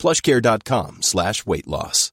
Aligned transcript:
plushcare.com 0.00 0.96
slash 1.02 1.44
weight 1.46 1.66
loss. 1.66 2.10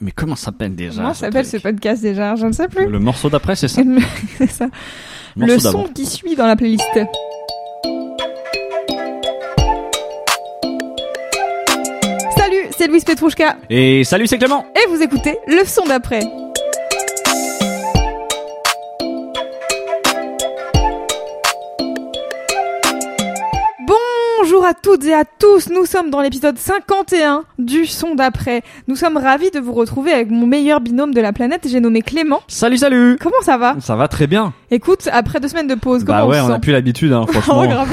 Mais 0.00 0.12
comment 0.12 0.36
s'appelle 0.36 0.74
déjà 0.76 1.02
Comment 1.02 1.12
s'appelle 1.12 1.44
ce 1.44 1.56
podcast 1.58 2.00
déjà 2.00 2.36
Je 2.36 2.46
ne 2.46 2.52
sais 2.52 2.68
plus. 2.68 2.86
Le 2.86 2.98
morceau 3.00 3.28
d'après, 3.28 3.56
c'est 3.56 3.68
ça 3.68 3.82
C'est 4.38 4.50
ça. 4.50 4.68
Le 5.36 5.46
Le 5.46 5.58
son 5.58 5.84
qui 5.88 6.06
suit 6.06 6.36
dans 6.36 6.46
la 6.46 6.56
playlist. 6.56 6.88
Salut, 12.36 12.66
c'est 12.76 12.86
Louise 12.86 13.04
Petrouchka 13.04 13.56
Et 13.68 14.04
salut, 14.04 14.26
c'est 14.26 14.38
Clément 14.38 14.64
et 14.74 14.88
vous 14.88 15.02
écoutez 15.02 15.36
le 15.46 15.64
son 15.64 15.84
d'après. 15.84 16.22
Bonjour 24.60 24.72
à 24.72 24.74
toutes 24.74 25.06
et 25.06 25.14
à 25.14 25.24
tous, 25.24 25.70
nous 25.70 25.86
sommes 25.86 26.10
dans 26.10 26.20
l'épisode 26.20 26.58
51 26.58 27.44
du 27.58 27.86
son 27.86 28.14
d'après. 28.14 28.60
Nous 28.88 28.94
sommes 28.94 29.16
ravis 29.16 29.50
de 29.50 29.58
vous 29.58 29.72
retrouver 29.72 30.12
avec 30.12 30.30
mon 30.30 30.46
meilleur 30.46 30.82
binôme 30.82 31.14
de 31.14 31.20
la 31.22 31.32
planète, 31.32 31.66
j'ai 31.66 31.80
nommé 31.80 32.02
Clément. 32.02 32.42
Salut, 32.46 32.76
salut 32.76 33.16
Comment 33.18 33.40
ça 33.40 33.56
va 33.56 33.76
Ça 33.80 33.96
va 33.96 34.06
très 34.06 34.26
bien. 34.26 34.52
Écoute, 34.70 35.08
après 35.12 35.40
deux 35.40 35.48
semaines 35.48 35.66
de 35.66 35.74
pause, 35.74 36.04
comment 36.04 36.18
bah 36.18 36.26
ouais, 36.26 36.40
on 36.40 36.50
on 36.50 36.52
a 36.52 36.58
plus 36.58 36.72
l'habitude, 36.72 37.10
hein, 37.10 37.24
franchement. 37.30 37.62
Oh, 37.64 37.68
grave. 37.68 37.88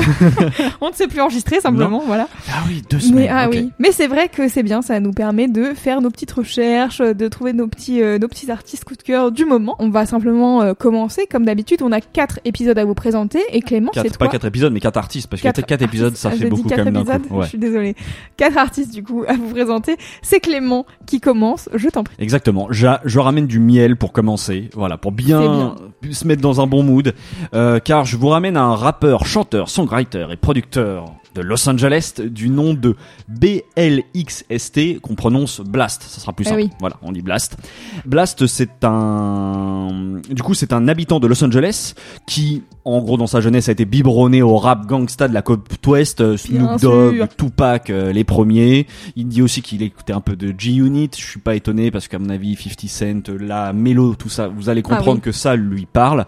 on 0.81 0.89
ne 0.89 0.93
sait 0.93 1.07
plus 1.07 1.21
enregistrer 1.21 1.61
simplement, 1.61 2.03
voilà. 2.05 2.27
ah 2.49 2.63
oui, 2.67 2.83
deux 2.89 2.99
semaines. 2.99 3.15
Mais, 3.15 3.29
ah 3.29 3.47
oui. 3.49 3.71
Mais 3.79 3.93
c'est 3.93 4.07
vrai 4.07 4.27
que 4.27 4.49
c'est 4.49 4.63
bien, 4.63 4.81
ça 4.81 4.99
nous 4.99 5.13
permet 5.13 5.47
de 5.47 5.73
faire 5.73 6.01
nos 6.01 6.09
petites 6.09 6.33
recherches, 6.33 6.99
de 6.99 7.27
trouver 7.29 7.53
nos 7.53 7.67
petits, 7.67 8.03
euh, 8.03 8.19
nos 8.19 8.27
petits 8.27 8.51
artistes 8.51 8.83
coup 8.83 8.95
de 8.95 9.03
cœur 9.03 9.31
du 9.31 9.45
moment. 9.45 9.77
On 9.79 9.89
va 9.89 10.05
simplement 10.05 10.61
euh, 10.63 10.73
commencer. 10.73 11.27
Comme 11.31 11.45
d'habitude, 11.45 11.81
on 11.81 11.93
a 11.93 12.01
quatre 12.01 12.41
épisodes 12.43 12.77
à 12.77 12.83
vous 12.83 12.93
présenter 12.93 13.39
et 13.53 13.61
Clément, 13.61 13.91
c'est 13.93 14.03
Quatre, 14.03 14.17
pas 14.17 14.25
toi. 14.25 14.31
quatre 14.33 14.47
épisodes, 14.47 14.73
mais 14.73 14.81
quatre 14.81 14.97
artistes, 14.97 15.29
parce 15.29 15.41
que 15.41 15.47
Quatre 15.47 15.81
épisodes, 15.81 16.15
ça 16.15 16.31
fait 16.31 16.56
dit 16.61 16.63
quatre 16.63 16.87
épisodes. 16.87 17.21
Ouais. 17.29 17.43
Je 17.43 17.49
suis 17.49 17.57
désolée. 17.57 17.95
Quatre 18.35 18.57
artistes 18.57 18.93
du 18.93 19.03
coup 19.03 19.23
à 19.27 19.33
vous 19.33 19.49
présenter. 19.49 19.97
C'est 20.21 20.39
Clément 20.39 20.85
qui 21.05 21.19
commence. 21.19 21.69
Je 21.73 21.89
t'en 21.89 22.03
prie. 22.03 22.15
Exactement. 22.19 22.67
Je, 22.71 22.87
je 23.05 23.19
ramène 23.19 23.47
du 23.47 23.59
miel 23.59 23.95
pour 23.95 24.11
commencer, 24.11 24.69
voilà, 24.73 24.97
pour 24.97 25.11
bien, 25.11 25.75
se 26.11 26.27
mettre 26.27 26.41
dans 26.41 26.61
un 26.61 26.67
bon 26.67 26.83
mood, 26.83 27.13
euh, 27.53 27.79
car 27.79 28.05
je 28.05 28.17
vous 28.17 28.27
ramène 28.27 28.57
un 28.57 28.75
rappeur, 28.75 29.25
chanteur, 29.25 29.69
songwriter 29.69 30.27
et 30.31 30.37
producteur 30.37 31.13
de 31.37 31.41
Los 31.43 31.67
Angeles 31.69 32.15
du 32.19 32.49
nom 32.49 32.73
de 32.73 32.95
BLXST 33.27 34.99
qu'on 35.01 35.15
prononce 35.15 35.61
Blast. 35.61 36.03
Ça 36.03 36.19
sera 36.19 36.33
plus 36.33 36.45
Eh 36.47 36.49
simple. 36.49 36.61
oui. 36.61 36.69
Voilà, 36.79 36.97
on 37.01 37.11
dit 37.11 37.21
Blast. 37.21 37.57
Blast, 38.05 38.45
c'est 38.47 38.83
un, 38.83 40.19
du 40.29 40.41
coup, 40.43 40.53
c'est 40.53 40.73
un 40.73 40.87
habitant 40.87 41.19
de 41.19 41.27
Los 41.27 41.43
Angeles 41.43 41.93
qui, 42.25 42.63
en 42.85 43.01
gros, 43.01 43.17
dans 43.17 43.27
sa 43.27 43.41
jeunesse, 43.41 43.69
a 43.69 43.71
été 43.71 43.85
biberonné 43.85 44.41
au 44.41 44.57
rap 44.57 44.85
gangsta 44.85 45.27
de 45.27 45.33
la 45.33 45.41
côte 45.41 45.65
ouest, 45.85 46.21
euh, 46.21 46.37
Snoop 46.37 46.81
Dogg. 46.81 47.27
Tupac, 47.37 47.89
euh, 47.89 48.11
les 48.11 48.23
premiers. 48.23 48.87
Il 49.15 49.27
dit 49.27 49.41
aussi 49.41 49.61
qu'il 49.61 49.81
écoutait 49.83 50.13
un 50.13 50.21
peu 50.21 50.35
de 50.35 50.53
G-Unit. 50.57 51.11
Je 51.17 51.25
suis 51.25 51.39
pas 51.39 51.55
étonné 51.55 51.91
parce 51.91 52.07
qu'à 52.07 52.19
mon 52.19 52.29
avis, 52.29 52.55
50 52.55 52.87
Cent, 53.27 53.33
la 53.39 53.73
mélo, 53.73 54.15
tout 54.15 54.29
ça, 54.29 54.47
vous 54.47 54.69
allez 54.69 54.81
comprendre 54.81 55.11
Ah 55.11 55.15
oui. 55.15 55.21
que 55.21 55.31
ça 55.31 55.55
lui 55.55 55.85
parle. 55.85 56.25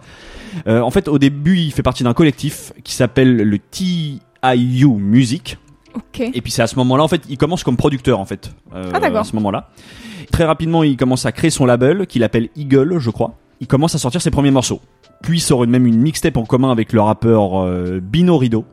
Euh, 0.66 0.80
en 0.80 0.90
fait, 0.90 1.08
au 1.08 1.18
début, 1.18 1.58
il 1.58 1.72
fait 1.72 1.82
partie 1.82 2.02
d'un 2.04 2.14
collectif 2.14 2.72
qui 2.84 2.94
s'appelle 2.94 3.36
le 3.36 3.58
TIU 4.42 4.88
Music. 4.98 5.58
Ok. 5.94 6.20
Et 6.20 6.40
puis 6.40 6.52
c'est 6.52 6.62
à 6.62 6.66
ce 6.66 6.76
moment-là, 6.76 7.02
en 7.02 7.08
fait, 7.08 7.22
il 7.28 7.36
commence 7.36 7.64
comme 7.64 7.76
producteur, 7.76 8.20
en 8.20 8.24
fait. 8.24 8.52
euh, 8.74 8.90
Ah, 8.94 9.00
d'accord. 9.00 9.20
À 9.20 9.24
ce 9.24 9.34
moment-là. 9.36 9.68
Très 10.30 10.44
rapidement, 10.44 10.82
il 10.84 10.96
commence 10.96 11.26
à 11.26 11.32
créer 11.32 11.50
son 11.50 11.66
label, 11.66 12.06
qu'il 12.06 12.22
appelle 12.22 12.48
Eagle, 12.56 12.98
je 12.98 13.10
crois. 13.10 13.34
Il 13.60 13.66
commence 13.66 13.94
à 13.94 13.98
sortir 13.98 14.22
ses 14.22 14.30
premiers 14.30 14.52
morceaux. 14.52 14.80
Puis 15.22 15.38
il 15.38 15.40
sort 15.40 15.66
même 15.66 15.86
une 15.86 15.98
mixtape 16.00 16.36
en 16.36 16.44
commun 16.44 16.70
avec 16.70 16.92
le 16.92 17.00
rappeur 17.00 17.60
euh, 17.64 18.00
Bino 18.00 18.38
Rido. 18.38 18.64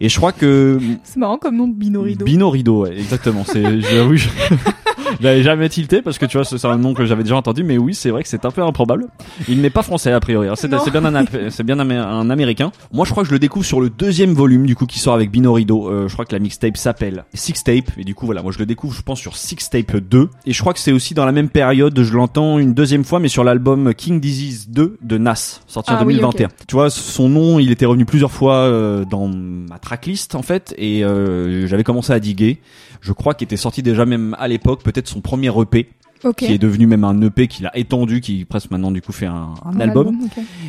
Et 0.00 0.08
je 0.08 0.16
crois 0.18 0.32
que 0.32 0.78
C'est 1.04 1.16
marrant 1.18 1.38
comme 1.38 1.56
nom 1.56 1.68
de 1.68 1.74
Binorido. 1.74 2.24
Bino 2.24 2.50
Rido, 2.50 2.82
ouais, 2.82 2.98
exactement. 2.98 3.44
C'est, 3.46 3.80
j'avoue, 3.80 4.16
je- 4.16 4.28
j'avais 5.20 5.42
jamais 5.42 5.68
tilté 5.68 6.02
parce 6.02 6.18
que 6.18 6.26
tu 6.26 6.36
vois, 6.36 6.44
c'est 6.44 6.64
un 6.64 6.78
nom 6.78 6.94
que 6.94 7.04
j'avais 7.04 7.22
déjà 7.22 7.36
entendu, 7.36 7.64
mais 7.64 7.78
oui, 7.78 7.94
c'est 7.94 8.10
vrai 8.10 8.22
que 8.22 8.28
c'est 8.28 8.44
un 8.44 8.50
peu 8.50 8.62
improbable. 8.62 9.06
Il 9.48 9.60
n'est 9.60 9.70
pas 9.70 9.82
français 9.82 10.12
a 10.12 10.20
priori. 10.20 10.48
hein. 10.48 10.54
C'est, 10.56 10.68
bien 10.68 11.04
un, 11.14 11.24
c'est 11.50 11.62
bien 11.62 11.78
un, 11.78 11.90
un 11.90 12.30
américain. 12.30 12.72
Moi, 12.92 13.04
je 13.04 13.10
crois 13.10 13.22
que 13.22 13.28
je 13.28 13.32
le 13.34 13.38
découvre 13.38 13.64
sur 13.64 13.80
le 13.80 13.90
deuxième 13.90 14.32
volume 14.34 14.66
du 14.66 14.74
coup 14.76 14.86
qui 14.86 14.98
sort 14.98 15.14
avec 15.14 15.30
Bino 15.30 15.52
Rido. 15.52 15.88
Euh, 15.88 16.08
je 16.08 16.12
crois 16.12 16.24
que 16.24 16.32
la 16.32 16.38
mixtape 16.38 16.76
s'appelle 16.76 17.24
Six 17.34 17.64
Tape 17.64 17.90
et 17.98 18.04
du 18.04 18.14
coup 18.14 18.26
voilà, 18.26 18.42
moi 18.42 18.52
je 18.52 18.58
le 18.58 18.66
découvre, 18.66 18.94
je 18.94 19.02
pense 19.02 19.20
sur 19.20 19.36
Six 19.36 19.70
Tape 19.70 19.96
2 19.96 20.28
et 20.46 20.52
je 20.52 20.60
crois 20.60 20.72
que 20.72 20.78
c'est 20.80 20.92
aussi 20.92 21.14
dans 21.14 21.24
la 21.26 21.32
même 21.32 21.48
période, 21.48 21.98
je 22.02 22.12
l'entends 22.14 22.58
une 22.58 22.74
deuxième 22.74 23.04
fois, 23.04 23.20
mais 23.20 23.28
sur 23.28 23.44
l'album 23.44 23.94
King 23.94 24.20
Disease 24.20 24.68
2 24.68 24.98
de 25.02 25.18
Nas, 25.18 25.60
sorti 25.66 25.90
en 25.92 25.96
Ah 25.96 26.04
oui, 26.04 26.14
2021. 26.14 26.48
Tu 26.66 26.74
vois, 26.74 26.90
son 26.90 27.28
nom, 27.28 27.58
il 27.58 27.70
était 27.70 27.86
revenu 27.86 28.04
plusieurs 28.04 28.30
fois 28.32 28.54
euh, 28.54 29.04
dans 29.04 29.28
ma 29.28 29.78
tracklist 29.78 30.34
en 30.34 30.42
fait, 30.42 30.74
et 30.78 31.04
euh, 31.04 31.66
j'avais 31.66 31.84
commencé 31.84 32.12
à 32.12 32.20
diguer. 32.20 32.60
Je 33.00 33.12
crois 33.12 33.34
qu'il 33.34 33.44
était 33.44 33.56
sorti 33.56 33.82
déjà 33.82 34.04
même 34.06 34.34
à 34.38 34.48
l'époque, 34.48 34.82
peut-être 34.86 35.08
son 35.08 35.20
premier 35.20 35.50
EP, 35.60 35.88
qui 36.36 36.46
est 36.46 36.58
devenu 36.58 36.86
même 36.86 37.04
un 37.04 37.20
EP 37.20 37.46
qu'il 37.46 37.66
a 37.66 37.76
étendu, 37.76 38.20
qui 38.20 38.44
presque 38.44 38.70
maintenant 38.70 38.90
du 38.90 39.02
coup 39.02 39.12
fait 39.12 39.26
un, 39.26 39.54
un 39.64 39.80
album. 39.80 40.16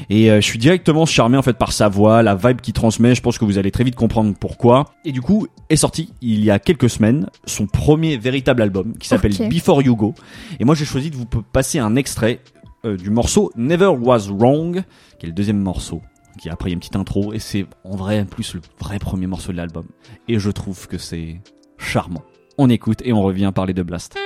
Et 0.10 0.30
euh, 0.30 0.42
je 0.42 0.46
suis 0.46 0.60
directement 0.60 1.06
charmé 1.06 1.38
en 1.38 1.42
fait 1.42 1.54
par 1.58 1.72
sa 1.72 1.88
voix, 1.88 2.24
la 2.24 2.36
vibe 2.36 2.62
qu'il 2.62 2.74
transmet. 2.74 3.16
Je 3.16 3.22
pense 3.22 3.38
que 3.38 3.46
vous 3.46 3.58
allez 3.58 3.72
très 3.72 3.84
vite 3.84 3.96
comprendre 3.96 4.34
pourquoi. 4.40 4.86
Et 5.06 5.12
du 5.12 5.22
coup, 5.22 5.48
est 5.70 5.76
sorti 5.76 6.14
il 6.22 6.44
y 6.44 6.52
a 6.52 6.60
quelques 6.60 6.90
semaines 6.90 7.28
son 7.46 7.68
premier 7.68 8.18
véritable 8.18 8.62
album 8.62 8.94
qui 8.98 9.08
s'appelle. 9.08 9.34
Before 9.50 9.82
You 9.82 9.96
Go. 9.96 10.14
Et 10.60 10.66
moi, 10.66 10.76
j'ai 10.76 10.86
choisi 10.86 11.10
de 11.12 11.16
vous 11.16 11.26
passer 11.26 11.80
un 11.80 11.96
extrait 11.96 12.40
euh, 12.86 12.98
du 12.98 13.10
morceau 13.10 13.52
Never 13.56 13.88
Was 13.88 14.28
Wrong, 14.30 14.84
qui 15.20 15.26
est 15.26 15.30
le 15.30 15.36
deuxième 15.36 15.60
morceau. 15.60 16.02
Qui 16.40 16.50
après 16.50 16.70
il 16.70 16.72
y 16.72 16.74
a 16.74 16.76
une 16.76 16.80
petite 16.80 16.96
intro 16.96 17.34
et 17.34 17.40
c'est 17.40 17.66
en 17.84 17.96
vrai 17.96 18.24
plus 18.24 18.54
le 18.54 18.62
vrai 18.80 19.00
premier 19.00 19.26
morceau 19.26 19.52
de 19.52 19.58
l'album. 19.58 19.86
Et 20.28 20.38
je 20.38 20.52
trouve 20.52 20.88
que 20.88 21.00
c'est 21.00 21.42
charmant. 21.80 22.24
On 22.60 22.70
écoute 22.70 23.02
et 23.06 23.14
on 23.14 23.22
revient 23.22 23.52
parler 23.54 23.74
de 23.74 23.84
Blast. 23.84 24.18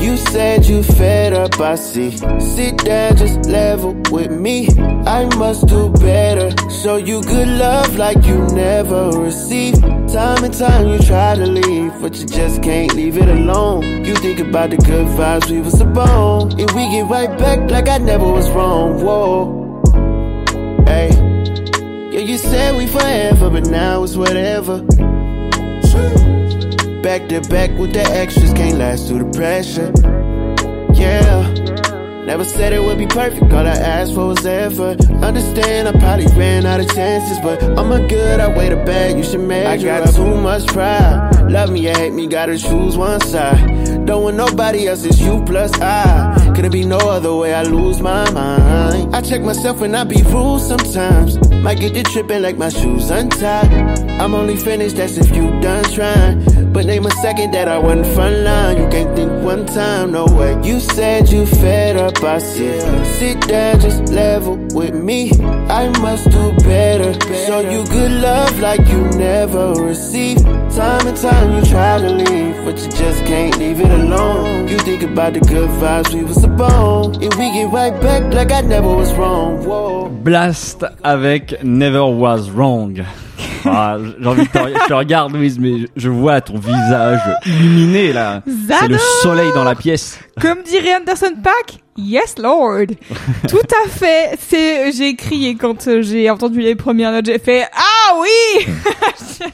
You 0.00 0.16
said 0.16 0.66
you 0.66 0.82
fed 0.82 1.32
up, 1.32 1.60
I 1.60 1.76
see. 1.76 2.12
Sit 2.38 2.84
down, 2.84 3.16
just 3.16 3.46
level 3.46 3.94
with 4.10 4.30
me. 4.30 4.68
I 5.06 5.24
must 5.36 5.66
do 5.66 5.90
better. 5.90 6.50
Show 6.82 6.96
you 6.96 7.22
good 7.22 7.48
love 7.48 7.96
like 7.96 8.24
you 8.24 8.38
never 8.54 9.10
received. 9.10 9.80
Time 10.12 10.44
and 10.44 10.52
time 10.52 10.88
you 10.88 10.98
try 10.98 11.34
to 11.34 11.46
leave, 11.46 11.92
but 12.00 12.14
you 12.16 12.26
just 12.26 12.62
can't 12.62 12.94
leave 12.94 13.16
it 13.16 13.28
alone. 13.28 14.04
You 14.04 14.14
think 14.16 14.38
about 14.38 14.70
the 14.70 14.76
good 14.76 15.06
vibes 15.18 15.50
we 15.50 15.60
was 15.60 15.80
upon. 15.80 16.52
And 16.60 16.70
we 16.72 16.90
get 16.90 17.08
right 17.08 17.36
back 17.38 17.70
like 17.70 17.88
I 17.88 17.98
never 17.98 18.26
was 18.26 18.48
wrong. 18.50 19.02
Whoa. 19.02 19.82
Hey. 20.84 21.10
Yeah, 22.12 22.20
you 22.20 22.38
said 22.38 22.76
we 22.76 22.86
forever, 22.86 23.50
but 23.50 23.66
now 23.66 24.04
it's 24.04 24.16
whatever. 24.16 24.84
Back 27.02 27.28
to 27.30 27.40
back 27.40 27.70
with 27.78 27.92
the 27.92 28.02
extras, 28.02 28.52
can't 28.52 28.78
last 28.78 29.08
through 29.08 29.24
the 29.24 29.30
pressure. 29.36 29.92
Yeah. 30.94 31.72
Never 32.24 32.44
said 32.44 32.72
it 32.72 32.80
would 32.80 32.96
be 32.96 33.08
perfect, 33.08 33.52
all 33.52 33.66
I 33.66 33.70
asked 33.70 34.14
for 34.14 34.28
was 34.28 34.46
effort. 34.46 35.04
Understand, 35.10 35.88
I 35.88 35.92
probably 35.98 36.26
ran 36.38 36.64
out 36.64 36.78
of 36.78 36.88
chances, 36.94 37.40
but 37.40 37.60
I'm 37.76 37.90
a 37.90 38.06
good, 38.06 38.38
I 38.38 38.56
weigh 38.56 38.68
the 38.68 38.76
bag, 38.76 39.16
you 39.16 39.24
should 39.24 39.40
measure. 39.40 39.90
I 39.90 40.04
got 40.04 40.14
too 40.14 40.36
much 40.36 40.64
pride. 40.68 41.50
Love 41.50 41.72
me 41.72 41.88
or 41.90 41.96
hate 41.96 42.12
me, 42.12 42.28
gotta 42.28 42.56
choose 42.56 42.96
one 42.96 43.20
side. 43.20 44.06
Don't 44.06 44.22
want 44.22 44.36
nobody 44.36 44.86
else, 44.86 45.04
it's 45.04 45.18
you 45.20 45.42
plus 45.44 45.72
I. 45.80 46.52
Could 46.54 46.66
it 46.66 46.72
be 46.72 46.84
no 46.84 46.98
other 46.98 47.34
way, 47.34 47.52
I 47.52 47.64
lose 47.64 48.00
my 48.00 48.30
mind. 48.30 49.12
I 49.12 49.20
check 49.22 49.42
myself 49.42 49.80
when 49.80 49.92
I 49.96 50.04
be 50.04 50.22
rude 50.22 50.60
sometimes. 50.60 51.36
Might 51.50 51.80
get 51.80 51.94
to 51.94 52.04
tripping 52.04 52.42
like 52.42 52.56
my 52.56 52.68
shoes 52.68 53.10
untied. 53.10 53.72
I'm 54.20 54.34
only 54.34 54.56
finished, 54.56 54.94
that's 54.94 55.16
if 55.16 55.34
you 55.34 55.50
done 55.60 55.82
trying. 55.92 56.51
But 56.72 56.86
name 56.86 57.04
a 57.04 57.10
second 57.10 57.50
that 57.52 57.68
I 57.68 57.76
wasn't 57.76 58.06
front 58.14 58.36
line. 58.44 58.78
You 58.78 58.88
can't 58.88 59.14
think 59.14 59.30
one 59.44 59.66
time, 59.66 60.12
no 60.12 60.24
way. 60.24 60.58
You 60.64 60.80
said 60.80 61.28
you 61.28 61.44
fed 61.44 61.96
up, 61.96 62.22
I 62.24 62.38
said. 62.38 63.06
Sit 63.18 63.46
down, 63.46 63.78
just 63.80 64.08
level 64.08 64.56
with 64.72 64.94
me. 64.94 65.30
I 65.68 65.88
must 66.00 66.30
do 66.30 66.52
better. 66.64 67.12
Show 67.46 67.60
you 67.60 67.84
good 67.84 68.12
love 68.22 68.58
like 68.60 68.80
you 68.88 69.02
never 69.18 69.74
received. 69.74 70.44
Time 70.74 71.06
and 71.06 71.16
time 71.16 71.56
you 71.56 71.70
try 71.70 71.98
to 71.98 72.08
leave, 72.08 72.56
but 72.64 72.78
you 72.82 72.90
just 72.92 73.22
can't 73.26 73.58
leave 73.58 73.78
it 73.78 73.90
alone. 73.90 74.66
You 74.66 74.78
think 74.78 75.02
about 75.02 75.34
the 75.34 75.40
good 75.40 75.68
vibes 75.78 76.14
we 76.14 76.24
was 76.24 76.42
upon. 76.42 77.22
And 77.22 77.34
we 77.34 77.52
get 77.52 77.70
right 77.70 78.00
back 78.00 78.32
like 78.32 78.50
I 78.50 78.62
never 78.62 78.88
was 78.88 79.12
wrong. 79.14 79.62
Whoa. 79.66 80.08
Blast 80.08 80.84
avec 81.04 81.62
Never 81.62 82.06
Was 82.06 82.48
Wrong. 82.48 83.04
Ah, 83.64 83.96
j'ai 84.20 84.26
envie 84.26 84.42
de 84.42 84.48
te, 84.48 84.58
je 84.58 84.88
te 84.88 84.92
regarde, 84.92 85.32
Louise, 85.32 85.58
mais 85.58 85.88
je 85.96 86.08
vois 86.08 86.40
ton 86.40 86.58
visage 86.58 87.20
illuminé 87.46 88.12
là. 88.12 88.42
C'est 88.68 88.88
le 88.88 88.98
soleil 89.22 89.50
dans 89.54 89.64
la 89.64 89.74
pièce. 89.74 90.18
Comme 90.40 90.62
dirait 90.62 90.96
Anderson 90.96 91.34
Pack, 91.42 91.78
yes 91.96 92.36
Lord. 92.38 92.86
Tout 93.48 93.56
à 93.84 93.88
fait. 93.88 94.38
C'est, 94.40 94.92
j'ai 94.92 95.14
crié 95.14 95.54
quand 95.54 95.86
euh, 95.88 96.02
j'ai 96.02 96.30
entendu 96.30 96.60
les 96.60 96.74
premières 96.74 97.12
notes. 97.12 97.26
J'ai 97.26 97.38
fait 97.38 97.64
ah 97.72 98.16
oui. 98.20 98.66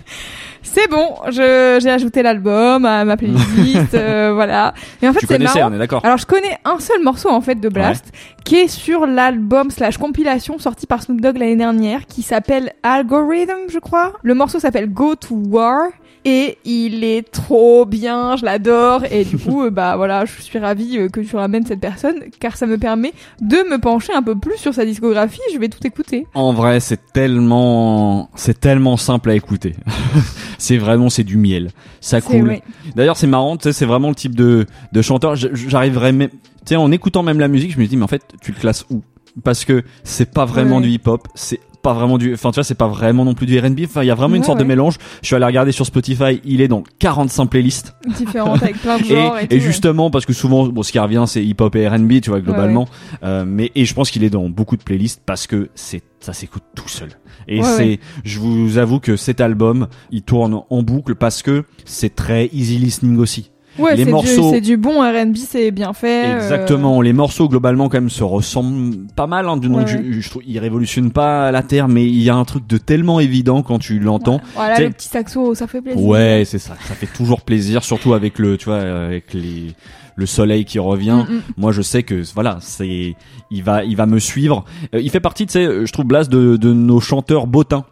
C'est 0.80 0.88
bon, 0.88 1.16
je, 1.26 1.78
j'ai 1.82 1.90
ajouté 1.90 2.22
l'album 2.22 2.84
à 2.84 3.04
ma 3.04 3.16
playlist, 3.16 3.94
euh, 3.94 4.30
voilà. 4.32 4.75
Et 5.02 5.08
en 5.08 5.12
fait, 5.12 5.26
c'est 5.26 5.38
marrant. 5.38 5.70
on 5.70 5.75
est 5.75 5.78
d'accord. 5.78 6.04
Alors 6.04 6.19
je 6.19 6.26
connais 6.26 6.56
un 6.64 6.78
seul 6.78 7.02
morceau 7.02 7.30
en 7.30 7.40
fait 7.40 7.56
de 7.56 7.69
Blast 7.69 8.12
qui 8.44 8.56
est 8.56 8.69
sur 8.69 9.04
l'album 9.04 9.70
slash 9.72 9.98
compilation 9.98 10.60
sorti 10.60 10.86
par 10.86 11.02
Snoop 11.02 11.20
Dogg 11.20 11.36
l'année 11.38 11.56
dernière 11.56 12.06
qui 12.06 12.22
s'appelle 12.22 12.72
Algorithm 12.84 13.69
je 13.69 13.80
crois. 13.80 14.12
Le 14.22 14.34
morceau 14.34 14.60
s'appelle 14.60 14.88
Go 14.92 15.16
to 15.16 15.34
War 15.34 15.88
et 16.25 16.59
il 16.65 17.05
est 17.05 17.23
trop 17.31 17.85
bien, 17.87 18.37
je 18.37 18.44
l'adore 18.44 19.05
et 19.11 19.25
du 19.25 19.38
coup 19.38 19.62
euh, 19.67 19.70
bah 19.70 19.97
voilà 19.97 20.25
je 20.25 20.41
suis 20.43 20.59
ravie 20.59 20.99
euh, 20.99 21.09
que 21.09 21.20
tu 21.20 21.37
ramènes 21.37 21.65
cette 21.67 21.81
personne 21.81 22.17
car 22.41 22.56
ça 22.56 22.67
me 22.67 22.79
permet 22.79 23.12
de 23.41 23.56
me 23.70 23.79
pencher 23.79 24.12
un 24.12 24.23
peu 24.23 24.35
plus 24.37 24.56
sur 24.56 24.75
sa 24.75 24.85
discographie. 24.85 25.41
Je 25.53 25.59
vais 25.59 25.69
tout 25.69 25.85
écouter. 25.87 26.26
En 26.35 26.53
vrai, 26.53 26.81
c'est 26.81 27.12
tellement, 27.12 28.31
c'est 28.35 28.59
tellement 28.61 28.97
simple 28.97 29.31
à 29.31 29.35
écouter. 29.35 29.75
c'est 30.59 30.76
vraiment, 30.79 31.09
c'est 31.11 31.25
du 31.25 31.37
miel. 31.37 31.70
Ça 32.00 32.20
coule. 32.20 32.59
D'ailleurs, 32.94 33.17
c'est 33.17 33.26
marrant, 33.26 33.56
tu 33.56 33.65
sais, 33.65 33.73
c'est 33.73 33.87
vraiment 33.87 34.09
le 34.09 34.15
type 34.15 34.35
de, 34.35 34.67
de 34.93 35.03
chanteur. 35.03 35.35
J'arriverais 35.37 36.12
même, 36.12 36.31
tu 36.31 36.37
sais, 36.67 36.76
en 36.76 36.91
écoutant 36.93 37.23
même 37.23 37.38
la 37.41 37.49
musique, 37.49 37.73
je 37.73 37.79
me 37.81 37.87
dis, 37.87 37.97
mais 37.97 38.05
en 38.05 38.09
fait, 38.09 38.23
tu 38.41 38.53
le 38.53 38.59
classes 38.59 38.85
où? 38.91 39.03
Parce 39.44 39.65
que 39.65 39.82
c'est 40.05 40.32
pas 40.32 40.44
vraiment 40.44 40.76
Ouais. 40.76 40.82
du 40.82 40.88
hip-hop, 40.91 41.29
c'est 41.35 41.61
pas 41.82 41.92
vraiment 41.94 42.19
du, 42.19 42.34
enfin, 42.34 42.50
tu 42.50 42.56
vois, 42.56 42.64
c'est 42.64 42.75
pas 42.75 42.88
vraiment 42.88 43.25
non 43.25 43.34
plus 43.34 43.46
du 43.46 43.58
R&B. 43.58 43.80
Enfin, 43.84 44.02
il 44.02 44.06
y 44.06 44.10
a 44.10 44.14
vraiment 44.14 44.34
une 44.34 44.40
Ouais, 44.42 44.46
sorte 44.46 44.58
de 44.58 44.64
mélange. 44.64 44.96
Je 45.22 45.26
suis 45.26 45.36
allé 45.36 45.44
regarder 45.44 45.72
sur 45.72 45.86
Spotify, 45.86 46.40
il 46.44 46.60
est 46.60 46.69
dans 46.69 46.82
45 46.98 47.46
playlists. 47.46 47.94
Différente 48.16 48.62
avec 48.62 48.76
plein 48.80 48.98
de 48.98 49.04
Et, 49.04 49.08
genres 49.08 49.38
et, 49.38 49.44
et 49.44 49.48
tout, 49.48 49.54
ouais. 49.54 49.60
justement, 49.60 50.10
parce 50.10 50.26
que 50.26 50.32
souvent, 50.32 50.66
bon, 50.69 50.82
ce 50.82 50.92
qui 50.92 50.98
revient, 50.98 51.25
c'est 51.26 51.44
hip-hop 51.44 51.75
et 51.76 51.88
R&B, 51.88 52.20
tu 52.20 52.30
vois, 52.30 52.40
globalement. 52.40 52.88
Euh, 53.22 53.44
mais 53.46 53.70
et 53.75 53.84
je 53.84 53.94
pense 53.94 54.10
qu'il 54.10 54.25
est 54.25 54.30
dans 54.30 54.48
beaucoup 54.48 54.76
de 54.76 54.82
playlists 54.82 55.22
parce 55.25 55.46
que 55.46 55.69
c'est 55.75 56.02
ça 56.20 56.32
s'écoute 56.32 56.64
tout 56.75 56.88
seul. 56.88 57.10
Et 57.46 57.62
c'est, 57.62 58.00
je 58.24 58.40
vous 58.40 58.76
avoue 58.76 58.98
que 58.98 59.16
cet 59.16 59.40
album, 59.40 59.86
il 60.10 60.22
tourne 60.22 60.62
en 60.69 60.82
boucle 60.82 61.14
parce 61.14 61.42
que 61.42 61.64
c'est 61.84 62.14
très 62.14 62.46
easy 62.52 62.76
listening 62.78 63.19
aussi. 63.19 63.52
Ouais, 63.78 63.96
les 63.96 64.04
c'est 64.04 64.10
morceaux- 64.10 64.50
c'est 64.52 64.60
du 64.60 64.76
bon 64.76 65.00
R&B, 65.00 65.36
c'est 65.36 65.70
bien 65.70 65.92
fait. 65.92 66.26
euh, 66.30 66.36
Exactement. 66.36 67.00
Les 67.00 67.12
morceaux 67.12 67.48
globalement 67.48 67.88
quand 67.88 67.98
même 67.98 68.10
se 68.10 68.25
ressemblent 68.25 69.06
pas 69.14 69.26
mal. 69.26 69.48
Hein, 69.48 69.56
donc 69.56 69.76
Ouais, 69.76 69.86
je, 69.86 70.20
je 70.20 70.28
trouve, 70.30 70.42
ils 70.46 70.58
révolutionnent 70.58 71.10
pas 71.12 71.50
la 71.52 71.62
terre, 71.62 71.88
mais 71.88 72.04
il 72.04 72.22
y 72.22 72.30
a 72.30 72.34
un 72.34 72.44
truc 72.44 72.66
de 72.66 72.78
tellement 72.78 73.20
évident 73.20 73.62
quand 73.62 73.78
tu 73.78 73.98
l'entends. 73.98 74.40
Voilà, 74.54 74.80
le 74.80 74.90
petit 74.90 75.08
saxo, 75.08 75.54
ça 75.54 75.66
fait 75.66 75.80
plaisir. 75.80 76.02
Ouais, 76.02 76.42
c'est 76.46 76.58
ça. 76.58 76.76
Ça 76.86 76.94
fait 76.94 77.06
toujours 77.06 77.42
plaisir, 77.42 77.84
surtout 77.84 78.14
avec 78.14 78.38
le, 78.38 78.56
tu 78.56 78.66
vois, 78.66 78.78
avec 78.80 79.32
les, 79.34 79.75
le 80.16 80.26
soleil 80.26 80.64
qui 80.64 80.78
revient. 80.78 81.24
Mm, 81.28 81.32
mm. 81.34 81.40
Moi, 81.56 81.72
je 81.72 81.82
sais 81.82 82.02
que 82.02 82.22
voilà, 82.34 82.58
c'est, 82.60 83.14
il 83.50 83.62
va, 83.62 83.84
il 83.84 83.96
va 83.96 84.06
me 84.06 84.19
suivre. 84.19 84.64
Euh, 84.94 85.00
il 85.00 85.10
fait 85.10 85.20
partie, 85.20 85.46
tu 85.46 85.52
sais, 85.52 85.86
je 85.86 85.92
trouve 85.92 86.06
Blas 86.06 86.24
de, 86.28 86.56
de 86.56 86.72
nos 86.72 87.00
chanteurs 87.00 87.46
bottins. 87.46 87.84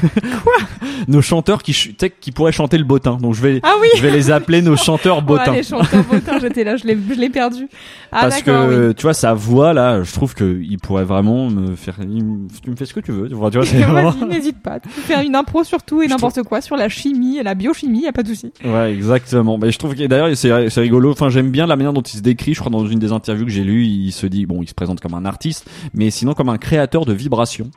Quoi 0.00 0.52
Nos 1.08 1.22
chanteurs 1.22 1.62
qui, 1.62 1.72
ch- 1.72 1.94
qui 2.20 2.30
pourraient 2.32 2.52
chanter 2.52 2.78
le 2.78 2.84
bottin. 2.84 3.16
Donc 3.16 3.34
je 3.34 3.40
vais, 3.40 3.60
Ah 3.62 3.74
oui 3.80 3.88
je 3.96 4.02
vais 4.02 4.10
les 4.10 4.30
appeler 4.30 4.62
nos 4.62 4.76
chanteurs 4.76 5.16
Ouais, 5.16 5.22
bottins. 5.22 5.52
les 5.52 5.62
chanteurs 5.62 6.04
bottins, 6.04 6.38
j'étais 6.40 6.64
là, 6.64 6.76
je 6.76 6.84
l'ai, 6.86 7.30
perdu. 7.30 7.68
Ah, 8.12 8.22
Parce 8.22 8.42
que 8.42 8.88
oui. 8.88 8.94
tu 8.94 9.02
vois 9.02 9.14
sa 9.14 9.34
voix 9.34 9.72
là, 9.72 10.02
je 10.02 10.12
trouve 10.12 10.34
que 10.34 10.60
il 10.62 10.78
pourrait 10.78 11.04
vraiment 11.04 11.48
me 11.48 11.74
faire. 11.76 11.96
me- 12.00 12.48
tu 12.62 12.70
me 12.70 12.76
fais 12.76 12.84
ce 12.86 12.94
que 12.94 13.00
tu 13.00 13.12
veux. 13.12 13.28
Tu 13.28 13.34
vois, 13.34 13.50
vraiment- 13.50 14.14
n'hésite 14.26 14.60
pas. 14.62 14.80
Tu 14.80 14.88
peux 14.88 15.00
faire 15.00 15.20
une 15.20 15.34
impro 15.36 15.64
sur 15.64 15.82
tout 15.82 16.02
et 16.02 16.06
n'importe 16.08 16.42
quoi, 16.42 16.60
sur 16.60 16.76
la 16.76 16.88
chimie 16.88 17.38
et 17.38 17.42
la 17.42 17.54
biochimie, 17.54 18.02
y 18.02 18.06
a 18.08 18.12
pas 18.12 18.22
de 18.22 18.28
souci. 18.28 18.52
Ouais, 18.64 18.92
exactement. 18.92 19.58
Mais 19.58 19.70
je 19.72 19.78
trouve 19.78 19.94
que 19.94 20.06
d'ailleurs 20.06 20.36
c'est 20.36 20.68
c'est 20.70 20.80
rigolo. 20.80 21.10
Enfin, 21.12 21.28
j'aime 21.30 21.50
bien 21.50 21.66
la 21.66 21.76
manière 21.76 21.92
dont 21.92 22.02
il 22.02 22.16
se 22.16 22.22
décrit. 22.22 22.54
Je 22.54 22.60
crois 22.60 22.70
dans 22.72 22.86
une 22.86 22.98
des 22.98 23.12
interviews 23.12 23.44
que 23.46 23.52
j'ai 23.52 23.64
lues, 23.64 23.84
il 23.86 24.12
se 24.12 24.26
dit 24.26 24.46
bon, 24.46 24.62
il 24.62 24.68
se 24.68 24.74
présente 24.74 25.00
comme 25.00 25.14
un 25.14 25.24
artiste, 25.24 25.68
mais 25.94 26.10
sinon 26.10 26.34
comme 26.34 26.48
un 26.48 26.58
créateur 26.58 27.04
de 27.04 27.12
vibrations. 27.12 27.70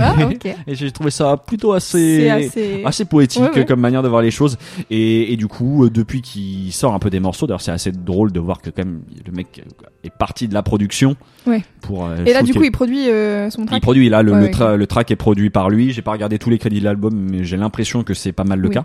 Ah. 0.00 0.14
Et 0.66 0.74
j'ai 0.74 0.90
trouvé 0.90 1.10
ça 1.10 1.36
plutôt 1.36 1.72
assez 1.72 2.28
assez... 2.28 2.82
assez 2.84 3.04
poétique 3.04 3.42
Ouais, 3.42 3.50
ouais. 3.54 3.64
comme 3.64 3.80
manière 3.80 4.02
de 4.02 4.08
voir 4.08 4.22
les 4.22 4.30
choses. 4.30 4.56
Et, 4.90 5.32
et 5.32 5.36
du 5.36 5.46
coup, 5.46 5.84
euh, 5.84 5.90
depuis 5.90 6.22
qu'il 6.22 6.72
sort 6.72 6.94
un 6.94 6.98
peu 6.98 7.10
des 7.10 7.20
morceaux, 7.20 7.46
d'ailleurs 7.46 7.60
c'est 7.60 7.70
assez 7.72 7.92
drôle 7.92 8.32
de 8.32 8.40
voir 8.40 8.60
que 8.62 8.70
quand 8.70 8.84
même 8.84 9.02
le 9.26 9.32
mec 9.32 9.62
est 10.02 10.10
parti 10.10 10.48
de 10.48 10.54
la 10.54 10.62
production 10.62 11.16
Ouais. 11.46 11.62
pour. 11.82 12.06
euh, 12.06 12.24
Et 12.24 12.32
là, 12.32 12.42
du 12.42 12.54
coup, 12.54 12.62
il 12.64 12.70
produit 12.72 13.08
euh, 13.10 13.50
son 13.50 13.62
Il 13.62 13.66
track. 13.66 13.82
produit 13.82 14.08
là 14.08 14.22
le, 14.22 14.32
le, 14.32 14.38
ouais, 14.44 14.50
tra- 14.50 14.74
le 14.76 14.86
track 14.86 15.10
est 15.10 15.16
produit 15.16 15.50
par 15.50 15.68
lui. 15.70 15.92
J'ai 15.92 16.02
pas 16.02 16.12
regardé 16.12 16.38
tous 16.38 16.48
les 16.50 16.58
crédits 16.58 16.80
de 16.80 16.84
l'album, 16.84 17.14
mais 17.14 17.44
j'ai 17.44 17.56
l'impression 17.56 18.02
que 18.02 18.14
c'est 18.14 18.32
pas 18.32 18.44
mal 18.44 18.60
le 18.60 18.68
Oui. 18.68 18.74
cas. 18.74 18.84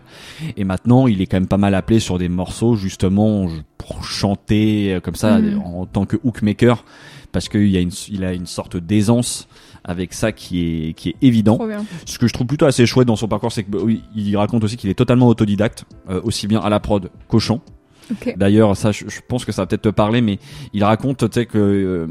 Et 0.57 0.63
maintenant, 0.65 1.07
il 1.07 1.21
est 1.21 1.25
quand 1.25 1.37
même 1.37 1.47
pas 1.47 1.57
mal 1.57 1.73
appelé 1.75 1.99
sur 1.99 2.17
des 2.17 2.27
morceaux 2.29 2.75
justement 2.75 3.47
pour 3.77 4.03
chanter 4.03 4.99
comme 5.03 5.15
ça 5.15 5.39
Mhm. 5.39 5.61
en 5.61 5.85
tant 5.85 6.05
que 6.05 6.17
hookmaker, 6.23 6.83
parce 7.31 7.47
qu'il 7.49 7.67
y 7.69 7.77
a 7.77 7.79
une 7.79 7.91
il 8.11 8.23
a 8.25 8.33
une 8.33 8.45
sorte 8.45 8.75
d'aisance 8.77 9.47
avec 9.89 10.13
ça 10.13 10.31
qui 10.31 10.87
est 10.89 10.93
qui 10.93 11.09
est 11.09 11.15
évident. 11.21 11.57
Ce 12.05 12.19
que 12.19 12.27
je 12.27 12.33
trouve 12.33 12.45
plutôt 12.45 12.67
assez 12.67 12.85
chouette 12.85 13.07
dans 13.07 13.15
son 13.15 13.27
parcours, 13.27 13.51
c'est 13.51 13.63
que 13.63 13.71
bah, 13.71 13.79
raconte 14.39 14.63
aussi 14.63 14.77
qu'il 14.77 14.89
est 14.89 14.95
totalement 14.95 15.27
autodidacte, 15.27 15.85
euh, 16.09 16.21
aussi 16.23 16.47
bien 16.47 16.59
à 16.59 16.69
la 16.69 16.79
prod 16.79 17.09
qu'au 17.27 17.39
chant. 17.39 17.61
D'ailleurs, 18.37 18.77
ça, 18.77 18.91
je, 18.91 19.05
je 19.07 19.19
pense 19.27 19.45
que 19.45 19.51
ça 19.51 19.63
va 19.63 19.65
peut-être 19.67 19.83
te 19.83 19.89
parler, 19.89 20.21
mais 20.21 20.39
il 20.73 20.83
raconte, 20.83 21.29
tu 21.29 21.39
sais, 21.39 21.45
que 21.45 21.57
euh, 21.57 22.07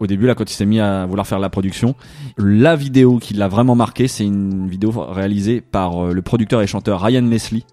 au 0.00 0.06
début, 0.06 0.26
là, 0.26 0.34
quand 0.34 0.50
il 0.50 0.54
s'est 0.54 0.66
mis 0.66 0.80
à 0.80 1.06
vouloir 1.06 1.26
faire 1.26 1.38
la 1.38 1.50
production, 1.50 1.94
la 2.38 2.74
vidéo 2.76 3.18
qui 3.18 3.34
l'a 3.34 3.48
vraiment 3.48 3.74
marqué, 3.74 4.08
c'est 4.08 4.24
une 4.24 4.68
vidéo 4.68 4.90
réalisée 4.90 5.60
par 5.60 6.06
euh, 6.06 6.12
le 6.12 6.22
producteur 6.22 6.62
et 6.62 6.66
chanteur 6.66 7.02
Ryan 7.02 7.22
Leslie, 7.22 7.64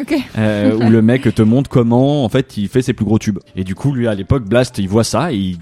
Ok. 0.00 0.14
euh, 0.38 0.74
où 0.76 0.90
le 0.90 1.02
mec 1.02 1.32
te 1.34 1.42
montre 1.42 1.70
comment, 1.70 2.24
en 2.24 2.28
fait, 2.28 2.56
il 2.56 2.68
fait 2.68 2.82
ses 2.82 2.92
plus 2.92 3.04
gros 3.04 3.18
tubes. 3.18 3.38
Et 3.56 3.64
du 3.64 3.74
coup, 3.74 3.92
lui, 3.92 4.08
à 4.08 4.14
l'époque, 4.14 4.44
Blast, 4.44 4.78
il 4.78 4.88
voit 4.88 5.04
ça 5.04 5.32
et 5.32 5.36
il, 5.36 5.58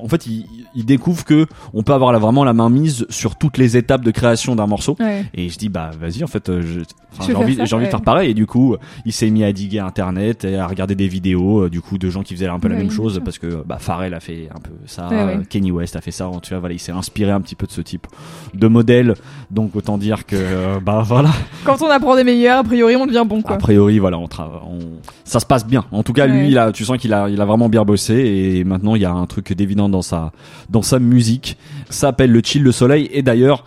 en 0.00 0.08
fait, 0.08 0.26
il, 0.26 0.46
il 0.74 0.84
découvre 0.84 1.24
que 1.24 1.46
on 1.72 1.82
peut 1.82 1.92
avoir 1.92 2.12
là, 2.12 2.18
vraiment 2.18 2.44
la 2.44 2.52
main 2.52 2.68
mise 2.70 3.06
sur 3.08 3.36
toutes 3.36 3.58
les 3.58 3.76
étapes 3.76 4.04
de 4.04 4.10
création 4.10 4.54
d'un 4.54 4.66
morceau. 4.66 4.96
Ouais. 5.00 5.24
Et 5.34 5.48
je 5.48 5.58
dis 5.58 5.68
bah 5.68 5.90
vas-y 5.98 6.22
en 6.24 6.26
fait 6.26 6.48
euh, 6.48 6.82
enfin, 7.18 7.24
j'ai 7.64 7.74
envie 7.74 7.86
de 7.86 7.90
faire 7.90 8.02
pareil 8.02 8.30
et 8.30 8.34
du 8.34 8.46
coup 8.46 8.76
il 9.04 9.12
s'est 9.12 9.30
mis 9.30 9.44
à 9.44 9.52
diguer 9.52 9.78
internet 9.78 10.44
et 10.44 10.56
à 10.56 10.66
regarder 10.66 10.94
des 10.94 11.08
vidéos 11.08 11.64
euh, 11.64 11.70
du 11.70 11.80
coup 11.80 11.98
de 11.98 12.10
gens 12.10 12.22
qui 12.22 12.34
faisaient 12.34 12.46
un 12.46 12.58
peu 12.58 12.68
la 12.68 12.76
même 12.76 12.90
chose 12.90 13.14
sûr. 13.14 13.24
parce 13.24 13.38
que 13.38 13.62
bah 13.66 13.78
Pharrell 13.78 14.14
a 14.14 14.20
fait 14.20 14.48
un 14.54 14.60
peu 14.60 14.72
ça 14.86 15.08
Kenny 15.48 15.70
West 15.70 15.96
a 15.96 16.00
fait 16.00 16.10
ça 16.10 16.30
tu 16.42 16.50
vois 16.50 16.60
voilà 16.60 16.74
il 16.74 16.78
s'est 16.78 16.92
inspiré 16.92 17.30
un 17.30 17.40
petit 17.40 17.54
peu 17.54 17.66
de 17.66 17.72
ce 17.72 17.80
type 17.80 18.06
de 18.54 18.66
modèle 18.68 19.14
donc 19.50 19.74
autant 19.76 19.98
dire 19.98 20.26
que 20.26 20.36
euh, 20.36 20.80
bah 20.80 21.02
voilà 21.04 21.30
Quand 21.64 21.82
on 21.82 21.90
apprend 21.90 22.16
des 22.16 22.24
meilleurs, 22.24 22.58
a 22.58 22.64
priori, 22.64 22.96
on 22.96 23.06
devient 23.06 23.24
bon, 23.26 23.42
quoi. 23.42 23.56
Priori 23.70 23.98
voilà 24.00 24.18
on, 24.18 24.26
tra- 24.26 24.50
on 24.66 24.78
ça 25.24 25.38
se 25.40 25.46
passe 25.46 25.64
bien. 25.66 25.84
En 25.92 26.02
tout 26.02 26.12
cas 26.12 26.26
Ouais. 26.26 26.32
lui 26.40 26.50
là 26.50 26.72
tu 26.72 26.84
sens 26.84 26.98
qu'il 26.98 27.12
a 27.12 27.28
il 27.28 27.40
a 27.40 27.44
vraiment 27.44 27.68
bien 27.68 27.84
bossé 27.84 28.14
et 28.14 28.64
maintenant 28.64 28.94
il 28.96 29.02
y 29.02 29.04
a 29.04 29.12
un 29.12 29.26
truc 29.26 29.52
d'évident 29.52 29.88
dans 29.88 30.02
sa 30.02 30.32
dans 30.68 30.82
sa 30.82 30.98
musique. 30.98 31.56
Ça 31.88 32.08
s'appelle 32.08 32.32
le 32.32 32.40
chill 32.44 32.62
le 32.62 32.72
soleil 32.72 33.08
et 33.12 33.22
d'ailleurs 33.22 33.64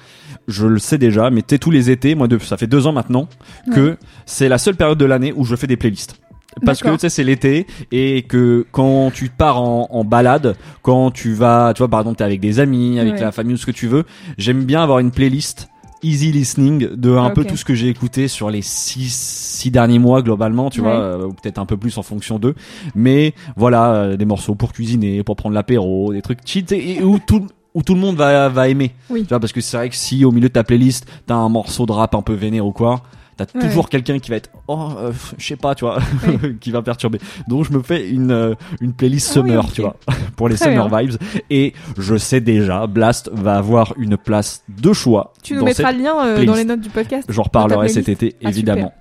je 0.50 0.68
le 0.68 0.78
sais 0.80 0.98
déjà 0.98 1.30
mais 1.30 1.42
sais 1.48 1.58
tous 1.58 1.72
les 1.72 1.90
étés 1.90 2.16
moi 2.16 2.28
ça 2.42 2.58
fait 2.58 2.68
deux 2.68 2.86
ans 2.86 2.92
maintenant 2.92 3.28
que 3.74 3.98
c'est 4.26 4.50
la 4.50 4.58
seule 4.58 4.76
période 4.76 4.98
de 4.98 5.06
l'année 5.06 5.34
où 5.36 5.46
je 5.46 5.56
fais 5.56 5.68
des 5.68 5.78
playlists. 5.78 6.16
Parce 6.66 6.82
que 6.84 6.90
tu 6.90 7.00
sais 7.00 7.10
c'est 7.10 7.24
l'été 7.24 7.66
et 7.92 8.24
que 8.24 8.66
quand 8.72 9.10
tu 9.12 9.30
pars 9.30 9.60
en, 9.62 9.88
en 9.90 10.04
balade 10.04 10.56
quand 10.84 11.10
tu 11.12 11.34
vas 11.34 11.72
tu 11.74 11.80
vois 11.80 11.88
par 11.88 12.02
exemple 12.02 12.18
t'es 12.18 12.24
avec 12.26 12.40
des 12.42 12.60
amis 12.60 13.00
avec 13.00 13.14
Ouais. 13.14 13.22
la 13.22 13.32
famille 13.32 13.56
ou 13.56 13.58
ce 13.58 13.66
que 13.66 13.72
tu 13.72 13.88
veux 13.88 14.04
j'aime 14.38 14.64
bien 14.66 14.84
avoir 14.84 15.00
une 15.00 15.12
playlist 15.12 15.70
easy 16.04 16.32
listening 16.32 16.90
de 16.96 17.12
un 17.12 17.26
Ah, 17.26 17.30
peu 17.32 17.44
tout 17.46 17.58
ce 17.58 17.66
que 17.66 17.74
j'ai 17.74 17.88
écouté 17.90 18.28
sur 18.28 18.50
les 18.50 18.62
six 18.62 19.10
six 19.14 19.72
derniers 19.72 20.00
mois 20.00 20.22
globalement 20.22 20.70
tu 20.70 20.82
Ouais. 20.82 20.88
vois 20.88 20.96
euh, 21.02 21.26
ou 21.28 21.34
peut-être 21.34 21.58
un 21.60 21.66
peu 21.66 21.78
plus 21.78 21.98
en 21.98 22.04
fonction 22.04 22.40
d'eux 22.40 22.56
mais 22.96 23.34
voilà 23.56 23.94
euh, 23.94 24.18
des 24.18 24.26
morceaux 24.26 24.56
pour 24.56 24.74
cuisiner 24.74 25.24
pour 25.24 25.36
prendre 25.36 25.56
l'apéro 25.56 26.12
des 26.14 26.22
trucs 26.22 26.44
tu 26.44 26.64
sais, 26.68 26.78
et 26.80 27.02
où 27.04 27.20
tout 27.20 27.48
où 27.74 27.82
tout 27.82 27.94
le 27.96 28.00
monde 28.00 28.16
va 28.18 28.50
va 28.50 28.68
aimer 28.70 28.92
Oui. 29.10 29.22
tu 29.24 29.30
vois 29.30 29.40
parce 29.40 29.54
que 29.54 29.62
c'est 29.62 29.78
vrai 29.78 29.90
que 29.90 29.96
si 29.96 30.26
au 30.26 30.32
milieu 30.32 30.50
de 30.50 30.54
ta 30.54 30.64
playlist 30.64 31.08
t'as 31.26 31.36
un 31.36 31.50
morceau 31.50 31.86
de 31.86 31.92
rap 31.92 32.14
un 32.16 32.22
peu 32.22 32.34
vénère 32.34 32.66
ou 32.66 32.72
quoi 32.72 33.02
t'as 33.38 33.46
Ouais. 33.56 33.68
toujours 33.68 33.90
quelqu'un 33.90 34.20
qui 34.20 34.30
va 34.32 34.38
être 34.38 34.50
oh 34.68 34.90
euh, 34.98 35.12
je 35.38 35.46
sais 35.46 35.56
pas 35.56 35.76
tu 35.76 35.86
vois 35.86 36.00
qui 36.62 36.72
va 36.72 36.82
perturber 36.82 37.20
donc 37.48 37.66
je 37.66 37.74
me 37.74 37.82
fais 37.82 38.10
une 38.10 38.32
euh, 38.32 38.54
une 38.82 38.94
playlist 38.94 39.32
Ah 39.36 39.42
oui, 39.42 39.50
summer 39.50 39.72
tu 39.72 39.82
vois 39.82 39.98
pour 40.36 40.50
les 40.50 40.56
Très 40.56 40.66
summer 40.70 40.90
bien. 40.90 41.00
vibes 41.02 41.18
et 41.50 41.74
je 41.98 42.16
sais 42.16 42.42
déjà 42.42 42.88
Blast 42.88 43.30
va 43.34 43.58
avoir 43.58 43.94
une 43.98 44.18
place 44.18 44.64
de 44.70 44.94
choix 44.94 45.34
Tu 45.44 45.54
nous 45.56 45.64
mettras 45.66 45.92
le 45.92 46.00
lien 46.04 46.16
euh, 46.26 46.46
dans 46.46 46.56
les 46.56 46.66
notes 46.66 46.82
du 46.82 46.90
podcast. 46.90 47.26
J'en 47.30 47.44
reparlerai 47.44 47.90
cet 47.90 48.10
été, 48.10 48.36
Ah, 48.44 48.50
évidemment. 48.50 48.94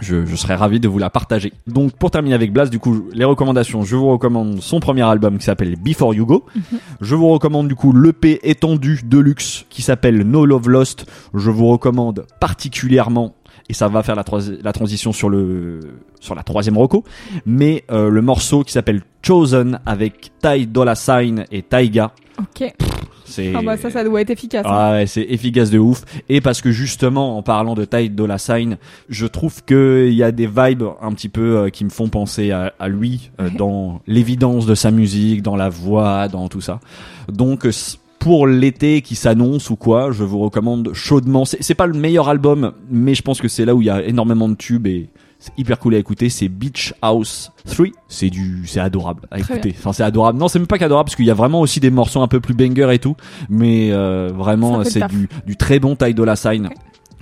Je, 0.00 0.24
je 0.24 0.34
serais 0.34 0.54
ravi 0.54 0.80
de 0.80 0.88
vous 0.88 0.98
la 0.98 1.10
partager. 1.10 1.52
Donc 1.66 1.92
pour 1.92 2.10
terminer 2.10 2.34
avec 2.34 2.54
Blast, 2.54 2.72
du 2.72 2.78
coup, 2.78 3.08
les 3.12 3.24
recommandations, 3.26 3.82
je 3.82 3.96
vous 3.96 4.08
recommande 4.08 4.62
son 4.62 4.80
premier 4.80 5.02
album 5.02 5.36
qui 5.36 5.44
s'appelle 5.44 5.76
Before 5.76 6.14
You 6.14 6.24
Go. 6.24 6.46
Mhm. 6.54 6.62
Je 7.02 7.14
vous 7.14 7.28
recommande 7.28 7.68
du 7.68 7.74
coup 7.74 7.92
l'EP 7.92 8.40
étendu 8.48 9.00
de 9.04 9.18
luxe 9.18 9.66
qui 9.68 9.82
s'appelle 9.82 10.22
No 10.22 10.46
Love 10.46 10.70
Lost. 10.70 11.04
Je 11.34 11.50
vous 11.50 11.66
recommande 11.68 12.24
particulièrement 12.40 13.34
et 13.68 13.74
ça 13.74 13.88
va 13.88 14.02
faire 14.02 14.16
la, 14.16 14.24
la 14.62 14.72
transition 14.72 15.12
sur 15.12 15.28
le 15.28 15.80
sur 16.20 16.34
la 16.34 16.42
troisième 16.42 16.76
reco, 16.78 17.04
mais 17.46 17.84
euh, 17.90 18.08
le 18.10 18.22
morceau 18.22 18.62
qui 18.62 18.72
s'appelle 18.72 19.02
Chosen 19.22 19.80
avec 19.86 20.32
Ty 20.42 20.66
Dolla 20.66 20.94
Sign 20.94 21.44
et 21.50 21.62
Taiga. 21.62 22.12
Ok. 22.38 22.72
C'est 23.24 23.52
Ah 23.54 23.60
bah 23.62 23.76
ça, 23.76 23.90
ça 23.90 24.02
doit 24.02 24.20
être 24.22 24.30
efficace. 24.30 24.66
hein. 24.66 24.70
Ah 24.72 24.90
ouais, 24.92 25.06
c'est 25.06 25.22
efficace 25.22 25.70
de 25.70 25.78
ouf. 25.78 26.02
Et 26.28 26.40
parce 26.40 26.60
que 26.60 26.72
justement, 26.72 27.38
en 27.38 27.42
parlant 27.42 27.74
de 27.74 27.84
Ty 27.84 28.10
Dolla 28.10 28.38
Sign, 28.38 28.76
je 29.08 29.26
trouve 29.26 29.62
que 29.64 30.08
il 30.10 30.14
y 30.14 30.24
a 30.24 30.32
des 30.32 30.48
vibes 30.48 30.82
un 31.00 31.12
petit 31.12 31.28
peu 31.28 31.56
euh, 31.58 31.68
qui 31.68 31.84
me 31.84 31.90
font 31.90 32.08
penser 32.08 32.50
à, 32.50 32.72
à 32.80 32.88
lui 32.88 33.30
euh, 33.40 33.48
dans 33.50 34.00
l'évidence 34.08 34.66
de 34.66 34.74
sa 34.74 34.90
musique, 34.90 35.42
dans 35.42 35.54
la 35.54 35.68
voix, 35.68 36.26
dans 36.26 36.48
tout 36.48 36.60
ça. 36.60 36.80
Donc 37.30 37.68
pour 38.20 38.46
l'été 38.46 39.00
qui 39.00 39.16
s'annonce 39.16 39.70
ou 39.70 39.76
quoi, 39.76 40.12
je 40.12 40.22
vous 40.22 40.38
recommande 40.38 40.92
chaudement. 40.92 41.44
C'est 41.44 41.74
pas 41.74 41.86
le 41.86 41.94
meilleur 41.94 42.28
album, 42.28 42.72
mais 42.90 43.14
je 43.14 43.22
pense 43.22 43.40
que 43.40 43.48
c'est 43.48 43.64
là 43.64 43.74
où 43.74 43.80
il 43.82 43.86
y 43.86 43.90
a 43.90 44.04
énormément 44.04 44.48
de 44.48 44.54
tubes 44.54 44.86
et 44.86 45.08
c'est 45.38 45.52
hyper 45.56 45.78
cool 45.78 45.94
à 45.94 45.98
écouter. 45.98 46.28
C'est 46.28 46.48
Beach 46.48 46.92
House 47.00 47.50
3. 47.66 47.86
C'est 48.08 48.28
du, 48.28 48.66
c'est 48.66 48.78
adorable 48.78 49.22
à 49.30 49.38
Très 49.40 49.54
écouter. 49.54 49.74
Enfin, 49.78 49.94
c'est 49.94 50.02
adorable. 50.02 50.38
Non, 50.38 50.48
c'est 50.48 50.58
même 50.58 50.68
pas 50.68 50.78
qu'adorable 50.78 51.06
parce 51.06 51.16
qu'il 51.16 51.24
y 51.24 51.30
a 51.30 51.34
vraiment 51.34 51.62
aussi 51.62 51.80
des 51.80 51.90
morceaux 51.90 52.20
un 52.20 52.28
peu 52.28 52.40
plus 52.40 52.52
banger 52.52 52.90
et 52.92 52.98
tout. 52.98 53.16
Mais 53.48 53.90
euh, 53.90 54.30
vraiment, 54.34 54.84
c'est 54.84 55.06
du, 55.08 55.30
du 55.46 55.56
très 55.56 55.80
bon 55.80 55.96
Ty 55.96 56.12
Dolla 56.12 56.36
Sign. 56.36 56.68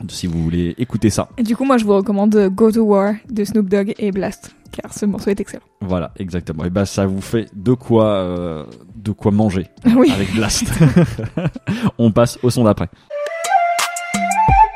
Si 0.09 0.27
vous 0.27 0.43
voulez 0.43 0.75
écouter 0.79 1.11
ça. 1.11 1.29
Et 1.39 1.43
du 1.43 1.57
coup, 1.57 1.65
moi, 1.65 1.77
je 1.77 1.85
vous 1.85 1.95
recommande 1.95 2.49
Go 2.55 2.71
to 2.71 2.83
War 2.83 3.15
de 3.31 3.45
Snoop 3.45 3.69
Dogg 3.69 3.95
et 3.99 4.13
Blast, 4.13 4.55
car 4.71 4.93
ce 4.93 5.07
morceau 5.07 5.31
est 5.31 5.41
excellent. 5.41 5.63
Voilà, 5.81 6.13
exactement. 6.19 6.65
Et 6.65 6.71
bah, 6.71 6.87
ça 6.87 7.07
vous 7.07 7.21
fait 7.21 7.47
de 7.55 7.73
quoi, 7.75 8.07
euh, 8.07 8.65
de 8.95 9.11
quoi 9.13 9.33
manger 9.33 9.67
oui. 9.97 10.11
avec 10.13 10.33
Blast. 10.35 10.67
On 11.99 12.13
passe 12.13 12.39
au 12.43 12.51
son 12.51 12.65
d'après. 12.65 12.89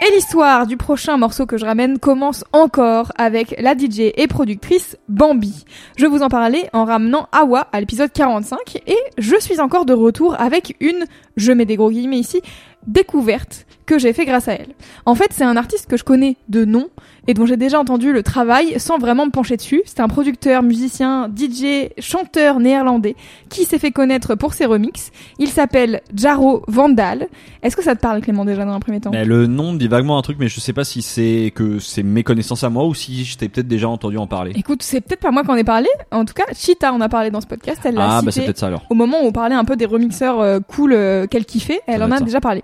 Et 0.04 0.14
l'histoire 0.16 0.66
du 0.66 0.76
prochain 0.76 1.16
morceau 1.16 1.46
que 1.46 1.56
je 1.56 1.64
ramène 1.64 2.00
commence 2.00 2.44
encore 2.52 3.12
avec 3.16 3.54
la 3.60 3.78
DJ 3.78 4.10
et 4.16 4.26
productrice 4.26 4.96
Bambi. 5.08 5.64
Je 5.96 6.06
vous 6.06 6.22
en 6.22 6.28
parlais 6.28 6.68
en 6.72 6.84
ramenant 6.84 7.28
Awa 7.30 7.68
à 7.70 7.78
l'épisode 7.78 8.10
45 8.10 8.82
et 8.88 8.96
je 9.16 9.38
suis 9.38 9.60
encore 9.60 9.86
de 9.86 9.92
retour 9.92 10.34
avec 10.40 10.76
une, 10.80 11.04
je 11.36 11.52
mets 11.52 11.66
des 11.66 11.76
gros 11.76 11.92
guillemets 11.92 12.18
ici, 12.18 12.42
découverte 12.88 13.64
que 13.92 13.99
j'ai 13.99 14.12
fait 14.12 14.25
grâce 14.25 14.49
à 14.49 14.54
elle. 14.54 14.75
En 15.04 15.14
fait, 15.14 15.28
c'est 15.32 15.44
un 15.44 15.56
artiste 15.56 15.87
que 15.87 15.96
je 15.96 16.04
connais 16.04 16.37
de 16.49 16.64
nom 16.64 16.88
et 17.28 17.34
dont 17.34 17.46
j'ai 17.46 17.56
déjà 17.56 17.78
entendu 17.78 18.12
le 18.12 18.22
travail 18.22 18.74
sans 18.80 18.98
vraiment 18.98 19.26
me 19.26 19.30
pencher 19.30 19.56
dessus. 19.56 19.82
C'est 19.84 20.00
un 20.00 20.08
producteur, 20.08 20.62
musicien, 20.62 21.30
DJ, 21.34 21.90
chanteur 21.98 22.58
néerlandais 22.60 23.14
qui 23.48 23.64
s'est 23.64 23.78
fait 23.78 23.92
connaître 23.92 24.34
pour 24.34 24.54
ses 24.54 24.64
remixes. 24.66 25.10
Il 25.38 25.48
s'appelle 25.48 26.00
Jaro 26.14 26.62
Vandal. 26.68 27.28
Est-ce 27.62 27.76
que 27.76 27.82
ça 27.82 27.94
te 27.94 28.00
parle 28.00 28.20
Clément 28.20 28.44
déjà 28.44 28.64
dans 28.64 28.72
un 28.72 28.80
premier 28.80 29.00
temps? 29.00 29.10
Mais 29.12 29.24
le 29.24 29.46
nom 29.46 29.72
me 29.72 29.78
dit 29.78 29.86
vaguement 29.88 30.18
un 30.18 30.22
truc, 30.22 30.36
mais 30.40 30.48
je 30.48 30.58
sais 30.58 30.72
pas 30.72 30.84
si 30.84 31.00
c'est 31.02 31.52
que 31.54 31.78
c'est 31.78 32.02
mes 32.02 32.24
connaissances 32.24 32.64
à 32.64 32.70
moi 32.70 32.84
ou 32.86 32.94
si 32.94 33.24
je 33.24 33.36
t'ai 33.36 33.48
peut-être 33.48 33.68
déjà 33.68 33.88
entendu 33.88 34.18
en 34.18 34.26
parler. 34.26 34.52
Écoute, 34.56 34.82
c'est 34.82 35.00
peut-être 35.00 35.20
pas 35.20 35.30
moi 35.30 35.44
qui 35.44 35.50
en 35.50 35.54
ai 35.56 35.64
parlé. 35.64 35.88
En 36.10 36.24
tout 36.24 36.34
cas, 36.34 36.44
Chita 36.54 36.92
en 36.92 37.00
a 37.00 37.08
parlé 37.08 37.30
dans 37.30 37.40
ce 37.40 37.46
podcast. 37.46 37.80
Elle 37.84 37.94
l'a 37.94 38.16
Ah, 38.18 38.22
bah 38.22 38.32
c'est 38.32 38.42
peut-être 38.42 38.58
ça 38.58 38.66
alors. 38.66 38.82
au 38.90 38.94
moment 38.94 39.18
où 39.22 39.26
on 39.26 39.32
parlait 39.32 39.54
un 39.54 39.64
peu 39.64 39.76
des 39.76 39.86
remixeurs 39.86 40.40
euh, 40.40 40.58
cool 40.66 40.92
euh, 40.92 41.26
qu'elle 41.28 41.44
kiffait. 41.44 41.80
Elle 41.86 42.02
en 42.02 42.10
a 42.10 42.18
ça. 42.18 42.24
déjà 42.24 42.40
parlé. 42.40 42.62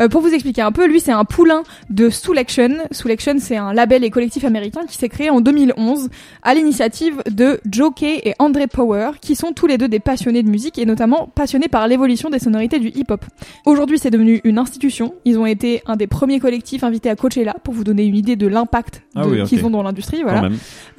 Euh, 0.00 0.08
pour 0.08 0.20
vous 0.20 0.32
expliquer 0.34 0.62
un 0.62 0.72
peu, 0.72 0.86
lui 0.86 0.98
c'est 1.00 1.12
un 1.12 1.24
poulain 1.24 1.62
de 1.90 2.10
Soulaction. 2.10 2.70
Soulaction 2.90 3.34
c'est 3.38 3.56
un 3.56 3.72
label 3.72 3.99
et 4.04 4.10
collectif 4.10 4.44
américain 4.44 4.82
qui 4.86 4.96
s'est 4.96 5.08
créé 5.08 5.30
en 5.30 5.40
2011 5.40 6.08
à 6.42 6.54
l'initiative 6.54 7.22
de 7.30 7.60
Joe 7.70 7.92
Kay 7.94 8.20
et 8.24 8.34
André 8.38 8.66
Power, 8.66 9.12
qui 9.20 9.34
sont 9.36 9.52
tous 9.52 9.66
les 9.66 9.78
deux 9.78 9.88
des 9.88 10.00
passionnés 10.00 10.42
de 10.42 10.48
musique 10.48 10.78
et 10.78 10.86
notamment 10.86 11.28
passionnés 11.34 11.68
par 11.68 11.88
l'évolution 11.88 12.30
des 12.30 12.38
sonorités 12.38 12.78
du 12.78 12.88
hip-hop. 12.88 13.24
Aujourd'hui, 13.66 13.98
c'est 13.98 14.10
devenu 14.10 14.40
une 14.44 14.58
institution. 14.58 15.14
Ils 15.24 15.38
ont 15.38 15.46
été 15.46 15.82
un 15.86 15.96
des 15.96 16.06
premiers 16.06 16.40
collectifs 16.40 16.84
invités 16.84 17.10
à 17.10 17.16
Coachella 17.16 17.54
pour 17.62 17.74
vous 17.74 17.84
donner 17.84 18.04
une 18.04 18.16
idée 18.16 18.36
de 18.36 18.46
l'impact 18.46 19.02
Ah 19.14 19.26
oui, 19.26 19.42
qu'ils 19.44 19.64
ont 19.64 19.70
dans 19.70 19.82
l'industrie. 19.82 20.22
Voilà. 20.22 20.48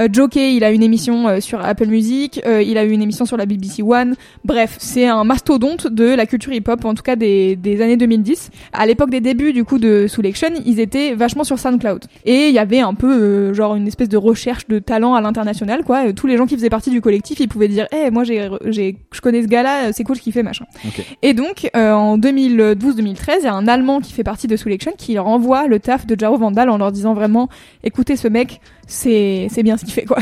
Euh, 0.01 0.07
Joe 0.11 0.29
Kay, 0.29 0.55
il 0.55 0.63
a 0.63 0.71
une 0.71 0.83
émission 0.83 1.27
euh, 1.27 1.39
sur 1.39 1.63
Apple 1.63 1.87
Music, 1.87 2.41
euh, 2.45 2.61
il 2.61 2.77
a 2.77 2.85
eu 2.85 2.91
une 2.91 3.01
émission 3.01 3.25
sur 3.25 3.37
la 3.37 3.45
BBC 3.45 3.83
One. 3.83 4.15
Bref, 4.45 4.75
c'est 4.79 5.07
un 5.07 5.23
mastodonte 5.23 5.87
de 5.87 6.05
la 6.05 6.25
culture 6.25 6.53
hip-hop, 6.53 6.85
en 6.85 6.93
tout 6.93 7.03
cas 7.03 7.15
des, 7.15 7.55
des 7.55 7.81
années 7.81 7.97
2010. 7.97 8.49
À 8.73 8.85
l'époque 8.85 9.09
des 9.09 9.21
débuts 9.21 9.53
du 9.53 9.63
coup 9.63 9.79
de 9.79 10.07
Soulation, 10.07 10.49
ils 10.65 10.79
étaient 10.79 11.13
vachement 11.13 11.43
sur 11.43 11.59
SoundCloud. 11.59 12.05
Et 12.25 12.47
il 12.47 12.53
y 12.53 12.59
avait 12.59 12.79
un 12.79 12.90
peu 12.93 13.11
euh, 13.11 13.53
genre 13.53 13.75
une 13.75 13.87
espèce 13.87 14.09
de 14.09 14.17
recherche 14.17 14.67
de 14.67 14.79
talent 14.79 15.13
à 15.13 15.21
l'international, 15.21 15.83
quoi. 15.83 16.07
Euh, 16.07 16.13
tous 16.13 16.27
les 16.27 16.37
gens 16.37 16.45
qui 16.45 16.55
faisaient 16.55 16.69
partie 16.69 16.89
du 16.89 17.01
collectif, 17.01 17.39
ils 17.39 17.47
pouvaient 17.47 17.67
dire, 17.67 17.87
eh, 17.91 18.09
moi 18.11 18.23
j'ai, 18.23 18.49
j'ai, 18.65 18.97
je 19.11 19.21
connais 19.21 19.41
ce 19.41 19.47
gars-là, 19.47 19.87
euh, 19.87 19.91
c'est 19.93 20.03
cool 20.03 20.15
ce 20.15 20.21
qu'il 20.21 20.33
fait, 20.33 20.43
machin. 20.43 20.65
Et 21.21 21.33
donc, 21.33 21.69
euh, 21.75 21.93
en 21.93 22.17
2012-2013, 22.17 23.37
il 23.39 23.43
y 23.45 23.47
a 23.47 23.53
un 23.53 23.67
Allemand 23.67 23.99
qui 23.99 24.13
fait 24.13 24.23
partie 24.23 24.47
de 24.47 24.55
Soulation 24.55 24.91
qui 24.97 25.13
leur 25.13 25.27
envoie 25.27 25.67
le 25.67 25.79
taf 25.79 26.05
de 26.05 26.19
Jaro 26.19 26.37
Vandal 26.37 26.69
en 26.69 26.77
leur 26.77 26.91
disant 26.91 27.13
vraiment, 27.13 27.49
écoutez 27.83 28.15
ce 28.15 28.27
mec, 28.27 28.61
c'est 28.87 29.47
c'est 29.49 29.63
bien 29.63 29.77
ce 29.77 29.85
qu'il 29.85 29.93
fait 29.93 30.05
quoi. 30.05 30.17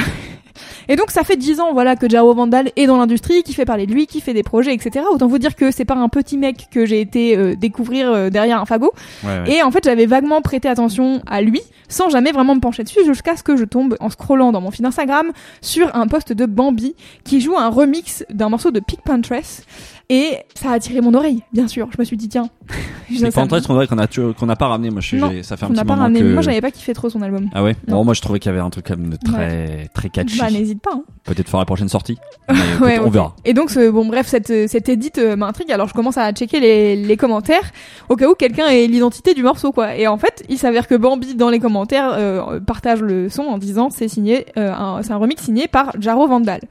Et 0.88 0.96
donc 0.96 1.12
ça 1.12 1.24
fait 1.24 1.36
10 1.36 1.60
ans 1.60 1.74
voilà 1.74 1.96
que 1.96 2.10
Jaro 2.10 2.34
Vandal 2.34 2.72
est 2.76 2.88
dans 2.88 2.98
l'industrie, 2.98 3.44
qui 3.44 3.54
fait 3.54 3.66
parler 3.66 3.86
de 3.86 3.94
lui, 3.94 4.08
qui 4.08 4.22
fait 4.22 4.34
des 4.34 4.44
projets, 4.44 4.74
etc. 4.74 5.06
Autant 5.12 5.28
vous 5.28 5.40
dire 5.40 5.56
que 5.56 5.72
c'est 5.72 5.86
pas 5.86 5.96
un 5.96 6.10
petit 6.10 6.38
mec 6.38 6.68
que 6.72 6.86
j'ai 6.86 7.02
été 7.02 7.38
euh, 7.38 7.56
découvrir 7.56 8.12
euh, 8.12 8.30
derrière 8.30 8.62
un 8.62 8.66
fagot. 8.66 8.92
Ouais, 9.24 9.30
ouais. 9.30 9.52
Et 9.54 9.64
en 9.64 9.72
fait 9.72 9.84
j'avais 9.84 10.06
vaguement 10.06 10.42
prêté 10.42 10.68
attention 10.68 11.22
à 11.28 11.42
lui, 11.42 11.62
sans 11.88 12.10
jamais 12.10 12.32
vraiment 12.32 12.56
me 12.56 12.62
pencher 12.62 12.84
dessus, 12.84 13.06
jusqu'à 13.06 13.36
ce 13.36 13.44
que 13.44 13.56
je 13.56 13.66
tombe 13.66 13.96
en 14.00 14.10
scrollant 14.10 14.52
dans 14.52 14.62
mon 14.62 14.72
feed 14.72 14.86
Instagram 14.86 15.32
sur 15.62 15.96
un 15.96 16.08
post 16.08 16.34
de 16.34 16.46
Bambi 16.46 16.96
qui 17.24 17.42
joue 17.42 17.58
un 17.58 17.70
remix 17.70 18.26
d'un 18.30 18.50
morceau 18.50 18.72
de 18.72 18.80
Pink 18.80 19.02
Pantress. 19.02 19.64
Et 20.12 20.38
ça 20.56 20.72
a 20.72 20.74
attiré 20.74 21.02
mon 21.02 21.14
oreille, 21.14 21.44
bien 21.54 21.68
sûr. 21.68 21.88
Je 21.94 21.98
me 22.00 22.04
suis 22.04 22.18
dit 22.18 22.30
tiens. 22.30 22.50
C'est 23.12 23.32
pas 23.34 23.46
très 23.48 23.62
qu'on 23.62 23.86
qu'on 23.88 23.98
a 23.98 24.08
qu'on 24.34 24.46
n'a 24.46 24.56
pas 24.56 24.68
ramené. 24.68 24.90
Moi, 24.92 25.02
je 25.02 25.16
Non, 25.16 25.32
ça 25.42 25.58
fait 25.58 25.66
un 25.66 25.70
petit 25.70 25.78
pas 25.78 25.84
moment 25.84 26.02
ramené. 26.04 26.20
que. 26.22 26.34
Moi 26.34 26.42
j'avais 26.44 26.62
pas 26.62 26.70
kiffé 26.70 26.94
trop 26.94 27.10
son 27.10 27.22
album. 27.24 27.50
Ah 27.54 27.64
ouais. 27.64 27.76
Non. 27.88 27.98
Bon, 27.98 28.06
moi, 28.06 28.14
je 28.14 28.22
trouvais 28.22 28.40
qu'il 28.40 28.52
y 28.52 28.54
avait 28.54 28.62
un 28.64 28.70
truc 28.70 28.86
quand 28.88 28.98
même 28.98 29.10
de 29.10 29.18
très 29.18 29.88
très 29.96 30.10
catchy. 30.10 30.38
Bah 30.40 30.52
n'hésite 30.52 30.80
pas. 30.82 30.92
Hein. 30.94 31.04
Peut-être 31.24 31.50
pour 31.50 31.58
la 31.60 31.66
prochaine 31.66 31.90
sortie. 31.90 32.18
Ouais, 32.82 32.98
on 33.00 33.10
verra. 33.10 33.36
Et 33.46 33.54
donc, 33.54 33.72
ce, 33.72 33.90
bon, 33.90 34.06
bref, 34.06 34.26
cette, 34.28 34.70
cette 34.70 34.88
edit 34.90 35.12
euh, 35.18 35.36
m'intrigue. 35.36 35.72
Alors, 35.72 35.88
je 35.90 35.94
commence 35.94 36.18
à 36.18 36.32
checker 36.32 36.60
les, 36.62 36.96
les 36.96 37.18
commentaires 37.18 37.72
au 38.08 38.16
cas 38.16 38.28
où 38.30 38.36
quelqu'un 38.36 38.68
ait 38.68 38.88
l'identité 38.88 39.34
du 39.34 39.44
morceau, 39.44 39.72
quoi. 39.74 39.96
Et 39.96 40.08
en 40.08 40.18
fait, 40.18 40.44
il 40.50 40.58
s'avère 40.58 40.88
que 40.88 40.96
Bambi, 40.96 41.36
dans 41.36 41.50
les 41.50 41.60
commentaires, 41.60 42.12
euh, 42.14 42.60
partage 42.62 43.02
le 43.02 43.28
son 43.28 43.44
en 43.44 43.58
disant 43.58 43.90
c'est 43.90 44.08
signé, 44.08 44.46
euh, 44.58 44.72
un- 44.72 45.02
c'est 45.04 45.12
un 45.12 45.18
remix 45.18 45.44
signé 45.44 45.68
par 45.68 45.92
Jaro 46.00 46.26
Vandal. 46.28 46.62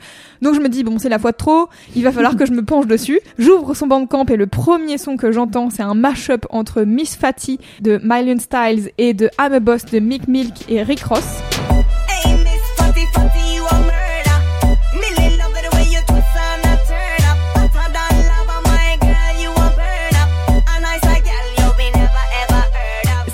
Donc, 0.40 0.54
je 0.54 0.60
me 0.60 0.68
dis, 0.68 0.82
bon, 0.82 0.98
c'est 0.98 1.08
la 1.10 1.18
fois 1.18 1.32
de 1.32 1.36
trop, 1.36 1.68
il 1.94 2.02
va 2.04 2.10
falloir 2.12 2.36
que 2.36 2.46
je 2.46 2.52
me 2.52 2.64
penche 2.64 2.86
dessus. 2.86 3.20
J'ouvre 3.36 3.74
son 3.74 3.86
bandcamp 3.86 4.26
et 4.26 4.36
le 4.36 4.46
premier 4.46 4.98
son 4.98 5.16
que 5.16 5.32
j'entends, 5.32 5.70
c'est 5.70 5.82
un 5.82 5.94
mash-up 5.94 6.46
entre 6.50 6.82
Miss 6.82 7.16
Fatty 7.16 7.58
de 7.80 8.00
Million 8.02 8.38
Styles 8.38 8.90
et 8.98 9.14
de 9.14 9.28
I'm 9.38 9.52
a 9.52 9.60
Boss 9.60 9.84
de 9.86 9.98
Mick 9.98 10.28
Milk 10.28 10.54
et 10.68 10.82
Rick 10.82 11.02
Ross. 11.02 11.42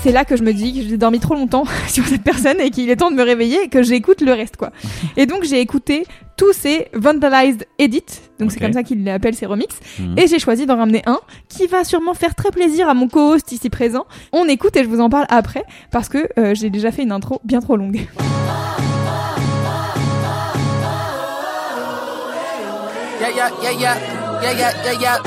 C'est 0.05 0.11
là 0.11 0.23
que 0.23 0.35
je 0.35 0.43
me 0.43 0.53
dis 0.53 0.71
que 0.83 0.87
j'ai 0.87 0.97
dormi 0.97 1.19
trop 1.19 1.33
longtemps 1.33 1.63
sur 1.87 2.05
cette 2.05 2.21
personne 2.21 2.61
et 2.61 2.69
qu'il 2.69 2.87
est 2.91 2.95
temps 2.95 3.09
de 3.09 3.15
me 3.15 3.23
réveiller 3.23 3.63
et 3.63 3.69
que 3.69 3.81
j'écoute 3.81 4.21
le 4.21 4.33
reste 4.33 4.55
quoi. 4.55 4.69
Et 5.17 5.25
donc 5.25 5.43
j'ai 5.45 5.59
écouté 5.59 6.05
tous 6.37 6.53
ces 6.53 6.89
vandalized 6.93 7.65
edits, 7.79 8.03
donc 8.39 8.51
c'est 8.51 8.59
comme 8.59 8.73
ça 8.73 8.83
qu'il 8.83 9.07
appelle 9.09 9.33
ces 9.33 9.47
remixes, 9.47 9.79
Mhm. 9.99 10.19
et 10.19 10.27
j'ai 10.27 10.37
choisi 10.37 10.67
d'en 10.67 10.75
ramener 10.77 11.01
un 11.07 11.17
qui 11.49 11.65
va 11.65 11.83
sûrement 11.83 12.13
faire 12.13 12.35
très 12.35 12.51
plaisir 12.51 12.87
à 12.87 12.93
mon 12.93 13.07
co-host 13.07 13.51
ici 13.51 13.69
présent. 13.71 14.05
On 14.31 14.45
écoute 14.47 14.75
et 14.75 14.83
je 14.83 14.89
vous 14.89 14.99
en 14.99 15.09
parle 15.09 15.25
après 15.29 15.63
parce 15.91 16.07
que 16.07 16.27
euh, 16.37 16.53
j'ai 16.53 16.69
déjà 16.69 16.91
fait 16.91 17.01
une 17.01 17.11
intro 17.11 17.39
bien 17.43 17.61
trop 17.61 17.75
longue. 17.75 18.05
Yeah, 23.21 23.29
yeah, 23.35 23.49
yeah, 23.63 23.71
yeah, 23.71 23.97
yeah, 24.43 24.51
yeah, 24.51 24.71
yeah, 24.83 25.01
yeah. 25.01 25.17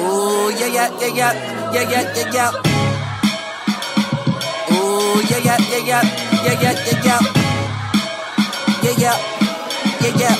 Ooh, 0.00 0.50
yeah, 0.58 0.66
yeah, 0.66 0.88
yeah, 1.00 1.14
yeah, 1.14 1.63
yeah, 1.74 1.90
yeah, 1.90 2.14
yeah, 2.14 2.30
yeah. 2.32 2.50
Ooh, 4.72 5.18
yeah, 5.30 5.38
yeah, 5.42 5.58
yeah, 5.70 5.82
yeah, 5.90 6.02
yeah, 6.44 6.54
yeah, 6.62 6.74
yeah, 6.86 7.04
yeah. 7.04 7.20
Yeah, 8.84 8.94
yeah, 8.98 9.16
yeah, 10.02 10.14
yeah. 10.22 10.36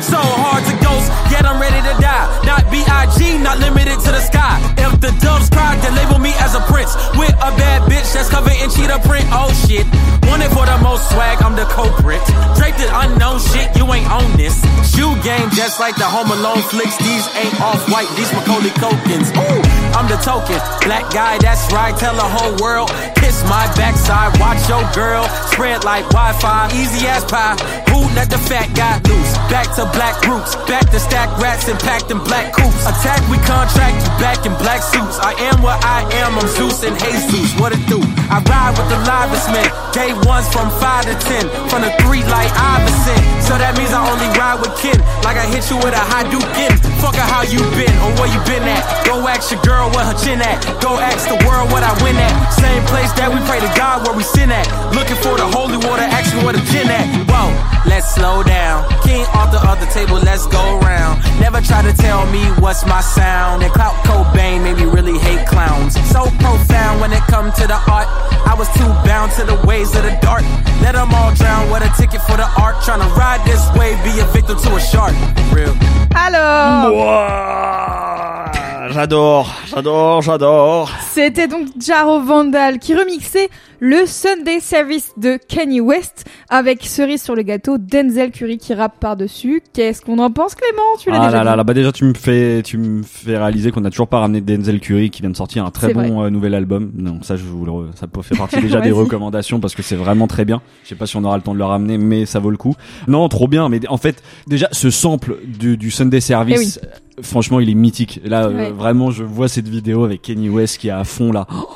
So 0.00 0.18
hard 0.18 0.64
to 0.64 0.74
ghost, 0.84 1.08
yet 1.30 1.46
I'm 1.46 1.60
ready 1.60 1.80
to 1.86 1.94
die. 2.00 2.26
Not 2.44 2.70
B.I.G., 2.70 3.38
not 3.38 3.58
limited 3.58 4.00
to 4.00 4.10
the 4.10 4.20
sky. 4.20 4.58
The 5.00 5.16
doves 5.24 5.48
cry, 5.48 5.80
they 5.80 5.88
label 5.96 6.20
me 6.20 6.28
as 6.44 6.54
a 6.54 6.60
prince. 6.68 6.92
With 7.16 7.32
a 7.32 7.50
bad 7.56 7.88
bitch 7.88 8.04
that's 8.12 8.28
covered 8.28 8.52
in 8.60 8.68
cheetah 8.68 9.00
print. 9.08 9.24
Oh 9.32 9.48
shit. 9.64 9.88
Wanted 10.28 10.52
for 10.52 10.68
the 10.68 10.76
most 10.84 11.08
swag, 11.08 11.40
I'm 11.40 11.56
the 11.56 11.64
culprit. 11.72 12.20
Draped 12.60 12.84
in 12.84 12.90
unknown 12.92 13.40
shit, 13.40 13.72
you 13.80 13.88
ain't 13.88 14.04
on 14.12 14.28
this. 14.36 14.60
Shoe 14.92 15.16
game 15.24 15.48
just 15.56 15.80
like 15.80 15.96
the 15.96 16.04
Home 16.04 16.28
Alone 16.28 16.60
flicks. 16.68 17.00
These 17.00 17.24
ain't 17.32 17.56
off 17.64 17.80
white, 17.88 18.12
these 18.14 18.28
Macaulay 18.36 18.70
Culkins. 18.76 19.32
Ooh, 19.40 19.60
I'm 19.96 20.04
the 20.04 20.20
token. 20.20 20.60
Black 20.84 21.08
guy, 21.16 21.40
that's 21.40 21.72
right. 21.72 21.96
Tell 21.96 22.14
the 22.14 22.28
whole 22.36 22.54
world. 22.60 22.92
Kiss 23.16 23.40
my 23.48 23.64
backside, 23.80 24.36
watch 24.36 24.60
your 24.68 24.84
girl. 24.92 25.24
Spread 25.48 25.82
like 25.82 26.04
Wi 26.12 26.32
Fi, 26.44 26.68
easy 26.76 27.08
as 27.08 27.24
pie. 27.24 27.56
Who 27.88 28.04
let 28.12 28.28
the 28.28 28.38
fat 28.38 28.68
guy 28.76 29.00
loose? 29.08 29.32
Back 29.48 29.66
to 29.80 29.88
black 29.96 30.20
roots, 30.28 30.54
back 30.68 30.84
to 30.92 31.00
stack 31.00 31.32
rats 31.40 31.66
and 31.68 31.78
packed 31.80 32.10
in 32.12 32.18
black 32.22 32.52
coops. 32.52 32.84
Attack, 32.84 33.24
we 33.32 33.38
contract 33.48 33.96
you 34.04 34.12
back 34.20 34.44
in 34.44 34.54
black 34.62 34.82
suits. 34.94 35.18
I 35.18 35.34
am 35.50 35.58
what 35.62 35.82
I 35.82 36.06
am, 36.22 36.38
I'm 36.38 36.46
Zeus 36.46 36.86
and 36.86 36.94
Jesus. 36.98 37.50
What 37.58 37.74
it 37.74 37.82
do? 37.90 37.98
I 38.30 38.38
ride 38.46 38.78
with 38.78 38.86
the 38.86 39.00
livest 39.02 39.50
men. 39.50 39.66
Day 39.90 40.14
ones 40.22 40.46
from 40.54 40.70
five 40.78 41.10
to 41.10 41.16
ten, 41.26 41.50
from 41.66 41.82
the 41.82 41.90
three 42.06 42.22
like 42.30 42.50
Iverson. 42.54 43.18
So 43.42 43.58
that 43.58 43.74
means 43.74 43.90
I 43.90 43.98
only 44.06 44.30
ride 44.38 44.62
with 44.62 44.74
kin, 44.78 44.98
like 45.26 45.34
I 45.34 45.46
hit 45.50 45.66
you 45.70 45.76
with 45.82 45.90
a 45.90 46.04
high 46.06 46.20
Hadouken. 46.20 46.76
Fuck 47.00 47.16
her 47.16 47.24
how 47.24 47.40
you 47.48 47.64
been 47.80 47.96
or 48.04 48.12
where 48.20 48.28
you 48.28 48.40
been 48.44 48.60
at. 48.68 48.84
Go 49.08 49.24
ask 49.24 49.48
your 49.48 49.62
girl 49.64 49.88
where 49.96 50.04
her 50.04 50.12
chin 50.20 50.44
at. 50.44 50.60
Go 50.84 51.00
ask 51.00 51.32
the 51.32 51.40
world 51.48 51.72
what 51.72 51.80
I 51.80 51.96
win 52.04 52.16
at. 52.20 52.34
Same 52.52 52.84
place 52.92 53.08
that 53.16 53.32
we 53.32 53.40
pray 53.48 53.56
to 53.56 53.70
God 53.72 54.04
where 54.04 54.12
we 54.12 54.22
sin 54.22 54.52
at. 54.52 54.68
Looking 54.92 55.16
for 55.24 55.40
the 55.40 55.48
holy 55.48 55.80
water, 55.80 56.04
ask 56.04 56.36
me 56.36 56.44
where 56.44 56.52
the 56.52 56.60
gin 56.68 56.92
at. 56.92 57.08
Whoa, 57.24 57.48
let's 57.90 58.14
slow 58.14 58.42
down. 58.42 58.88
King 59.02 59.26
off 59.34 59.50
the 59.50 59.60
other 59.66 59.86
table, 59.90 60.16
let's 60.22 60.46
go 60.46 60.78
round. 60.78 61.20
Never 61.40 61.60
try 61.60 61.82
to 61.82 61.92
tell 61.92 62.24
me 62.30 62.42
what's 62.62 62.86
my 62.86 63.02
sound. 63.02 63.62
And 63.62 63.72
Clout 63.72 63.96
Cobain 64.06 64.62
made 64.62 64.76
me 64.78 64.86
really 64.86 65.18
hate 65.18 65.44
clowns. 65.46 65.94
So 66.08 66.30
profound 66.38 67.00
when 67.02 67.12
it 67.12 67.22
come 67.26 67.52
to 67.52 67.66
the 67.66 67.78
art. 67.90 68.06
I 68.46 68.54
was 68.56 68.68
too 68.78 68.88
bound 69.04 69.32
to 69.32 69.44
the 69.44 69.58
ways 69.66 69.94
of 69.96 70.02
the 70.04 70.16
dark. 70.22 70.42
Let 70.80 70.94
them 70.94 71.12
all 71.12 71.34
drown. 71.34 71.68
What 71.68 71.82
a 71.82 71.90
ticket 72.00 72.22
for 72.22 72.36
the 72.38 72.48
art. 72.56 72.76
Tryna 72.86 73.10
ride 73.16 73.44
this 73.44 73.60
wave, 73.76 73.98
be 74.06 74.14
a 74.20 74.26
victim 74.32 74.56
to 74.56 74.76
a 74.76 74.80
shark. 74.80 75.12
Real. 75.52 75.74
Alors, 76.14 76.94
Ouah, 76.94 78.49
J'adore, 78.92 79.54
j'adore, 79.68 80.20
j'adore. 80.20 80.90
c'était 81.12 81.46
donc 81.46 81.68
Jaro 81.80 82.20
Vandal 82.20 82.80
qui 82.80 82.92
remixait 82.94 83.48
le 83.78 84.04
Sunday 84.04 84.58
Service 84.58 85.12
de 85.16 85.38
Kanye 85.48 85.80
West 85.80 86.24
avec 86.48 86.84
cerise 86.84 87.22
sur 87.22 87.36
le 87.36 87.42
gâteau 87.42 87.78
Denzel 87.78 88.32
Curry 88.32 88.58
qui 88.58 88.74
rappe 88.74 88.98
par-dessus. 88.98 89.62
Qu'est-ce 89.72 90.02
qu'on 90.02 90.18
en 90.18 90.30
pense 90.32 90.56
Clément? 90.56 90.82
Tu 90.98 91.10
l'as 91.10 91.20
Ah 91.22 91.26
déjà 91.26 91.38
là 91.38 91.44
là 91.44 91.56
là, 91.56 91.64
bah 91.64 91.72
déjà 91.72 91.92
tu 91.92 92.04
me 92.04 92.14
fais, 92.14 92.62
tu 92.64 92.78
me 92.78 93.02
fais 93.04 93.38
réaliser 93.38 93.70
qu'on 93.70 93.84
a 93.84 93.90
toujours 93.90 94.08
pas 94.08 94.18
ramené 94.18 94.40
Denzel 94.40 94.80
Curry 94.80 95.10
qui 95.10 95.22
vient 95.22 95.30
de 95.30 95.36
sortir 95.36 95.64
un 95.64 95.70
très 95.70 95.94
bon 95.94 96.24
euh, 96.24 96.30
nouvel 96.30 96.54
album. 96.54 96.90
Non, 96.96 97.22
ça 97.22 97.36
je 97.36 97.44
vous 97.44 97.64
le, 97.64 97.70
re- 97.70 97.86
ça 97.94 98.08
peut 98.08 98.22
faire 98.22 98.38
partie 98.38 98.56
déjà 98.60 98.80
des 98.80 98.90
recommandations 98.90 99.60
parce 99.60 99.76
que 99.76 99.82
c'est 99.82 99.96
vraiment 99.96 100.26
très 100.26 100.44
bien. 100.44 100.60
Je 100.82 100.88
sais 100.88 100.94
pas 100.96 101.06
si 101.06 101.16
on 101.16 101.22
aura 101.24 101.36
le 101.36 101.42
temps 101.44 101.54
de 101.54 101.58
le 101.58 101.64
ramener, 101.64 101.96
mais 101.96 102.26
ça 102.26 102.40
vaut 102.40 102.50
le 102.50 102.56
coup. 102.56 102.74
Non, 103.06 103.28
trop 103.28 103.46
bien. 103.46 103.68
Mais 103.68 103.80
en 103.88 103.98
fait, 103.98 104.20
déjà 104.48 104.68
ce 104.72 104.90
sample 104.90 105.36
du, 105.46 105.76
du 105.76 105.90
Sunday 105.92 106.20
Service, 106.20 106.80
euh, 106.82 106.88
franchement, 107.22 107.60
il 107.60 107.70
est 107.70 107.74
mythique. 107.74 108.20
Là, 108.24 108.46
euh, 108.46 108.72
vraiment, 108.72 109.10
je 109.10 109.24
vois 109.24 109.48
cette 109.48 109.68
vidéo 109.68 110.04
avec 110.04 110.22
Kenny 110.22 110.48
West 110.48 110.78
qui 110.78 110.88
est 110.88 110.92
à 110.92 111.04
fond 111.04 111.32
là. 111.32 111.46
Oh, 111.52 111.68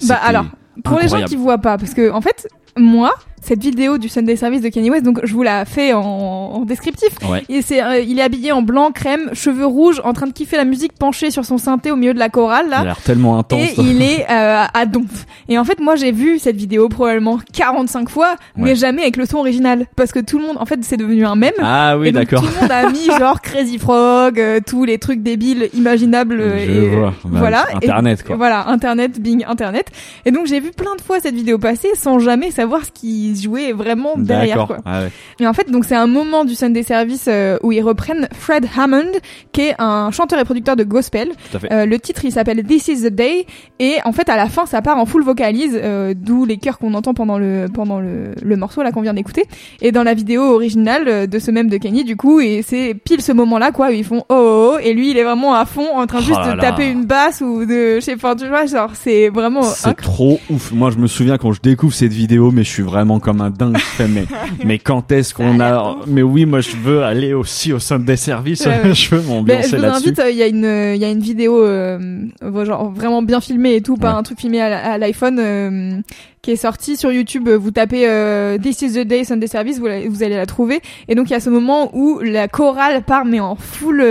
Bah 0.08 0.18
alors, 0.22 0.46
pour 0.84 0.98
les 0.98 1.08
gens 1.08 1.24
qui 1.24 1.36
voient 1.36 1.58
pas, 1.58 1.78
parce 1.78 1.94
que 1.94 2.10
en 2.12 2.20
fait, 2.20 2.48
moi, 2.76 3.12
cette 3.42 3.62
vidéo 3.62 3.98
du 3.98 4.08
Sunday 4.08 4.36
Service 4.36 4.60
de 4.62 4.68
Kanye 4.68 4.90
West, 4.90 5.04
donc 5.04 5.20
je 5.24 5.32
vous 5.32 5.42
la 5.42 5.64
fais 5.64 5.92
en, 5.92 6.00
en 6.02 6.64
descriptif. 6.64 7.10
Ouais. 7.30 7.42
Et 7.48 7.62
c'est, 7.62 7.82
euh, 7.82 8.00
il 8.00 8.18
est 8.18 8.22
habillé 8.22 8.52
en 8.52 8.62
blanc 8.62 8.90
crème, 8.92 9.30
cheveux 9.32 9.66
rouges, 9.66 10.00
en 10.04 10.12
train 10.12 10.26
de 10.26 10.32
kiffer 10.32 10.56
la 10.56 10.64
musique, 10.64 10.92
penché 10.92 11.30
sur 11.30 11.44
son 11.44 11.58
synthé 11.58 11.90
au 11.90 11.96
milieu 11.96 12.14
de 12.14 12.18
la 12.18 12.28
chorale 12.28 12.66
Il 12.68 12.74
a 12.74 12.78
là. 12.78 12.84
l'air 12.84 13.00
tellement 13.02 13.38
intense. 13.38 13.60
Et 13.60 13.74
il 13.78 14.02
est 14.02 14.26
euh, 14.30 14.64
à 14.72 14.86
donf. 14.86 15.26
Et 15.48 15.58
en 15.58 15.64
fait, 15.64 15.80
moi, 15.80 15.96
j'ai 15.96 16.12
vu 16.12 16.38
cette 16.38 16.56
vidéo 16.56 16.88
probablement 16.88 17.38
45 17.52 18.08
fois, 18.08 18.34
mais 18.56 18.70
Ouais. 18.70 18.74
jamais 18.76 19.02
avec 19.02 19.16
le 19.16 19.24
son 19.26 19.38
original, 19.38 19.86
parce 19.96 20.12
que 20.12 20.18
tout 20.20 20.38
le 20.38 20.46
monde, 20.46 20.56
en 20.58 20.66
fait, 20.66 20.78
c'est 20.82 20.96
devenu 20.96 21.24
un 21.24 21.36
mème. 21.36 21.52
Ah 21.60 21.96
oui, 21.98 22.12
d'accord. 22.12 22.42
Tout 22.42 22.48
le 22.54 22.60
monde 22.60 22.70
a 22.70 22.90
mis 22.90 23.04
genre 23.18 23.40
Crazy 23.40 23.78
Frog, 23.78 24.38
euh, 24.40 24.60
tous 24.66 24.84
les 24.84 24.98
trucs 24.98 25.22
débiles 25.22 25.70
imaginables. 25.74 26.42
Je 26.58 26.70
et, 26.70 26.88
vois. 26.88 27.14
Bah, 27.24 27.38
voilà. 27.38 27.66
Internet, 27.74 28.20
Et- 28.20 28.26
quoi. 28.26 28.36
Voilà, 28.36 28.68
Internet, 28.68 29.20
Bing, 29.20 29.44
Internet. 29.46 29.86
Et 30.26 30.30
donc 30.30 30.46
j'ai 30.46 30.60
vu 30.60 30.70
plein 30.70 30.94
de 30.96 31.00
fois 31.00 31.18
cette 31.20 31.34
vidéo 31.34 31.58
passer 31.58 31.88
sans 31.94 32.18
jamais 32.18 32.50
savoir 32.50 32.84
ce 32.84 32.90
qui 32.92 33.27
se 33.36 33.42
jouait 33.44 33.72
vraiment 33.72 34.16
derrière. 34.16 34.66
Quoi. 34.66 34.78
Ah 34.84 35.02
ouais. 35.02 35.10
Et 35.40 35.46
en 35.46 35.52
fait, 35.52 35.70
donc 35.70 35.84
c'est 35.84 35.94
un 35.94 36.06
moment 36.06 36.44
du 36.44 36.54
Sunday 36.54 36.82
Service 36.82 37.26
euh, 37.28 37.58
où 37.62 37.72
ils 37.72 37.82
reprennent 37.82 38.28
Fred 38.34 38.66
Hammond, 38.76 39.12
qui 39.52 39.62
est 39.62 39.74
un 39.78 40.10
chanteur 40.10 40.38
et 40.38 40.44
producteur 40.44 40.76
de 40.76 40.84
gospel. 40.84 41.28
Euh, 41.70 41.86
le 41.86 41.98
titre, 41.98 42.24
il 42.24 42.32
s'appelle 42.32 42.62
This 42.64 42.88
Is 42.88 43.02
the 43.02 43.14
Day, 43.14 43.46
et 43.78 43.96
en 44.04 44.12
fait, 44.12 44.28
à 44.28 44.36
la 44.36 44.48
fin, 44.48 44.66
ça 44.66 44.82
part 44.82 44.98
en 44.98 45.06
full 45.06 45.22
vocalise, 45.22 45.78
euh, 45.82 46.14
d'où 46.16 46.44
les 46.44 46.58
chœurs 46.58 46.78
qu'on 46.78 46.94
entend 46.94 47.14
pendant 47.14 47.38
le 47.38 47.66
pendant 47.72 48.00
le, 48.00 48.32
le 48.40 48.56
morceau 48.56 48.82
là 48.82 48.92
qu'on 48.92 49.02
vient 49.02 49.14
d'écouter. 49.14 49.44
Et 49.80 49.92
dans 49.92 50.02
la 50.02 50.14
vidéo 50.14 50.42
originale 50.42 51.04
euh, 51.08 51.26
de 51.26 51.38
ce 51.38 51.50
même 51.50 51.68
de 51.68 51.76
Kenny, 51.76 52.04
du 52.04 52.16
coup, 52.16 52.40
et 52.40 52.62
c'est 52.62 52.94
pile 52.94 53.22
ce 53.22 53.32
moment-là, 53.32 53.72
quoi, 53.72 53.88
où 53.88 53.92
ils 53.92 54.04
font 54.04 54.24
oh, 54.28 54.34
oh, 54.38 54.72
oh, 54.74 54.78
et 54.82 54.92
lui, 54.94 55.10
il 55.10 55.18
est 55.18 55.24
vraiment 55.24 55.54
à 55.54 55.64
fond, 55.64 55.86
en 55.94 56.06
train 56.06 56.18
Oh 56.20 56.24
juste 56.24 56.40
là 56.40 56.52
de 56.52 56.56
là. 56.56 56.62
taper 56.62 56.88
une 56.88 57.04
basse 57.04 57.40
ou 57.40 57.64
de, 57.64 57.96
je 57.96 58.00
sais 58.00 58.16
pas, 58.16 58.34
tu 58.34 58.48
vois, 58.48 58.66
genre, 58.66 58.90
c'est 58.94 59.28
vraiment 59.28 59.62
C'est 59.62 59.94
trop 59.94 60.40
ouf. 60.50 60.72
Moi, 60.72 60.90
je 60.90 60.98
me 60.98 61.06
souviens 61.06 61.38
quand 61.38 61.52
je 61.52 61.60
découvre 61.60 61.94
cette 61.94 62.12
vidéo, 62.12 62.50
mais 62.50 62.64
je 62.64 62.70
suis 62.70 62.82
vraiment 62.82 63.17
comme 63.18 63.40
un 63.40 63.50
dingue. 63.50 63.76
Je 63.76 63.82
fais, 63.82 64.08
mais, 64.08 64.24
mais 64.64 64.78
quand 64.78 65.10
est-ce 65.12 65.32
qu'on 65.34 65.60
a, 65.60 65.96
mais 66.06 66.22
oui, 66.22 66.46
moi, 66.46 66.60
je 66.60 66.76
veux 66.76 67.02
aller 67.02 67.32
aussi 67.34 67.72
au 67.72 67.78
Sunday 67.78 68.16
Service. 68.16 68.64
Ouais, 68.66 68.80
ouais. 68.84 68.94
je 68.94 69.10
veux 69.14 69.20
Ben, 69.20 69.24
je 69.26 69.28
m'ambiancer 69.32 69.76
vous 69.76 69.82
là-dessus. 69.82 70.08
invite, 70.08 70.18
euh, 70.20 70.30
il 70.30 70.36
y 70.36 70.42
a 70.42 70.46
une, 70.46 70.64
euh, 70.64 70.94
il 70.94 71.00
y 71.00 71.04
a 71.04 71.10
une 71.10 71.20
vidéo, 71.20 71.62
euh, 71.62 71.98
euh, 72.42 72.64
genre 72.64 72.90
vraiment 72.90 73.22
bien 73.22 73.40
filmée 73.40 73.74
et 73.76 73.80
tout, 73.82 73.96
pas 73.96 74.12
Ouais. 74.12 74.18
un 74.18 74.22
truc 74.22 74.40
filmé 74.40 74.60
à, 74.60 74.98
l'iPhone, 74.98 75.38
euh, 75.40 76.00
qui 76.42 76.52
est 76.52 76.56
sortie 76.56 76.96
sur 76.96 77.12
YouTube. 77.12 77.48
Vous 77.48 77.70
tapez 77.70 78.08
euh, 78.08 78.58
This 78.58 78.82
is 78.82 78.92
the 78.92 79.06
Day 79.06 79.24
Sunday 79.24 79.46
Service, 79.48 79.78
vous, 79.78 79.86
la- 79.86 80.08
vous 80.08 80.22
allez 80.22 80.36
la 80.36 80.46
trouver. 80.46 80.80
Et 81.08 81.14
donc 81.14 81.28
il 81.28 81.32
y 81.32 81.36
a 81.36 81.40
ce 81.40 81.50
moment 81.50 81.90
où 81.94 82.20
la 82.22 82.48
chorale 82.48 83.02
part 83.02 83.24
mais 83.24 83.40
en 83.40 83.56
full. 83.56 84.02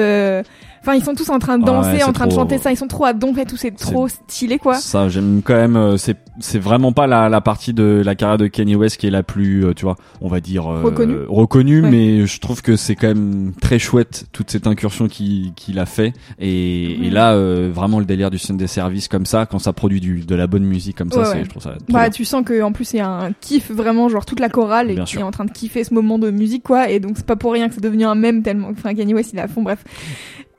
Enfin, 0.88 0.96
ils 0.98 1.04
sont 1.04 1.16
tous 1.16 1.30
en 1.30 1.40
train 1.40 1.58
de 1.58 1.66
danser, 1.66 1.98
c'est 1.98 2.04
en 2.04 2.14
train 2.14 2.28
de 2.28 2.32
chanter 2.32 2.58
ça. 2.60 2.72
Ils 2.72 2.78
sont 2.78 2.88
trop 2.88 3.04
à 3.04 3.12
donf 3.14 3.38
et 3.38 3.46
tout. 3.46 3.58
C'est 3.58 3.72
trop 3.72 4.08
stylé, 4.08 4.58
quoi. 4.58 4.76
Ça, 4.76 5.10
j'aime 5.10 5.42
quand 5.44 5.56
même. 5.56 5.76
euh, 5.76 5.98
C'est, 5.98 6.16
c'est 6.40 6.60
vraiment 6.60 6.94
pas 6.94 7.08
la, 7.08 7.28
la 7.30 7.42
partie 7.42 7.74
de 7.74 8.02
la 8.06 8.16
carrière 8.16 8.38
de 8.38 8.48
Kanye 8.48 8.76
West 8.76 8.98
qui 8.98 9.08
est 9.08 9.12
la 9.12 9.24
plus, 9.24 9.66
euh, 9.66 9.74
tu 9.74 9.84
vois, 9.84 9.96
on 10.22 10.30
va 10.30 10.40
dire 10.40 10.68
euh, 10.72 10.84
Reconnue. 10.84 11.18
reconnue, 11.28 11.82
Ouais. 11.82 11.90
mais 11.92 12.26
je 12.26 12.40
trouve 12.40 12.62
que 12.62 12.76
c'est 12.78 12.96
quand 12.96 13.08
même 13.08 13.52
très 13.60 13.80
chouette 13.80 14.28
toute 14.32 14.50
cette 14.50 14.66
incursion 14.68 15.08
qu'il, 15.08 15.52
a 15.78 15.86
fait. 15.86 16.14
Et, 16.40 17.06
et 17.06 17.10
là, 17.10 17.34
euh, 17.34 17.70
vraiment 17.74 18.00
le 18.00 18.06
délire 18.06 18.30
du 18.30 18.38
Sunday 18.38 18.68
Service 18.68 19.08
comme 19.10 19.26
ça, 19.26 19.46
quand 19.46 19.60
ça 19.60 19.74
produit 19.74 20.00
du, 20.00 20.22
de 20.22 20.36
la 20.36 20.48
bonne 20.48 20.64
musique 20.64 20.96
comme 20.98 21.12
ça, 21.12 21.20
Ouais, 21.20 21.26
c'est, 21.26 21.34
ouais. 21.40 21.44
je 21.44 21.50
trouve 21.50 21.64
ça. 21.64 21.74
Bah, 21.90 22.10
tu 22.10 22.24
sens 22.24 22.44
que 22.46 22.62
en 22.62 22.72
plus 22.72 22.94
il 22.94 22.98
y 22.98 23.00
a 23.02 23.10
un 23.10 23.32
kiff 23.34 23.72
vraiment, 23.72 24.08
genre 24.08 24.26
toute 24.26 24.40
la 24.40 24.48
chorale 24.50 24.88
Bien 24.94 25.04
est, 25.04 25.06
sûr. 25.08 25.20
est 25.20 25.24
en 25.24 25.32
train 25.32 25.46
de 25.46 25.52
kiffer 25.52 25.84
ce 25.84 25.94
moment 25.94 26.18
de 26.20 26.32
musique, 26.32 26.64
quoi. 26.64 26.90
Et 26.90 27.00
donc 27.00 27.14
c'est 27.18 27.26
pas 27.26 27.36
pour 27.36 27.52
rien 27.52 27.68
que 27.68 27.74
c'est 27.76 27.82
devenu 27.84 28.06
un 28.06 28.16
mème 28.16 28.42
tellement. 28.44 28.70
Enfin, 28.72 28.94
Kanye 28.94 29.14
West 29.14 29.32
il 29.34 29.40
est 29.40 29.42
à 29.42 29.48
fond, 29.48 29.64
bref. 29.64 29.84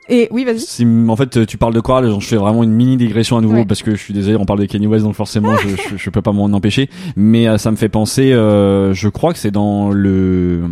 Et 0.09 0.29
oui, 0.31 0.45
vas-y. 0.45 0.61
Si, 0.61 0.87
en 1.09 1.17
fait, 1.17 1.47
tu 1.47 1.59
parles 1.59 1.75
de 1.75 1.81
chorale, 1.81 2.15
je 2.19 2.27
fais 2.27 2.37
vraiment 2.37 2.63
une 2.65 2.73
mini 2.73 2.97
digression 2.97 3.37
à 3.37 3.41
nouveau 3.41 3.57
Ouais. 3.57 3.65
parce 3.67 3.83
que 3.83 3.91
je 3.95 4.01
suis 4.01 4.15
désolé, 4.15 4.37
on 4.37 4.45
parle 4.47 4.61
de 4.61 4.65
Kanye 4.65 4.87
West, 4.87 5.05
donc 5.05 5.15
forcément, 5.15 5.57
je, 5.57 5.69
je, 5.69 5.97
je 5.97 6.11
peux 6.11 6.23
pas 6.23 6.33
m'en 6.33 6.45
empêcher. 6.47 6.89
Mais 7.17 7.47
euh, 7.47 7.59
ça 7.59 7.71
me 7.71 7.77
fait 7.77 7.89
penser, 7.91 8.33
euh, 8.33 8.95
je 8.95 9.09
crois 9.09 9.33
que 9.35 9.39
c'est 9.39 9.51
dans 9.51 9.91
le 9.91 10.63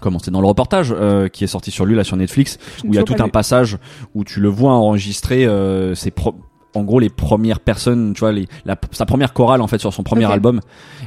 comment 0.00 0.18
c'est 0.18 0.30
dans 0.30 0.40
le 0.42 0.46
reportage 0.46 0.94
euh, 0.94 1.28
qui 1.28 1.44
est 1.44 1.46
sorti 1.46 1.70
sur 1.70 1.86
lui 1.86 1.94
là 1.94 2.04
sur 2.04 2.16
Netflix 2.16 2.58
où 2.84 2.88
il 2.88 2.94
y 2.96 2.98
a 2.98 3.04
tout 3.04 3.14
un 3.20 3.28
passage 3.28 3.78
où 4.14 4.24
tu 4.24 4.40
le 4.40 4.48
vois 4.48 4.72
enregistrer 4.72 5.46
euh, 5.46 5.94
ses 5.94 6.10
pro- 6.10 6.34
en 6.74 6.82
gros 6.82 6.98
les 7.00 7.10
premières 7.10 7.60
personnes 7.60 8.12
tu 8.14 8.20
vois 8.20 8.32
les, 8.32 8.46
la, 8.64 8.76
sa 8.92 9.06
première 9.06 9.32
chorale 9.32 9.60
en 9.62 9.66
fait 9.66 9.78
sur 9.78 9.92
son 9.92 10.02
premier 10.02 10.30
album 10.30 10.60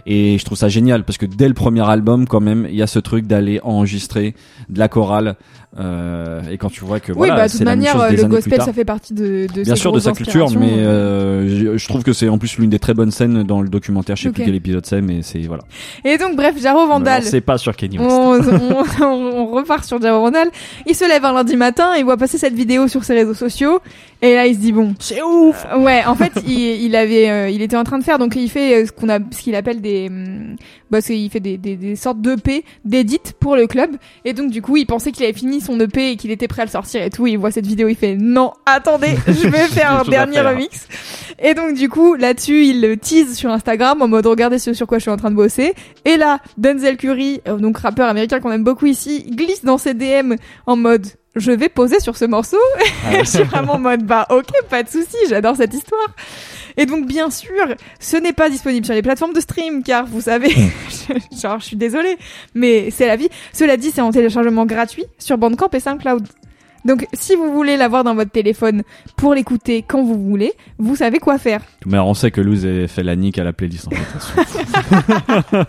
et 0.05 0.37
je 0.37 0.45
trouve 0.45 0.57
ça 0.57 0.69
génial 0.69 1.03
parce 1.03 1.17
que 1.17 1.25
dès 1.25 1.47
le 1.47 1.53
premier 1.53 1.87
album 1.87 2.27
quand 2.27 2.39
même 2.39 2.65
il 2.69 2.75
y 2.75 2.81
a 2.81 2.87
ce 2.87 2.99
truc 2.99 3.27
d'aller 3.27 3.59
enregistrer 3.63 4.33
de 4.69 4.79
la 4.79 4.87
chorale 4.87 5.35
euh, 5.79 6.41
et 6.49 6.57
quand 6.57 6.69
tu 6.69 6.83
vois 6.83 6.99
que 6.99 7.11
Oui, 7.11 7.17
voilà 7.27 7.35
bah, 7.35 7.47
c'est 7.49 7.59
même 7.65 7.77
manière, 7.79 7.93
chose 7.93 8.01
euh, 8.03 8.09
des 8.09 8.21
le 8.23 8.27
gospel, 8.27 8.61
ça 8.61 8.73
fait 8.73 8.85
partie 8.85 9.13
de, 9.13 9.47
de 9.53 9.63
Bien 9.63 9.75
sûr 9.75 9.91
de 9.91 9.99
sa 9.99 10.11
culture, 10.13 10.49
mais 10.57 10.71
euh, 10.79 11.47
je- 11.47 11.77
je 11.77 11.87
trouve 11.87 12.03
que 12.03 12.13
c'est 12.13 12.29
en 12.29 12.37
plus 12.37 12.57
l'une 12.57 12.69
des 12.69 12.79
très 12.79 12.93
bonnes 12.93 13.11
scènes 13.11 13.43
dans 13.43 13.61
le 13.61 13.69
documentaire. 13.69 14.15
Je 14.15 14.23
sais 14.23 14.29
Ok. 14.29 14.35
plus 14.35 14.45
quel 14.45 14.55
épisode 14.55 14.85
c'est, 14.85 15.01
mais 15.01 15.21
c'est 15.21 15.39
voilà. 15.41 15.63
Et 16.03 16.17
donc, 16.17 16.35
bref, 16.35 16.55
Jaro 16.59 16.87
Vandal. 16.87 17.21
C'est 17.23 17.41
pas 17.41 17.57
sur 17.57 17.75
Kenny 17.75 17.99
West. 17.99 18.09
On, 18.09 18.39
on, 19.03 19.05
on- 19.05 19.37
on 19.37 19.45
repart 19.55 19.83
sur 19.83 20.01
Jaro 20.01 20.21
Vandal. 20.23 20.47
Il 20.87 20.95
se 20.95 21.07
lève 21.07 21.23
un 21.25 21.33
lundi 21.33 21.57
matin, 21.57 21.89
il 21.97 22.05
voit 22.05 22.17
passer 22.17 22.37
cette 22.37 22.53
vidéo 22.55 22.87
sur 22.87 23.03
ses 23.03 23.13
réseaux 23.13 23.33
sociaux, 23.35 23.79
et 24.21 24.33
là 24.33 24.47
il 24.47 24.55
se 24.55 24.59
dit 24.59 24.71
bon, 24.71 24.93
C'est 24.99 25.21
ouf. 25.21 25.65
Euh, 25.71 25.77
ouais, 25.79 26.03
en 26.05 26.15
fait, 26.15 26.33
il, 26.45 26.59
il 26.59 26.95
avait, 26.95 27.29
euh, 27.29 27.49
il 27.49 27.61
était 27.61 27.77
en 27.77 27.83
train 27.83 27.99
de 27.99 28.03
faire, 28.03 28.19
donc 28.19 28.35
il 28.35 28.49
fait 28.49 28.81
euh, 28.81 28.85
ce 28.85 28.91
qu'on 28.91 29.09
a, 29.09 29.19
ce 29.31 29.41
qu'il 29.41 29.55
appelle 29.55 29.81
des, 29.81 30.07
hum, 30.07 30.55
bah, 30.89 30.99
il 31.09 31.29
fait 31.29 31.39
des, 31.39 31.57
des, 31.57 31.75
des 31.75 31.95
sortes 31.95 32.21
d'EP, 32.21 32.63
d'édits 32.85 33.19
pour 33.39 33.55
le 33.55 33.67
club, 33.67 33.97
et 34.25 34.33
donc 34.33 34.51
du 34.51 34.61
coup, 34.61 34.77
il 34.77 34.85
pensait 34.85 35.11
qu'il 35.11 35.23
avait 35.23 35.33
fini 35.33 35.61
son 35.61 35.79
EP 35.79 36.11
et 36.11 36.15
qu'il 36.15 36.31
était 36.31 36.47
prêt 36.47 36.63
à 36.63 36.65
le 36.65 36.71
sortir 36.71 37.03
et 37.03 37.09
tout. 37.09 37.27
Il 37.27 37.37
voit 37.37 37.51
cette 37.51 37.67
vidéo, 37.67 37.87
il 37.87 37.95
fait 37.95 38.15
non, 38.15 38.53
attendez, 38.65 39.15
je 39.27 39.47
vais 39.47 39.67
faire 39.67 39.99
un 39.99 40.03
dernier 40.03 40.41
remix. 40.41 40.87
Et 41.39 41.53
donc 41.53 41.75
du 41.75 41.89
coup, 41.89 42.15
là-dessus, 42.15 42.65
il 42.65 42.81
le 42.81 42.97
tease 42.97 43.35
sur 43.35 43.51
Instagram 43.51 44.01
en 44.01 44.07
mode 44.07 44.25
regardez 44.25 44.59
ce 44.59 44.73
sur 44.73 44.87
quoi 44.87 44.97
je 44.97 45.03
suis 45.03 45.11
en 45.11 45.17
train 45.17 45.31
de 45.31 45.35
bosser. 45.35 45.73
Et 46.05 46.17
là, 46.17 46.39
Denzel 46.57 46.97
Curry, 46.97 47.41
euh, 47.47 47.57
donc 47.57 47.77
rappeur 47.77 48.09
américain 48.09 48.39
qu'on 48.39 48.51
aime 48.51 48.63
beaucoup 48.63 48.85
ici, 48.85 49.23
glisse 49.29 49.63
dans 49.63 49.77
ses 49.77 49.93
DM 49.93 50.35
en 50.65 50.75
mode 50.75 51.07
je 51.39 51.51
vais 51.51 51.69
poser 51.69 51.99
sur 51.99 52.17
ce 52.17 52.25
morceau. 52.25 52.57
Et 53.11 53.19
je 53.19 53.23
suis 53.23 53.43
vraiment 53.43 53.73
en 53.73 53.79
mode 53.79 54.03
bah 54.03 54.25
ok, 54.29 54.49
pas 54.69 54.83
de 54.83 54.89
souci, 54.89 55.17
j'adore 55.29 55.55
cette 55.55 55.73
histoire. 55.73 56.07
Et 56.77 56.85
donc 56.85 57.07
bien 57.07 57.29
sûr, 57.29 57.75
ce 57.99 58.17
n'est 58.17 58.33
pas 58.33 58.49
disponible 58.49 58.85
sur 58.85 58.93
les 58.93 59.01
plateformes 59.01 59.33
de 59.33 59.39
stream 59.39 59.83
car 59.83 60.05
vous 60.05 60.21
savez, 60.21 60.53
genre 61.41 61.59
je 61.59 61.65
suis 61.65 61.77
désolée, 61.77 62.17
mais 62.53 62.91
c'est 62.91 63.07
la 63.07 63.15
vie. 63.15 63.29
Cela 63.53 63.77
dit, 63.77 63.91
c'est 63.91 64.01
en 64.01 64.11
téléchargement 64.11 64.65
gratuit 64.65 65.05
sur 65.17 65.37
Bandcamp 65.37 65.69
et 65.73 65.79
SoundCloud. 65.79 66.27
Donc 66.87 67.05
si 67.11 67.35
vous 67.35 67.51
voulez 67.51 67.75
l'avoir 67.75 68.05
dans 68.05 68.15
votre 68.15 68.31
téléphone 68.31 68.83
pour 69.17 69.33
l'écouter 69.33 69.83
quand 69.85 70.01
vous 70.01 70.17
voulez, 70.17 70.53
vous 70.79 70.95
savez 70.95 71.19
quoi 71.19 71.37
faire. 71.37 71.61
Mais 71.85 71.99
on 71.99 72.13
sait 72.13 72.31
que 72.31 72.39
Luz 72.39 72.65
a 72.65 72.87
fait 72.87 73.03
la 73.03 73.17
nique 73.17 73.37
à 73.37 73.43
la 73.43 73.51
playlist 73.51 73.87
en 73.87 73.91
fait. 73.91 75.67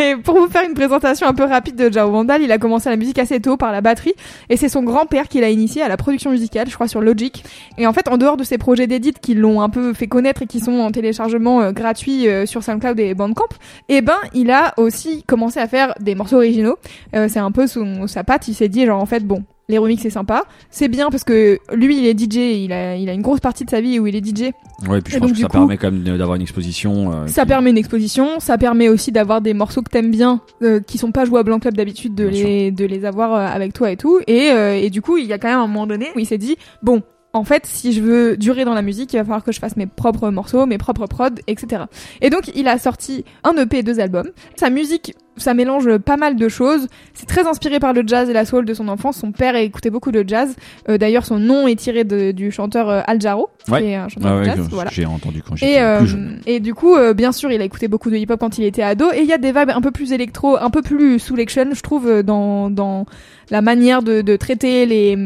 Et 0.00 0.16
pour 0.16 0.36
vous 0.36 0.48
faire 0.48 0.64
une 0.68 0.74
présentation 0.74 1.26
un 1.26 1.32
peu 1.32 1.44
rapide 1.44 1.74
de 1.76 1.90
Jao 1.90 2.10
Vandal, 2.10 2.42
il 2.42 2.52
a 2.52 2.58
commencé 2.58 2.90
la 2.90 2.96
musique 2.96 3.18
assez 3.18 3.40
tôt 3.40 3.56
par 3.56 3.72
la 3.72 3.80
batterie 3.80 4.12
et 4.50 4.58
c'est 4.58 4.68
son 4.68 4.82
grand-père 4.82 5.28
qui 5.28 5.40
l'a 5.40 5.48
initié 5.48 5.80
à 5.80 5.88
la 5.88 5.96
production 5.96 6.32
musicale, 6.32 6.68
je 6.68 6.74
crois 6.74 6.86
sur 6.86 7.00
Logic. 7.00 7.42
Et 7.78 7.86
en 7.86 7.94
fait, 7.94 8.06
en 8.08 8.18
dehors 8.18 8.36
de 8.36 8.44
ses 8.44 8.58
projets 8.58 8.86
d'édit 8.86 9.14
qui 9.14 9.34
l'ont 9.34 9.62
un 9.62 9.70
peu 9.70 9.94
fait 9.94 10.06
connaître 10.06 10.42
et 10.42 10.46
qui 10.46 10.60
sont 10.60 10.80
en 10.80 10.90
téléchargement 10.90 11.62
euh, 11.62 11.72
gratuit 11.72 12.28
euh, 12.28 12.44
sur 12.44 12.62
SoundCloud 12.62 13.00
et 13.00 13.14
Bandcamp, 13.14 13.48
eh 13.88 14.02
ben, 14.02 14.18
il 14.34 14.50
a 14.50 14.74
aussi 14.76 15.22
commencé 15.22 15.60
à 15.60 15.66
faire 15.66 15.94
des 15.98 16.14
morceaux 16.14 16.36
originaux. 16.36 16.76
Euh, 17.14 17.28
c'est 17.30 17.38
un 17.38 17.52
peu 17.52 17.66
son, 17.66 18.06
sa 18.06 18.22
patte, 18.22 18.48
il 18.48 18.54
s'est 18.54 18.68
dit 18.68 18.84
genre 18.84 19.00
en 19.00 19.06
fait 19.06 19.24
bon, 19.24 19.44
les 19.68 19.78
remixes 19.78 20.02
c'est 20.02 20.10
sympa. 20.10 20.44
C'est 20.70 20.88
bien 20.88 21.10
parce 21.10 21.24
que 21.24 21.58
lui 21.74 21.98
il 21.98 22.06
est 22.06 22.18
DJ, 22.18 22.36
il 22.64 22.72
a, 22.72 22.96
il 22.96 23.08
a 23.08 23.12
une 23.12 23.20
grosse 23.22 23.40
partie 23.40 23.64
de 23.64 23.70
sa 23.70 23.80
vie 23.80 23.98
où 23.98 24.06
il 24.06 24.16
est 24.16 24.24
DJ. 24.24 24.50
Ouais, 24.88 25.00
puis 25.02 25.12
je 25.12 25.16
Et 25.16 25.20
pense 25.20 25.28
donc, 25.28 25.36
que 25.36 25.42
ça 25.42 25.46
coup- 25.48 25.52
permet 25.52 25.76
quand 25.76 25.90
même 25.92 26.16
d'avoir 26.16 26.36
une 26.36 26.42
exposition. 26.42 27.12
euh, 27.12 27.26
Ça 27.26 27.42
qui- 27.42 27.48
permet 27.48 27.70
une 27.70 27.78
exposition, 27.78 28.40
ça 28.40 28.56
permet 28.56 28.88
aussi 28.88 29.12
d'avoir 29.12 29.40
des 29.40 29.52
morceaux 29.54 29.82
que 29.82 29.90
t'aimes 29.90 30.10
bien, 30.10 30.40
euh, 30.62 30.80
qui 30.80 30.96
sont 30.98 31.12
pas 31.12 31.24
jouables 31.26 31.52
en 31.52 31.58
club 31.58 31.74
d'habitude, 31.74 32.14
de 32.14 32.28
Bien 32.28 32.44
les, 32.44 32.70
de 32.70 32.84
les 32.86 33.04
avoir 33.04 33.34
euh, 33.34 33.46
avec 33.46 33.72
toi 33.74 33.90
et 33.90 33.96
tout. 33.96 34.20
Et, 34.26 34.50
euh, 34.52 34.74
et 34.74 34.88
du 34.90 35.02
coup, 35.02 35.18
il 35.18 35.26
y 35.26 35.32
a 35.32 35.38
quand 35.38 35.48
même 35.48 35.58
un 35.58 35.66
moment 35.66 35.86
donné 35.86 36.08
où 36.16 36.18
il 36.18 36.26
s'est 36.26 36.38
dit, 36.38 36.56
bon, 36.82 37.02
en 37.34 37.44
fait, 37.44 37.66
si 37.66 37.92
je 37.92 38.00
veux 38.00 38.36
durer 38.38 38.64
dans 38.64 38.72
la 38.72 38.80
musique, 38.82 39.12
il 39.12 39.16
va 39.18 39.22
falloir 39.24 39.44
que 39.44 39.52
je 39.52 39.60
fasse 39.60 39.76
mes 39.76 39.86
propres 39.86 40.30
morceaux, 40.30 40.64
mes 40.64 40.78
propres 40.78 41.06
prods, 41.06 41.28
etc. 41.46 41.82
Et 42.22 42.30
donc, 42.30 42.50
il 42.54 42.66
a 42.68 42.78
sorti 42.78 43.24
un 43.44 43.52
EP 43.56 43.78
et 43.78 43.82
deux 43.82 44.00
albums. 44.00 44.30
Sa 44.56 44.70
musique, 44.70 45.14
ça 45.38 45.54
mélange 45.54 45.98
pas 45.98 46.16
mal 46.16 46.36
de 46.36 46.48
choses. 46.48 46.86
C'est 47.14 47.26
très 47.26 47.46
inspiré 47.46 47.78
par 47.80 47.92
le 47.92 48.02
jazz 48.06 48.28
et 48.28 48.32
la 48.32 48.44
soul 48.44 48.64
de 48.64 48.74
son 48.74 48.88
enfance. 48.88 49.16
Son 49.18 49.32
père 49.32 49.56
écoutait 49.56 49.90
beaucoup 49.90 50.10
de 50.12 50.24
jazz. 50.26 50.54
Euh, 50.88 50.98
D'ailleurs, 50.98 51.24
son 51.24 51.38
nom 51.38 51.66
est 51.68 51.76
tiré 51.76 52.04
de- 52.04 52.32
du 52.32 52.50
chanteur 52.50 52.88
euh, 52.88 53.00
Al 53.06 53.20
Jarreau, 53.20 53.48
Ouais. 53.68 53.80
qui 53.82 53.86
est 53.88 53.94
un 53.96 54.08
chanteur 54.08 54.32
Ah 54.36 54.40
de 54.40 54.44
jazz. 54.44 54.56
que 54.68 54.74
Voilà. 54.74 54.90
j'ai 54.92 55.06
entendu 55.06 55.42
quand 55.42 55.56
j'étais 55.56 55.72
Et, 55.74 55.80
euh, 55.80 55.98
plus 55.98 56.06
jeune. 56.08 56.40
et 56.46 56.60
du 56.60 56.74
coup, 56.74 56.94
euh, 56.96 57.14
bien 57.14 57.32
sûr, 57.32 57.50
il 57.52 57.60
a 57.60 57.64
écouté 57.64 57.88
beaucoup 57.88 58.10
de 58.10 58.16
hip-hop 58.16 58.38
quand 58.40 58.58
il 58.58 58.64
était 58.64 58.82
ado. 58.82 59.06
Et 59.14 59.20
il 59.20 59.26
y 59.26 59.32
a 59.32 59.38
des 59.38 59.52
vibes 59.52 59.70
un 59.70 59.80
peu 59.80 59.90
plus 59.90 60.12
électro, 60.12 60.56
un 60.58 60.70
peu 60.70 60.82
plus 60.82 61.18
soul 61.18 61.40
action, 61.40 61.66
je 61.72 61.80
trouve, 61.82 62.22
dans, 62.22 62.70
dans 62.70 63.06
la 63.50 63.62
manière 63.62 64.02
de, 64.02 64.20
de 64.20 64.36
traiter 64.36 64.86
les, 64.86 65.16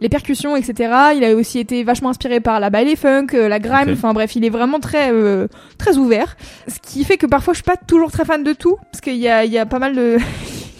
les 0.00 0.08
percussions, 0.08 0.56
etc. 0.56 0.92
Il 1.16 1.24
a 1.24 1.34
aussi 1.34 1.58
été 1.58 1.84
vachement 1.84 2.10
inspiré 2.10 2.40
par 2.40 2.60
la 2.60 2.70
baile 2.70 2.96
funk, 2.96 3.28
euh, 3.34 3.48
la 3.48 3.58
grime. 3.58 3.90
Enfin 3.92 4.12
bref, 4.12 4.36
il 4.36 4.44
est 4.44 4.50
vraiment 4.50 4.80
très 4.80 5.12
euh, 5.12 5.48
très 5.78 5.96
ouvert. 5.96 6.36
Ce 6.68 6.78
qui 6.80 7.04
fait 7.04 7.16
que 7.16 7.26
parfois, 7.26 7.52
je 7.54 7.58
suis 7.58 7.64
pas 7.64 7.76
toujours 7.76 8.10
très 8.10 8.24
fan 8.24 8.42
de 8.42 8.52
tout, 8.52 8.76
parce 8.90 9.00
qu'il 9.00 9.16
y 9.16 9.28
a, 9.28 9.44
il 9.44 9.52
y 9.52 9.58
a 9.58 9.66
pas 9.66 9.78
mal 9.78 9.94
de... 9.94 10.18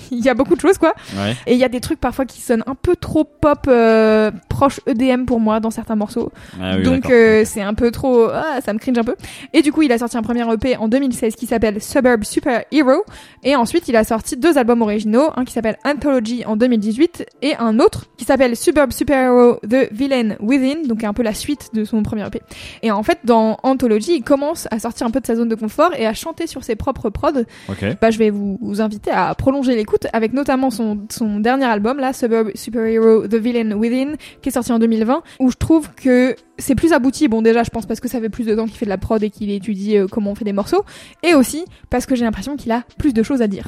Il 0.10 0.24
y 0.24 0.28
a 0.28 0.34
beaucoup 0.34 0.54
de 0.54 0.60
choses 0.60 0.78
quoi. 0.78 0.94
Ouais. 1.16 1.34
Et 1.46 1.54
il 1.54 1.58
y 1.58 1.64
a 1.64 1.68
des 1.68 1.80
trucs 1.80 2.00
parfois 2.00 2.24
qui 2.24 2.40
sonnent 2.40 2.64
un 2.66 2.74
peu 2.74 2.96
trop 2.96 3.24
pop 3.24 3.66
euh, 3.68 4.30
proche 4.48 4.80
EDM 4.86 5.24
pour 5.24 5.40
moi 5.40 5.60
dans 5.60 5.70
certains 5.70 5.96
morceaux. 5.96 6.32
Ah 6.60 6.76
oui, 6.76 6.82
Donc 6.82 7.10
euh, 7.10 7.42
c'est 7.44 7.62
un 7.62 7.74
peu 7.74 7.90
trop, 7.90 8.28
ah, 8.30 8.60
ça 8.64 8.72
me 8.72 8.78
cringe 8.78 8.98
un 8.98 9.04
peu. 9.04 9.16
Et 9.52 9.62
du 9.62 9.72
coup, 9.72 9.82
il 9.82 9.92
a 9.92 9.98
sorti 9.98 10.16
un 10.16 10.22
premier 10.22 10.50
EP 10.52 10.76
en 10.76 10.88
2016 10.88 11.34
qui 11.34 11.46
s'appelle 11.46 11.82
Suburb 11.82 12.24
Super 12.24 12.64
Hero. 12.72 13.04
Et 13.42 13.56
ensuite, 13.56 13.88
il 13.88 13.96
a 13.96 14.04
sorti 14.04 14.36
deux 14.36 14.58
albums 14.58 14.82
originaux, 14.82 15.30
un 15.36 15.44
qui 15.44 15.52
s'appelle 15.52 15.78
Anthology 15.84 16.44
en 16.46 16.56
2018 16.56 17.26
et 17.42 17.56
un 17.56 17.78
autre 17.78 18.06
qui 18.16 18.24
s'appelle 18.24 18.56
Suburb 18.56 18.92
Super 18.92 19.26
Hero 19.26 19.58
The 19.68 19.92
Villain 19.92 20.36
Within, 20.40 20.86
donc 20.86 21.04
un 21.04 21.12
peu 21.12 21.22
la 21.22 21.34
suite 21.34 21.70
de 21.74 21.84
son 21.84 22.02
premier 22.02 22.26
EP. 22.26 22.40
Et 22.82 22.90
en 22.90 23.02
fait, 23.02 23.18
dans 23.24 23.58
Anthology, 23.62 24.16
il 24.16 24.22
commence 24.22 24.68
à 24.70 24.78
sortir 24.78 25.06
un 25.06 25.10
peu 25.10 25.20
de 25.20 25.26
sa 25.26 25.36
zone 25.36 25.48
de 25.48 25.54
confort 25.54 25.90
et 25.96 26.06
à 26.06 26.14
chanter 26.14 26.46
sur 26.46 26.64
ses 26.64 26.76
propres 26.76 27.10
prods. 27.10 27.44
Ok. 27.68 27.84
Bah, 28.00 28.10
je 28.10 28.18
vais 28.18 28.30
vous, 28.30 28.58
vous 28.60 28.80
inviter 28.80 29.10
à 29.10 29.34
prolonger 29.34 29.74
l'écoute 29.76 29.95
avec 30.12 30.32
notamment 30.32 30.70
son, 30.70 30.98
son 31.10 31.40
dernier 31.40 31.64
album, 31.66 31.98
là, 31.98 32.12
Suburb 32.12 32.50
Superhero 32.54 33.26
The 33.26 33.34
Villain 33.34 33.72
Within, 33.76 34.14
qui 34.42 34.48
est 34.48 34.52
sorti 34.52 34.72
en 34.72 34.78
2020, 34.78 35.22
où 35.40 35.50
je 35.50 35.56
trouve 35.56 35.88
que 35.94 36.34
c'est 36.58 36.74
plus 36.74 36.92
abouti. 36.92 37.28
Bon, 37.28 37.42
déjà, 37.42 37.62
je 37.62 37.70
pense 37.70 37.84
parce 37.86 38.00
que 38.00 38.08
ça 38.08 38.18
fait 38.20 38.30
plus 38.30 38.44
de 38.46 38.54
temps 38.54 38.64
qu'il 38.66 38.76
fait 38.76 38.86
de 38.86 38.90
la 38.90 38.96
prod 38.98 39.22
et 39.22 39.28
qu'il 39.30 39.50
étudie 39.50 39.96
euh, 39.98 40.06
comment 40.10 40.30
on 40.30 40.34
fait 40.34 40.44
des 40.44 40.52
morceaux, 40.54 40.84
et 41.22 41.34
aussi 41.34 41.64
parce 41.90 42.06
que 42.06 42.14
j'ai 42.14 42.24
l'impression 42.24 42.56
qu'il 42.56 42.72
a 42.72 42.82
plus 42.98 43.12
de 43.12 43.22
choses 43.22 43.42
à 43.42 43.46
dire. 43.46 43.66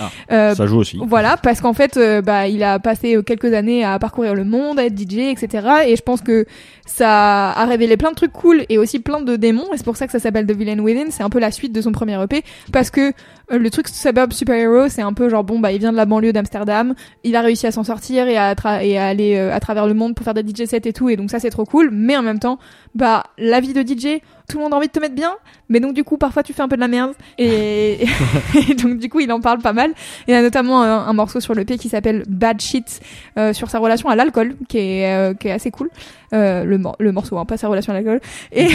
Ah, 0.00 0.10
Euh, 0.30 0.54
Ça 0.54 0.66
joue 0.66 0.78
aussi. 0.78 0.98
voilà, 1.04 1.36
parce 1.36 1.60
qu'en 1.60 1.72
fait, 1.72 1.96
euh, 1.96 2.20
bah, 2.22 2.46
il 2.46 2.62
a 2.62 2.78
passé 2.78 3.18
quelques 3.26 3.52
années 3.52 3.84
à 3.84 3.98
parcourir 3.98 4.34
le 4.34 4.44
monde, 4.44 4.78
à 4.78 4.84
être 4.84 4.96
DJ, 4.98 5.18
etc. 5.30 5.66
Et 5.86 5.96
je 5.96 6.02
pense 6.02 6.20
que 6.20 6.46
ça 6.86 7.50
a 7.50 7.64
révélé 7.66 7.96
plein 7.96 8.10
de 8.10 8.14
trucs 8.16 8.32
cool 8.32 8.64
et 8.68 8.78
aussi 8.78 9.00
plein 9.00 9.20
de 9.20 9.36
démons. 9.36 9.72
Et 9.72 9.76
c'est 9.76 9.84
pour 9.84 9.96
ça 9.96 10.06
que 10.06 10.12
ça 10.12 10.18
s'appelle 10.18 10.46
The 10.46 10.52
Villain 10.52 10.78
Within. 10.78 11.06
C'est 11.10 11.22
un 11.22 11.30
peu 11.30 11.38
la 11.40 11.50
suite 11.50 11.72
de 11.72 11.80
son 11.80 11.90
premier 11.92 12.20
EP, 12.22 12.42
parce 12.72 12.90
que 12.90 13.12
le 13.50 13.70
truc 13.70 13.88
Suburb 13.88 14.32
Superhero, 14.32 14.88
c'est 14.88 15.02
un 15.02 15.12
peu 15.12 15.28
genre 15.28 15.42
bon, 15.50 15.58
bah, 15.58 15.72
il 15.72 15.78
vient 15.78 15.90
de 15.90 15.96
la 15.96 16.06
banlieue 16.06 16.32
d'Amsterdam, 16.32 16.94
il 17.24 17.34
a 17.34 17.40
réussi 17.40 17.66
à 17.66 17.72
s'en 17.72 17.82
sortir 17.82 18.28
et 18.28 18.36
à, 18.36 18.54
aller 18.54 19.36
euh, 19.36 19.52
à 19.52 19.58
travers 19.58 19.86
le 19.86 19.94
monde 19.94 20.14
pour 20.14 20.24
faire 20.24 20.34
des 20.34 20.42
DJ 20.42 20.66
sets 20.66 20.82
et 20.84 20.92
tout. 20.92 21.08
Et 21.08 21.16
donc 21.16 21.30
ça, 21.30 21.40
c'est 21.40 21.50
trop 21.50 21.64
cool. 21.64 21.90
Mais 21.92 22.16
en 22.16 22.22
même 22.22 22.38
temps, 22.38 22.58
bah, 22.94 23.24
la 23.36 23.60
vie 23.60 23.72
de 23.72 23.82
DJ, 23.82 24.20
tout 24.50 24.58
le 24.58 24.64
monde 24.64 24.74
a 24.74 24.76
envie 24.76 24.88
de 24.88 24.92
te 24.92 24.98
mettre 25.00 25.14
bien, 25.14 25.34
mais 25.68 25.80
donc 25.80 25.94
du 25.94 26.04
coup, 26.04 26.16
parfois, 26.18 26.42
tu 26.42 26.52
fais 26.52 26.62
un 26.62 26.68
peu 26.68 26.76
de 26.76 26.80
la 26.80 26.88
merde. 26.88 27.12
Et, 27.38 28.04
et 28.70 28.74
donc 28.74 28.98
du 28.98 29.08
coup, 29.08 29.20
il 29.20 29.30
en 29.32 29.40
parle 29.40 29.60
pas 29.60 29.72
mal. 29.72 29.92
Il 30.28 30.32
y 30.32 30.34
a 30.34 30.42
notamment 30.42 30.82
un, 30.82 31.06
un 31.06 31.12
morceau 31.12 31.40
sur 31.40 31.54
le 31.54 31.64
P 31.64 31.78
qui 31.78 31.88
s'appelle 31.88 32.24
Bad 32.28 32.60
Shit 32.60 33.00
euh, 33.38 33.52
sur 33.52 33.70
sa 33.70 33.78
relation 33.78 34.08
à 34.08 34.16
l'alcool, 34.16 34.54
qui 34.68 34.78
est 34.78 35.14
euh, 35.14 35.34
qui 35.34 35.48
est 35.48 35.52
assez 35.52 35.70
cool. 35.70 35.88
Euh, 36.32 36.62
le, 36.64 36.78
mor- 36.78 36.94
le 37.00 37.10
morceau, 37.10 37.38
hein, 37.38 37.44
pas 37.44 37.56
sa 37.56 37.66
relation 37.68 37.92
à 37.92 37.96
l'alcool. 37.96 38.20
Et, 38.52 38.68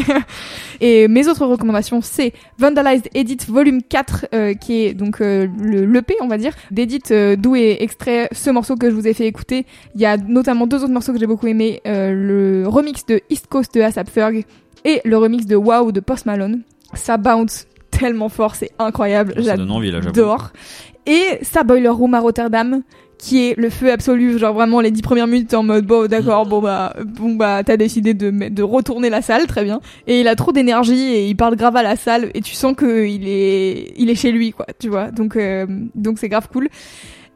et 0.80 1.08
mes 1.08 1.28
autres 1.28 1.44
recommandations, 1.46 2.00
c'est 2.02 2.32
Vandalized 2.58 3.08
Edit 3.14 3.38
Volume 3.48 3.82
4, 3.82 4.26
euh, 4.34 4.54
qui 4.54 4.84
est 4.84 4.94
donc 4.94 5.20
euh, 5.20 5.48
le 5.60 5.84
l'EP, 5.86 6.14
on 6.20 6.28
va 6.28 6.38
dire, 6.38 6.52
d'Edit, 6.70 7.00
euh, 7.10 7.36
d'où 7.36 7.56
est 7.56 7.82
extrait 7.82 8.28
ce 8.32 8.50
morceau 8.50 8.76
que 8.76 8.90
je 8.90 8.94
vous 8.94 9.06
ai 9.06 9.14
fait 9.14 9.26
écouter. 9.26 9.66
Il 9.94 10.00
y 10.00 10.06
a 10.06 10.16
notamment 10.16 10.66
deux 10.66 10.82
autres 10.82 10.92
morceaux 10.92 11.12
que 11.12 11.18
j'ai 11.18 11.26
beaucoup 11.26 11.46
aimé, 11.46 11.80
euh, 11.86 12.12
le 12.62 12.68
remix 12.68 13.04
de 13.06 13.20
East 13.30 13.46
Coast 13.48 13.74
de 13.74 13.80
ASAP 13.80 14.08
Ferg 14.10 14.44
et 14.84 15.00
le 15.04 15.16
remix 15.16 15.46
de 15.46 15.56
Wow 15.56 15.92
de 15.92 16.00
Post 16.00 16.26
Malone. 16.26 16.62
Ça 16.94 17.16
bounce 17.16 17.66
tellement 17.90 18.28
fort, 18.28 18.54
c'est 18.54 18.70
incroyable. 18.78 19.42
Ça 19.42 19.56
donne 19.56 19.70
envie 19.70 19.90
là, 19.90 20.00
j'avoue. 20.00 20.14
J'adore. 20.14 20.50
Et 21.06 21.38
sa 21.42 21.64
Boiler 21.64 21.88
Room 21.88 22.14
à 22.14 22.20
Rotterdam, 22.20 22.82
qui 23.18 23.46
est 23.46 23.58
le 23.58 23.70
feu 23.70 23.92
absolu, 23.92 24.38
genre 24.38 24.54
vraiment 24.54 24.80
les 24.80 24.90
dix 24.90 25.02
premières 25.02 25.26
minutes 25.26 25.48
t'es 25.48 25.56
en 25.56 25.62
mode 25.62 25.86
bon 25.86 26.08
d'accord 26.08 26.46
bon 26.46 26.60
bah 26.60 26.94
bon 27.04 27.36
bah 27.36 27.62
t'as 27.64 27.76
décidé 27.76 28.12
de 28.12 28.30
de 28.48 28.62
retourner 28.62 29.08
la 29.08 29.22
salle 29.22 29.46
très 29.46 29.64
bien 29.64 29.80
et 30.06 30.20
il 30.20 30.28
a 30.28 30.34
trop 30.34 30.52
d'énergie 30.52 31.14
et 31.14 31.26
il 31.26 31.36
parle 31.36 31.56
grave 31.56 31.76
à 31.76 31.82
la 31.82 31.96
salle 31.96 32.30
et 32.34 32.40
tu 32.40 32.54
sens 32.54 32.74
que 32.74 33.06
il 33.06 33.28
est 33.28 33.94
il 33.96 34.10
est 34.10 34.14
chez 34.14 34.32
lui 34.32 34.50
quoi 34.50 34.66
tu 34.78 34.88
vois 34.88 35.10
donc 35.10 35.36
euh, 35.36 35.64
donc 35.94 36.18
c'est 36.18 36.28
grave 36.28 36.48
cool 36.52 36.68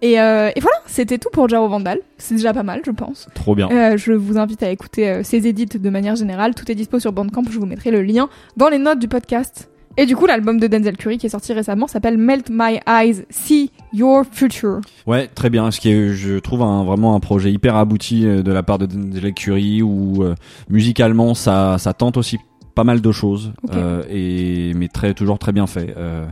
et, 0.03 0.21
euh, 0.21 0.51
et 0.55 0.61
voilà 0.61 0.77
c'était 0.87 1.19
tout 1.19 1.29
pour 1.33 1.49
Jaro 1.49 1.69
Vandal 1.69 1.99
c'est 2.19 2.35
déjà 2.35 2.53
pas 2.53 2.63
mal 2.63 2.83
je 2.87 2.91
pense 2.91 3.29
Trop 3.35 3.55
bien. 3.55 3.69
euh, 3.71 3.97
je 3.97 4.13
vous 4.13 4.39
invite 4.39 4.63
à 4.63 4.71
écouter 4.71 5.09
euh, 5.09 5.23
ses 5.23 5.47
édits 5.47 5.67
de 5.67 5.91
manière 5.91 6.17
générale. 6.17 6.55
Tout 6.55 6.71
est 6.71 6.75
dispo 6.75 6.99
sur 7.01 7.13
Bandcamp. 7.13 7.43
Je 7.51 7.59
vous 7.59 7.67
mettrai 7.67 7.91
le 7.91 8.03
lien 8.03 8.29
dans 8.57 8.69
les 8.69 8.79
notes 8.79 8.99
du 8.99 9.09
podcast. 9.09 9.69
Et 9.97 10.07
du 10.07 10.15
coup, 10.15 10.27
l'album 10.27 10.61
de 10.61 10.69
Denzel 10.69 10.97
Curry 10.97 11.19
qui 11.19 11.27
est 11.27 11.31
sorti 11.31 11.53
récemment 11.53 11.89
s'appelle 11.89 12.19
Melt 12.19 12.51
My 12.51 12.79
Eyes, 12.87 13.25
See 13.31 13.73
Your 13.93 14.23
Future. 14.31 14.81
Ouais, 15.09 15.27
très 15.27 15.51
bien. 15.51 15.73
Ce 15.73 15.81
qui 15.81 15.91
est, 15.91 16.11
je 16.15 16.39
trouve, 16.39 16.63
un, 16.63 16.85
vraiment 16.85 17.17
un 17.17 17.21
projet 17.21 17.51
hyper 17.51 17.75
abouti 17.75 18.25
euh, 18.25 18.43
de 18.43 18.53
la 18.53 18.63
part 18.63 18.79
de 18.79 18.87
Denzel 18.87 19.35
Curry 19.35 19.83
où 19.83 20.23
euh, 20.23 20.37
musicalement 20.69 21.35
ça, 21.35 21.79
ça 21.79 21.93
tente 21.95 22.17
aussi 22.17 22.39
pas 22.79 22.85
mal 22.85 23.01
de 23.01 23.11
choses 23.11 23.51
euh, 23.75 24.05
et 24.09 24.73
mais 24.75 24.87
très 24.87 25.13
toujours 25.13 25.41
très 25.41 25.51
bien 25.51 25.67
fait. 25.67 25.97
Euh, 25.97 26.27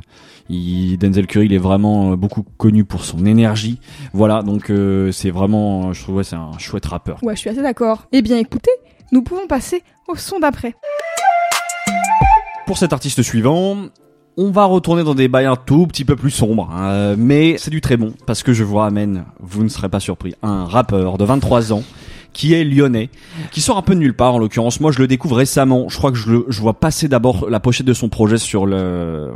il, 0.49 0.97
Denzel 0.97 1.27
Curry, 1.27 1.47
il 1.47 1.53
est 1.53 1.59
vraiment 1.59 2.13
euh, 2.13 2.17
beaucoup 2.17 2.45
connu 2.57 2.85
pour 2.85 3.05
son 3.05 3.27
énergie. 3.27 3.81
Voilà, 4.13 4.45
donc 4.45 4.71
euh, 4.71 5.11
c'est 5.11 5.31
vraiment, 5.31 5.93
je 5.93 6.01
trouve, 6.05 6.15
ouais, 6.15 6.23
c'est 6.23 6.37
un 6.37 6.57
chouette 6.59 6.87
rappeur. 6.87 7.19
Ouais, 7.25 7.35
je 7.35 7.41
suis 7.41 7.51
assez 7.51 7.63
d'accord. 7.63 8.07
Eh 8.13 8.23
bien, 8.23 8.37
écoutez, 8.37 8.71
nous 9.11 9.23
pouvons 9.23 9.49
passer 9.49 9.83
au 10.07 10.15
son 10.15 10.39
d'après. 10.39 10.77
Pour 12.65 12.79
cet 12.79 12.93
artiste 12.93 13.23
suivant, 13.23 13.77
on 14.37 14.53
va 14.53 14.67
retourner 14.67 15.03
dans 15.03 15.17
des 15.17 15.27
bails 15.27 15.47
un 15.47 15.57
tout 15.57 15.89
petit 15.89 16.05
peu 16.05 16.15
plus 16.15 16.31
sombres, 16.31 16.71
hein, 16.71 17.17
mais 17.19 17.59
c'est 17.59 17.73
du 17.73 17.81
très 17.81 17.97
bon 17.97 18.13
parce 18.25 18.45
que 18.45 18.53
je 18.53 18.63
vous 18.63 18.77
ramène, 18.77 19.25
vous 19.41 19.65
ne 19.65 19.69
serez 19.69 19.89
pas 19.89 19.99
surpris, 19.99 20.35
un 20.45 20.65
rappeur 20.65 21.19
de 21.19 21.25
23 21.25 21.73
ans 21.73 21.83
qui 22.37 22.53
est 22.53 22.65
lyonnais, 22.65 23.09
qui 23.51 23.63
sort 23.63 23.79
un 23.79 23.83
peu 23.83 23.95
de 23.95 24.01
nulle 24.01 24.15
part 24.15 24.35
en 24.35 24.39
l'occurrence. 24.39 24.79
Moi, 24.81 24.93
je 24.93 24.99
le 24.99 25.07
découvre 25.09 25.37
récemment. 25.37 25.89
Je 25.89 25.97
crois 25.97 26.13
que 26.13 26.19
je, 26.19 26.31
le, 26.31 26.45
je 26.49 26.61
vois 26.61 26.75
passer 26.75 27.09
d'abord 27.09 27.49
la 27.49 27.61
pochette 27.61 27.87
de 27.87 27.95
son 27.95 28.11
projet 28.11 28.37
sur 28.37 28.67
le 28.67 29.31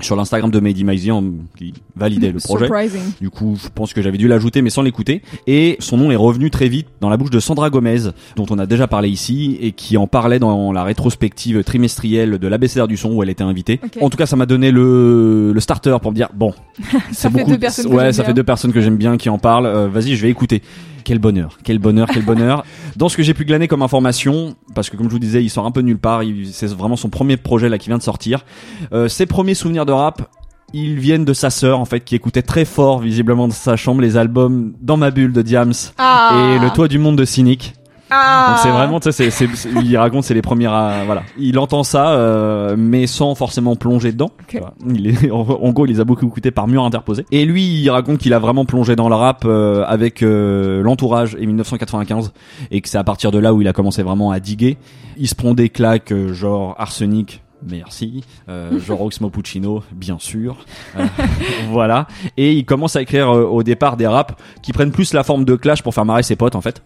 sur 0.00 0.16
l'Instagram 0.16 0.50
de 0.50 0.60
Mehdi 0.60 0.82
Maizian 0.82 1.22
qui 1.58 1.74
validait 1.94 2.32
le 2.32 2.38
projet. 2.38 2.64
Surprising. 2.64 3.02
Du 3.20 3.28
coup, 3.28 3.58
je 3.62 3.68
pense 3.68 3.92
que 3.92 4.00
j'avais 4.00 4.16
dû 4.16 4.28
l'ajouter, 4.28 4.62
mais 4.62 4.70
sans 4.70 4.80
l'écouter. 4.80 5.20
Et 5.46 5.76
son 5.78 5.98
nom 5.98 6.10
est 6.10 6.16
revenu 6.16 6.50
très 6.50 6.68
vite 6.68 6.88
dans 7.02 7.10
la 7.10 7.18
bouche 7.18 7.28
de 7.28 7.38
Sandra 7.38 7.68
Gomez, 7.68 8.04
dont 8.34 8.46
on 8.48 8.58
a 8.58 8.64
déjà 8.64 8.86
parlé 8.88 9.10
ici, 9.10 9.58
et 9.60 9.72
qui 9.72 9.98
en 9.98 10.06
parlait 10.06 10.38
dans 10.38 10.72
la 10.72 10.84
rétrospective 10.84 11.62
trimestrielle 11.64 12.38
de 12.38 12.48
l'ABCR 12.48 12.88
du 12.88 12.96
son 12.96 13.12
où 13.12 13.22
elle 13.22 13.28
était 13.28 13.44
invitée. 13.44 13.78
En 14.00 14.08
tout 14.08 14.16
cas, 14.16 14.24
ça 14.26 14.36
m'a 14.36 14.46
donné 14.46 14.70
le, 14.70 15.52
le 15.52 15.60
starter 15.60 15.94
pour 16.00 16.12
me 16.12 16.16
dire, 16.16 16.30
bon, 16.34 16.54
c'est 17.12 17.28
fait 17.30 17.38
beaucoup. 17.38 17.50
deux 17.50 17.58
personnes 17.58 17.92
ouais, 17.92 18.12
ça 18.14 18.22
bien. 18.22 18.28
fait 18.28 18.34
deux 18.34 18.42
personnes 18.42 18.72
que 18.72 18.80
j'aime 18.80 18.96
bien 18.96 19.18
qui 19.18 19.28
en 19.28 19.38
parlent. 19.38 19.66
Euh, 19.66 19.88
Vas-y, 19.88 20.16
je 20.16 20.22
vais 20.22 20.30
écouter. 20.30 20.62
Quel 21.10 21.18
bonheur, 21.18 21.58
quel 21.64 21.80
bonheur, 21.80 22.06
quel 22.06 22.24
bonheur. 22.24 22.62
Dans 22.96 23.08
ce 23.08 23.16
que 23.16 23.24
j'ai 23.24 23.34
pu 23.34 23.44
glaner 23.44 23.66
comme 23.66 23.82
information, 23.82 24.54
parce 24.76 24.90
que 24.90 24.96
comme 24.96 25.06
je 25.06 25.10
vous 25.10 25.18
disais, 25.18 25.42
il 25.42 25.48
sort 25.50 25.66
un 25.66 25.72
peu 25.72 25.80
nulle 25.80 25.98
part. 25.98 26.22
C'est 26.52 26.68
vraiment 26.72 26.94
son 26.94 27.08
premier 27.08 27.36
projet 27.36 27.68
là 27.68 27.78
qui 27.78 27.88
vient 27.88 27.98
de 27.98 28.02
sortir. 28.04 28.44
Euh, 28.92 29.08
ses 29.08 29.26
premiers 29.26 29.54
souvenirs 29.54 29.84
de 29.86 29.90
rap, 29.92 30.30
Ils 30.72 31.00
viennent 31.00 31.24
de 31.24 31.32
sa 31.32 31.50
sœur 31.50 31.80
en 31.80 31.84
fait 31.84 31.98
qui 31.98 32.14
écoutait 32.14 32.42
très 32.42 32.64
fort 32.64 33.00
visiblement 33.00 33.48
dans 33.48 33.54
sa 33.54 33.74
chambre 33.74 34.00
les 34.02 34.16
albums 34.16 34.72
Dans 34.80 34.96
ma 34.96 35.10
bulle 35.10 35.32
de 35.32 35.42
Diams 35.42 35.72
Ah. 35.98 36.30
et 36.56 36.60
Le 36.64 36.70
toit 36.70 36.86
du 36.86 37.00
monde 37.00 37.16
de 37.18 37.24
Cynic. 37.24 37.74
Ah. 38.10 38.46
Donc 38.50 38.58
c'est 38.62 38.70
vraiment, 38.70 38.98
tu 39.00 39.10
sais, 39.12 39.12
c'est, 39.12 39.30
c'est- 39.30 39.54
c'est- 39.56 39.68
il 39.82 39.96
raconte, 39.96 40.24
c'est 40.24 40.34
les 40.34 40.42
premières, 40.42 40.72
à- 40.72 41.04
voilà. 41.04 41.22
Il 41.38 41.58
entend 41.58 41.82
ça, 41.84 42.10
euh, 42.10 42.74
mais 42.78 43.06
sans 43.06 43.34
forcément 43.34 43.76
plonger 43.76 44.12
dedans. 44.12 44.30
Ok. 44.40 44.46
Tu 44.48 44.58
vois. 44.58 44.74
Il 44.92 45.06
est, 45.06 45.30
en, 45.30 45.40
en 45.40 45.70
gros, 45.70 45.86
il 45.86 45.90
les 45.92 46.00
a 46.00 46.04
beaucoup 46.04 46.26
écoutés 46.26 46.50
par 46.50 46.66
mur 46.68 46.84
interposé. 46.84 47.24
Et 47.30 47.44
lui, 47.44 47.64
il 47.64 47.88
raconte 47.90 48.18
qu'il 48.18 48.34
a 48.34 48.38
vraiment 48.38 48.64
plongé 48.64 48.96
dans 48.96 49.08
le 49.08 49.14
rap 49.14 49.44
euh, 49.44 49.84
avec 49.86 50.22
euh, 50.22 50.82
l'entourage 50.82 51.36
et 51.38 51.46
1995, 51.46 52.32
et 52.70 52.80
que 52.80 52.88
c'est 52.88 52.98
à 52.98 53.04
partir 53.04 53.30
de 53.30 53.38
là 53.38 53.54
où 53.54 53.60
il 53.62 53.68
a 53.68 53.72
commencé 53.72 54.02
vraiment 54.02 54.30
à 54.30 54.40
diguer. 54.40 54.76
Il 55.16 55.28
se 55.28 55.34
prend 55.34 55.54
des 55.54 55.68
claques, 55.68 56.12
euh, 56.12 56.32
genre 56.32 56.74
arsenic. 56.78 57.42
Merci, 57.68 58.24
euh, 58.48 58.80
genre 58.80 59.02
Oxmo 59.02 59.28
Puccino, 59.30 59.82
bien 59.92 60.18
sûr. 60.18 60.56
Euh, 60.96 61.04
voilà. 61.70 62.06
Et 62.36 62.52
il 62.52 62.64
commence 62.64 62.96
à 62.96 63.02
écrire 63.02 63.30
euh, 63.30 63.44
au 63.44 63.62
départ 63.62 63.96
des 63.96 64.06
raps 64.06 64.34
qui 64.62 64.72
prennent 64.72 64.92
plus 64.92 65.12
la 65.12 65.24
forme 65.24 65.44
de 65.44 65.56
clash 65.56 65.82
pour 65.82 65.94
faire 65.94 66.04
marrer 66.04 66.22
ses 66.22 66.36
potes 66.36 66.54
en 66.54 66.60
fait. 66.60 66.82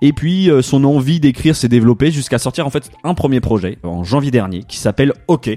Et 0.00 0.12
puis 0.12 0.50
euh, 0.50 0.62
son 0.62 0.84
envie 0.84 1.20
d'écrire 1.20 1.54
s'est 1.56 1.68
développée 1.68 2.10
jusqu'à 2.10 2.38
sortir 2.38 2.66
en 2.66 2.70
fait 2.70 2.90
un 3.04 3.14
premier 3.14 3.40
projet 3.40 3.78
en 3.82 4.02
janvier 4.04 4.30
dernier 4.30 4.62
qui 4.62 4.78
s'appelle 4.78 5.12
OK. 5.28 5.50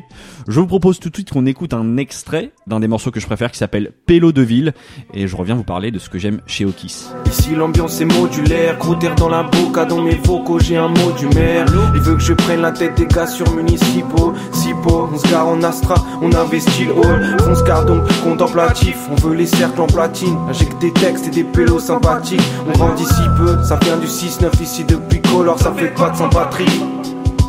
Je 0.49 0.61
vous 0.61 0.67
propose 0.67 0.97
tout 0.99 1.09
de 1.09 1.15
suite 1.15 1.29
qu'on 1.31 1.45
écoute 1.45 1.73
un 1.73 1.97
extrait 1.97 2.53
d'un 2.67 2.79
des 2.79 2.87
morceaux 2.87 3.11
que 3.11 3.19
je 3.19 3.25
préfère 3.25 3.51
qui 3.51 3.57
s'appelle 3.57 3.91
Pélo 4.05 4.31
de 4.31 4.41
ville 4.41 4.73
et 5.13 5.27
je 5.27 5.35
reviens 5.35 5.55
vous 5.55 5.65
parler 5.65 5.91
de 5.91 5.99
ce 5.99 6.09
que 6.09 6.17
j'aime 6.17 6.39
chez 6.45 6.63
Okis. 6.63 7.09
Ici 7.25 7.53
l'ambiance 7.53 7.99
est 7.99 8.05
modulaire, 8.05 8.77
gros 8.77 8.95
dans 8.95 9.27
la 9.27 9.43
boca, 9.43 9.83
dans 9.83 10.01
mes 10.01 10.15
vocaux 10.15 10.59
j'ai 10.59 10.77
un 10.77 10.87
mot 10.87 11.11
du 11.19 11.27
maire. 11.35 11.65
Il 11.95 11.99
veut 11.99 12.15
que 12.15 12.21
je 12.21 12.31
prenne 12.31 12.61
la 12.61 12.71
tête 12.71 12.95
des 12.95 13.07
gars 13.07 13.27
sur 13.27 13.53
municipaux, 13.53 14.33
si 14.53 14.73
beau, 14.73 15.09
on 15.13 15.17
se 15.17 15.29
gare 15.29 15.49
en 15.49 15.61
Astra, 15.63 15.95
on 16.21 16.33
investit 16.33 16.85
le 16.85 16.93
hall. 16.93 17.37
On 17.45 17.53
se 17.53 17.63
garde 17.63 17.87
donc 17.87 18.07
contemplatif, 18.23 18.97
on 19.11 19.15
veut 19.15 19.35
les 19.35 19.47
cercles 19.47 19.81
en 19.81 19.87
platine. 19.87 20.37
Que 20.47 20.79
des 20.79 20.93
textes 20.93 21.27
et 21.27 21.31
des 21.31 21.43
pélos 21.43 21.79
sympathiques. 21.79 22.41
On 22.67 22.71
grandit 22.71 23.05
si 23.05 23.21
peu, 23.37 23.61
ça 23.63 23.77
vient 23.81 23.97
du 23.97 24.07
6-9 24.07 24.61
ici 24.61 24.85
depuis 24.85 25.21
Color, 25.21 25.59
ça 25.59 25.73
fait 25.73 25.93
pas 25.93 26.09
de 26.09 26.15
Saint-Patrick. 26.15 26.69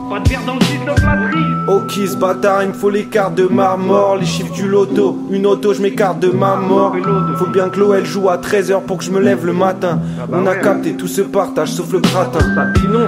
Pas 0.09 0.21
de 0.21 0.29
verre 0.29 0.45
dans 0.47 0.55
le 0.55 0.61
6-9 0.61 0.95
patrie. 0.95 1.39
Ok, 1.67 1.93
ce 2.09 2.17
bâtard, 2.17 2.63
il 2.63 2.69
me 2.71 2.73
faut 2.73 2.89
les 2.89 3.05
cartes 3.05 3.35
de 3.35 3.45
marmore, 3.45 4.17
les 4.17 4.25
chiffres 4.25 4.53
du 4.55 4.67
loto. 4.67 5.19
Une 5.31 5.47
auto, 5.47 5.75
je 5.75 5.83
m'écarte 5.83 6.19
de 6.19 6.29
ma 6.29 6.57
mort. 6.57 6.97
Faut 7.37 7.47
bien 7.47 7.69
que 7.69 7.79
elle 7.95 8.07
joue 8.07 8.31
à 8.31 8.39
13h 8.39 8.83
pour 8.85 8.99
que 8.99 9.05
je 9.05 9.11
me 9.11 9.21
lève 9.21 9.45
le 9.45 9.53
matin. 9.53 10.01
On 10.33 10.47
a 10.47 10.57
capté, 10.57 10.95
tout 10.95 11.09
se 11.09 11.21
partage 11.21 11.73
sauf 11.73 11.93
le 11.93 12.01
gratin. 12.01 12.39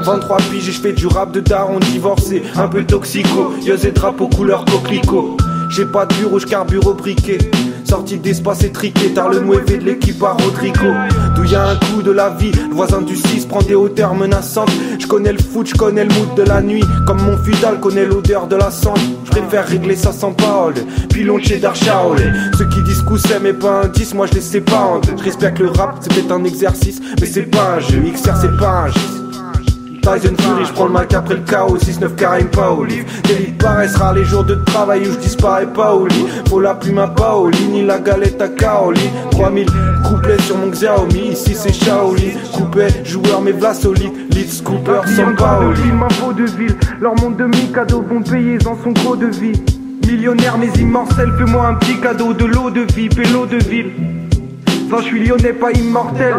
23 0.03 0.37
piges 0.51 0.69
et 0.69 0.73
je 0.73 0.81
fais 0.81 0.93
du 0.93 1.07
rap 1.07 1.33
de 1.33 1.41
daron 1.41 1.79
divorcé, 1.79 2.43
un 2.57 2.69
peu 2.69 2.85
toxico. 2.85 3.55
Yeux 3.63 3.87
et 3.87 3.93
drapeau 3.93 4.29
couleur 4.29 4.65
coquelicot. 4.67 5.39
J'ai 5.71 5.87
pas 5.87 6.05
de 6.05 6.15
bureau, 6.15 6.39
je 6.39 6.47
carbure 6.47 6.87
au 6.87 6.95
briquet. 6.95 7.39
Sorti 7.91 8.19
d'espace 8.19 8.63
étriqué, 8.63 9.13
tard 9.13 9.31
le 9.31 9.41
nueve 9.41 9.65
de 9.65 9.85
l'équipe 9.85 10.23
à 10.23 10.35
Rodrigo. 10.35 10.87
D'où 11.35 11.43
y 11.43 11.57
a 11.57 11.71
un 11.71 11.75
coup 11.75 12.03
de 12.03 12.13
la 12.13 12.31
vie, 12.31 12.53
le 12.53 12.73
voisin 12.73 13.03
du 13.03 13.17
6 13.17 13.47
prend 13.47 13.63
des 13.63 13.75
hauteurs 13.75 14.15
menaçantes. 14.15 14.71
Je 15.01 15.09
connais 15.09 15.33
le 15.33 15.41
foot, 15.41 15.67
je 15.67 15.75
connais 15.75 16.05
le 16.05 16.15
mood 16.15 16.37
de 16.37 16.43
la 16.45 16.63
nuit. 16.63 16.85
Comme 17.05 17.21
mon 17.21 17.37
fidal 17.39 17.81
connaît 17.81 18.07
l'odeur 18.07 18.47
de 18.47 18.55
la 18.55 18.71
cendre. 18.71 19.01
Je 19.25 19.31
préfère 19.33 19.67
régler 19.67 19.97
ça 19.97 20.13
sans 20.13 20.31
parole. 20.31 20.75
Pilon 21.13 21.39
de 21.39 21.43
cheddar 21.43 21.75
Charolais. 21.75 22.31
Ceux 22.57 22.69
qui 22.69 22.81
disent 22.85 23.03
coup 23.03 23.19
c'est 23.19 23.41
mais 23.41 23.55
pas 23.55 23.83
un 23.83 23.89
10, 23.89 24.15
moi 24.15 24.29
je 24.29 24.35
les 24.35 24.41
sais 24.41 24.61
pas 24.61 24.83
en 24.83 25.01
deux. 25.01 25.17
Je 25.19 25.63
le 25.65 25.71
rap, 25.71 25.97
c'est 26.01 26.15
peut-être 26.15 26.31
un 26.31 26.45
exercice, 26.45 27.01
mais 27.21 27.27
c'est 27.27 27.51
pas 27.51 27.75
un 27.75 27.81
jeu. 27.81 28.01
XR 28.15 28.37
c'est 28.41 28.57
pas 28.57 28.85
un 28.85 28.89
gis. 28.89 29.30
Tyson 30.03 30.35
Fury, 30.39 30.65
je 30.65 30.73
prends 30.73 30.87
le 30.87 30.93
Mac 30.93 31.13
après 31.13 31.35
le 31.35 31.41
chaos 31.41 31.77
6-9 31.77 32.15
Karim 32.15 32.49
livre 32.87 33.07
D'élite 33.25 33.59
paraissent 33.59 33.97
rares 33.97 34.15
les 34.15 34.25
jours 34.25 34.45
de 34.45 34.55
travail 34.55 35.03
où 35.03 35.13
je 35.13 35.19
disparais 35.19 35.67
pas 35.67 35.95
au 35.95 36.07
lit. 36.07 36.27
Faut 36.49 36.61
la 36.61 36.75
plume 36.75 36.99
à 36.99 37.13
lit, 37.53 37.69
ni 37.71 37.85
la 37.85 37.99
galette 37.99 38.41
à 38.41 38.49
Kaoli 38.49 39.11
3000 39.31 39.67
couplets 40.09 40.41
sur 40.43 40.57
mon 40.57 40.69
Xiaomi, 40.69 41.33
ici 41.33 41.55
c'est 41.55 41.73
Shaoli. 41.73 42.33
Coupé, 42.53 42.89
joueur 43.05 43.41
mais 43.43 43.53
v'là 43.53 43.75
solide, 43.75 44.13
lead 44.35 44.51
scooper 44.51 45.01
sans 45.15 45.35
pas 45.35 45.61
au 45.61 45.73
lit 45.73 45.93
Ma 45.93 46.09
vaudeville, 46.09 46.77
leur 47.01 47.15
monde 47.21 47.37
de 47.37 47.45
mi-cadeaux 47.45 48.03
vont 48.03 48.23
payer 48.23 48.59
dans 48.59 48.77
son 48.83 48.93
gros 48.93 49.17
de 49.17 49.27
vie. 49.27 49.61
Millionnaire 50.07 50.57
mais 50.59 50.71
immortel, 50.81 51.31
fais-moi 51.39 51.69
un 51.69 51.75
petit 51.75 52.01
cadeau 52.01 52.33
de 52.33 52.45
l'eau 52.47 52.71
de 52.71 52.81
vie, 52.95 53.09
pélo 53.09 53.47
de 53.47 53.59
ville. 53.59 53.93
Ça 54.91 54.97
je 55.01 55.05
suis 55.05 55.25
lyonnais 55.25 55.53
pas 55.53 55.71
immortel. 55.71 56.35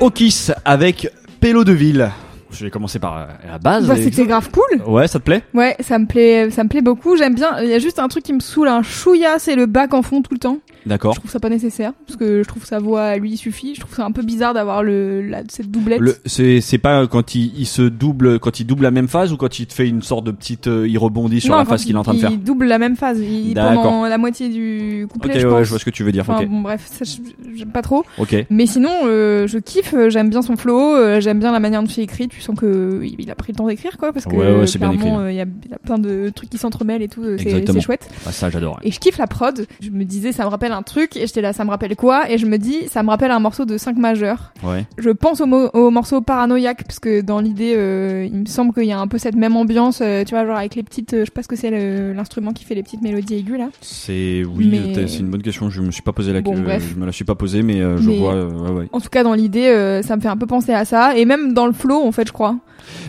Okis 0.00 0.50
avec 0.64 1.12
Pélo 1.42 1.64
de 1.64 1.72
ville. 1.72 2.08
Je 2.52 2.64
vais 2.64 2.70
commencer 2.70 3.00
par 3.00 3.18
euh, 3.18 3.26
la 3.50 3.58
base. 3.58 3.88
Bah, 3.88 3.96
c'était 3.96 4.26
grave 4.26 4.48
cool. 4.52 4.80
Ouais, 4.86 5.08
ça 5.08 5.18
te 5.18 5.24
plaît? 5.24 5.42
Ouais, 5.54 5.74
ça 5.80 5.98
me 5.98 6.06
plaît, 6.06 6.52
ça 6.52 6.62
me 6.62 6.68
plaît 6.68 6.82
beaucoup. 6.82 7.16
J'aime 7.16 7.34
bien. 7.34 7.60
Il 7.60 7.68
y 7.68 7.74
a 7.74 7.80
juste 7.80 7.98
un 7.98 8.06
truc 8.06 8.22
qui 8.22 8.32
me 8.32 8.38
saoule 8.38 8.68
un 8.68 8.84
chouïa, 8.84 9.40
c'est 9.40 9.56
le 9.56 9.66
bac 9.66 9.92
en 9.92 10.02
fond 10.02 10.22
tout 10.22 10.34
le 10.34 10.38
temps. 10.38 10.58
D'accord. 10.86 11.14
Je 11.14 11.20
trouve 11.20 11.30
ça 11.30 11.40
pas 11.40 11.48
nécessaire 11.48 11.92
parce 12.06 12.16
que 12.18 12.42
je 12.42 12.48
trouve 12.48 12.64
sa 12.64 12.78
voix 12.78 13.02
à 13.04 13.16
lui 13.16 13.36
suffit. 13.36 13.74
Je 13.74 13.80
trouve 13.80 13.94
ça 13.94 14.04
un 14.04 14.12
peu 14.12 14.22
bizarre 14.22 14.54
d'avoir 14.54 14.82
le 14.82 15.22
la, 15.22 15.42
cette 15.48 15.70
doublette. 15.70 16.00
Le, 16.00 16.16
c'est, 16.26 16.60
c'est 16.60 16.78
pas 16.78 17.06
quand 17.06 17.34
il, 17.34 17.52
il 17.58 17.66
se 17.66 17.82
double, 17.82 18.38
quand 18.38 18.60
il 18.60 18.64
double 18.64 18.82
la 18.84 18.90
même 18.90 19.08
phase 19.08 19.32
ou 19.32 19.36
quand 19.36 19.58
il 19.58 19.66
te 19.66 19.72
fait 19.72 19.88
une 19.88 20.02
sorte 20.02 20.24
de 20.24 20.30
petite, 20.32 20.66
euh, 20.66 20.88
il 20.88 20.98
rebondit 20.98 21.40
sur 21.40 21.52
Non, 21.52 21.58
la 21.58 21.64
phase 21.64 21.84
qu'il 21.84 21.94
est 21.94 21.98
en 21.98 22.02
train 22.02 22.14
de 22.14 22.18
faire. 22.18 22.30
Il 22.30 22.42
double 22.42 22.66
la 22.66 22.78
même 22.78 22.96
phase. 22.96 23.20
Il, 23.20 23.54
pendant 23.54 24.06
la 24.06 24.18
moitié 24.18 24.48
du 24.48 25.04
Ok, 25.04 25.10
couplet, 25.12 25.34
ouais, 25.34 25.40
je 25.40 25.46
ouais, 25.46 25.52
pense. 25.54 25.64
je 25.64 25.70
vois 25.70 25.78
ce 25.78 25.84
que 25.84 25.90
tu 25.90 26.02
veux 26.04 26.12
dire. 26.12 26.22
Enfin 26.28 26.38
ok, 26.42 26.48
bon, 26.48 26.60
bref, 26.60 26.88
j'aime 27.54 27.70
pas 27.72 27.82
trop. 27.82 28.04
ok. 28.18 28.46
Mais 28.50 28.66
sinon, 28.66 28.90
euh, 29.04 29.46
je 29.46 29.58
kiffe. 29.58 29.94
euh, 29.94 30.10
J'aime 30.10 30.30
bien 30.30 30.42
son 30.42 30.56
flow. 30.56 30.94
euh, 30.96 31.20
j'aime 31.20 31.38
bien 31.38 31.52
la 31.52 31.60
manière 31.60 31.82
dont 31.82 31.88
il 31.88 32.00
écrit. 32.02 32.28
Tu 32.28 32.40
sens 32.40 32.56
que 32.58 33.02
il 33.02 33.30
a 33.30 33.34
pris 33.34 33.52
le 33.52 33.56
temps 33.58 33.66
d'écrire, 33.66 33.96
quoi, 33.98 34.12
parce 34.12 34.26
que 34.26 34.34
Ouais, 34.34 34.52
ouais, 34.54 34.66
c'est 34.66 34.78
bien 34.78 34.94
clairement, 34.96 35.28
il 35.28 35.34
y, 35.36 35.40
a, 35.40 35.44
il 35.64 35.70
y 35.70 35.74
a 35.74 35.78
plein 35.78 35.98
de 35.98 36.30
trucs 36.34 36.50
qui 36.50 36.58
s'entremêlent 36.58 37.02
et 37.02 37.08
tout. 37.08 37.22
C'est 37.38 37.80
chouette. 37.80 38.08
Ah, 38.26 38.32
ça, 38.32 38.50
j'adore. 38.50 38.78
Et 38.82 38.90
je 38.90 38.98
kiffe 38.98 39.18
la 39.18 39.26
prod. 39.26 39.66
Je 39.80 39.90
me 39.90 40.04
disais, 40.04 40.32
ça 40.32 40.44
me 40.44 40.48
rappelle 40.48 40.71
un 40.72 40.82
truc. 40.82 41.16
Et 41.16 41.26
j'étais 41.26 41.40
là, 41.42 41.52
ça 41.52 41.64
me 41.64 41.70
rappelle 41.70 41.94
quoi 41.96 42.30
Et 42.30 42.38
je 42.38 42.46
me 42.46 42.56
dis, 42.58 42.88
ça 42.88 43.02
me 43.02 43.10
rappelle 43.10 43.30
un 43.30 43.38
morceau 43.40 43.64
de 43.64 43.76
5 43.78 43.96
majeurs. 43.96 44.52
Ouais. 44.62 44.86
Je 44.98 45.10
pense 45.10 45.40
au, 45.40 45.46
mo- 45.46 45.70
au 45.74 45.90
morceau 45.90 46.20
Paranoïaque, 46.20 46.84
parce 46.84 46.98
que 46.98 47.20
dans 47.20 47.40
l'idée, 47.40 47.74
euh, 47.76 48.26
il 48.30 48.40
me 48.40 48.46
semble 48.46 48.72
qu'il 48.72 48.84
y 48.84 48.92
a 48.92 48.98
un 48.98 49.06
peu 49.08 49.18
cette 49.18 49.34
même 49.36 49.56
ambiance, 49.56 50.00
euh, 50.02 50.24
tu 50.24 50.34
vois, 50.34 50.46
genre 50.46 50.56
avec 50.56 50.74
les 50.74 50.82
petites. 50.82 51.14
euh, 51.14 51.20
je 51.20 51.24
sais 51.26 51.30
pas 51.30 51.42
ce 51.42 51.48
que 51.48 51.56
c'est 51.56 51.70
l'instrument 52.14 52.52
qui 52.52 52.64
fait 52.64 52.74
les 52.74 52.82
petites 52.82 53.02
mélodies 53.02 53.34
aiguës 53.36 53.58
là. 53.58 53.68
C'est 53.80 54.42
oui, 54.44 54.68
Mais- 54.70 55.06
c'est 55.06 55.18
une 55.20 55.28
bonne 55.30 55.42
question. 55.42 55.70
Je 55.70 55.80
me 55.82 55.90
suis 55.90 56.02
pas 56.02 56.12
posé 56.12 56.32
la, 56.32 56.40
Bon, 56.40 56.54
je 56.56 56.94
me 56.98 57.06
la 57.06 57.12
suis 57.12 57.24
pas 57.24 57.34
posée, 57.34 57.62
mais 57.62 57.80
euh, 57.80 57.98
je 57.98 58.08
Mais- 58.08 58.18
vois. 58.18 58.34
ouais, 58.46 58.70
ouais. 58.70 58.88
En 58.92 59.00
tout 59.00 59.08
cas, 59.10 59.22
dans 59.22 59.34
l'idée, 59.34 60.00
ça 60.02 60.16
me 60.16 60.20
fait 60.20 60.28
un 60.28 60.36
peu 60.36 60.46
penser 60.46 60.72
à 60.72 60.84
ça. 60.84 61.16
Et 61.16 61.24
même 61.24 61.52
dans 61.52 61.66
le 61.66 61.72
flow, 61.72 62.02
en 62.02 62.12
fait, 62.12 62.26
je 62.26 62.32
crois. 62.32 62.56